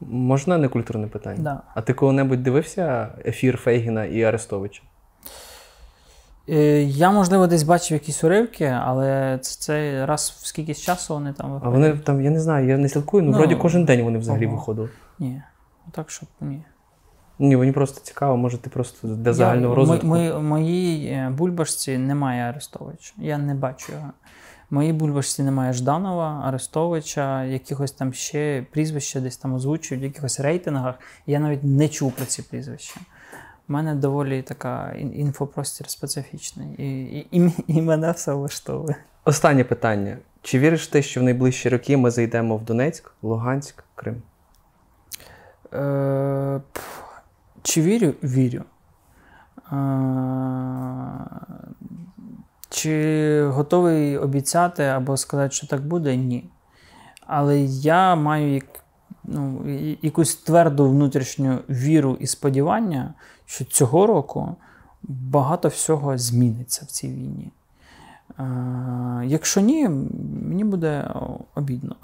Можна 0.00 0.58
некультурне 0.58 1.06
питання? 1.06 1.38
Да. 1.42 1.60
А 1.74 1.80
ти 1.82 1.92
коли-небудь 1.94 2.42
дивився 2.42 3.08
ефір 3.24 3.56
Фейгіна 3.56 4.04
і 4.04 4.22
Арестовича? 4.22 4.82
Е, 6.48 6.82
Я, 6.82 7.10
можливо, 7.10 7.46
десь 7.46 7.62
бачив 7.62 7.92
якісь 7.94 8.24
уривки, 8.24 8.64
але 8.64 9.38
це, 9.42 9.60
це 9.60 10.06
раз 10.06 10.38
в 10.42 10.46
скільки 10.46 10.74
часу 10.74 11.14
вони 11.14 11.32
там 11.32 11.60
А 11.64 11.68
вони 11.68 11.92
там, 11.92 12.20
я 12.20 12.30
не 12.30 12.40
знаю, 12.40 12.68
я 12.68 12.78
не 12.78 12.88
слідкую, 12.88 13.22
ну, 13.22 13.30
Ну, 13.30 13.36
вроді 13.38 13.54
кожен 13.56 13.84
день 13.84 14.02
вони 14.02 14.18
взагалі 14.18 14.46
ого. 14.46 14.56
виходили. 14.56 14.88
Ні. 15.18 15.42
Так 15.92 16.10
що 16.10 16.26
ні. 16.40 16.62
Ні, 17.38 17.56
мені 17.56 17.72
просто 17.72 18.00
цікаво, 18.00 18.36
може 18.36 18.58
ти 18.58 18.70
просто 18.70 19.08
для 19.08 19.32
загального 19.32 19.72
Я, 19.74 19.76
розвитку. 19.76 20.06
Ми, 20.06 20.40
моїй 20.40 21.06
е, 21.06 21.30
бульбашці 21.38 21.98
немає 21.98 22.42
Арестовича. 22.42 23.14
Я 23.18 23.38
не 23.38 23.54
бачу 23.54 23.92
його. 23.92 24.10
Моїй 24.70 24.92
бульбашці 24.92 25.42
немає 25.42 25.72
Жданова, 25.72 26.42
Арестовича, 26.44 27.44
якихось 27.44 27.92
там 27.92 28.12
ще 28.12 28.66
прізвища 28.70 29.20
десь 29.20 29.36
там 29.36 29.54
озвучують, 29.54 30.02
в 30.02 30.04
якихось 30.04 30.40
рейтингах. 30.40 30.94
Я 31.26 31.38
навіть 31.38 31.64
не 31.64 31.88
чув 31.88 32.12
про 32.12 32.24
ці 32.24 32.42
прізвища. 32.42 33.00
У 33.68 33.72
мене 33.72 33.94
доволі 33.94 34.42
така 34.42 34.92
інфопростір 34.92 35.90
специфічний. 35.90 36.68
І, 36.78 37.04
і, 37.04 37.28
і, 37.30 37.52
і 37.66 37.82
мене 37.82 38.10
все 38.12 38.32
влаштовує. 38.32 38.96
Останнє 39.24 39.64
питання. 39.64 40.18
Чи 40.42 40.58
віриш 40.58 40.88
ти, 40.88 41.02
що 41.02 41.20
в 41.20 41.22
найближчі 41.22 41.68
роки 41.68 41.96
ми 41.96 42.10
зайдемо 42.10 42.56
в 42.56 42.64
Донецьк, 42.64 43.12
Луганськ, 43.22 43.84
Крим? 43.94 44.22
Е, 45.72 46.60
чи 47.62 47.82
вірю? 47.82 48.14
Вірю. 48.22 48.62
Е, 49.72 49.76
чи 52.76 53.42
готовий 53.46 54.18
обіцяти 54.18 54.84
або 54.84 55.16
сказати, 55.16 55.54
що 55.54 55.66
так 55.66 55.86
буде? 55.86 56.16
Ні. 56.16 56.44
Але 57.26 57.60
я 57.60 58.14
маю 58.14 58.54
як, 58.54 58.64
ну, 59.24 59.62
якусь 60.02 60.36
тверду 60.36 60.90
внутрішню 60.90 61.58
віру 61.68 62.16
і 62.20 62.26
сподівання, 62.26 63.14
що 63.46 63.64
цього 63.64 64.06
року 64.06 64.56
багато 65.02 65.68
всього 65.68 66.18
зміниться 66.18 66.84
в 66.84 66.88
цій 66.88 67.08
війні. 67.08 67.52
Е, 68.38 69.22
якщо 69.24 69.60
ні, 69.60 69.88
мені 70.42 70.64
буде 70.64 71.10
обідно. 71.54 71.96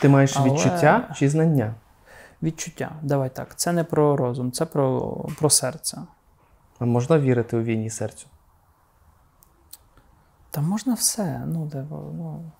Ти 0.00 0.08
маєш 0.08 0.36
Але- 0.36 0.50
відчуття 0.50 1.14
чи 1.16 1.28
знання? 1.28 1.74
Відчуття. 2.42 2.90
Давай 3.02 3.30
так. 3.34 3.56
Це 3.56 3.72
не 3.72 3.84
про 3.84 4.16
розум, 4.16 4.52
це 4.52 4.66
про, 4.66 5.16
про 5.38 5.50
серце. 5.50 5.98
А 6.78 6.84
можна 6.84 7.18
вірити 7.18 7.56
у 7.56 7.62
війні 7.62 7.90
серцю? 7.90 8.26
Та 10.58 10.62
можна 10.62 10.94
все. 10.94 11.42
Ну, 11.46 11.66
де, 11.66 11.86
ну, 11.90 12.52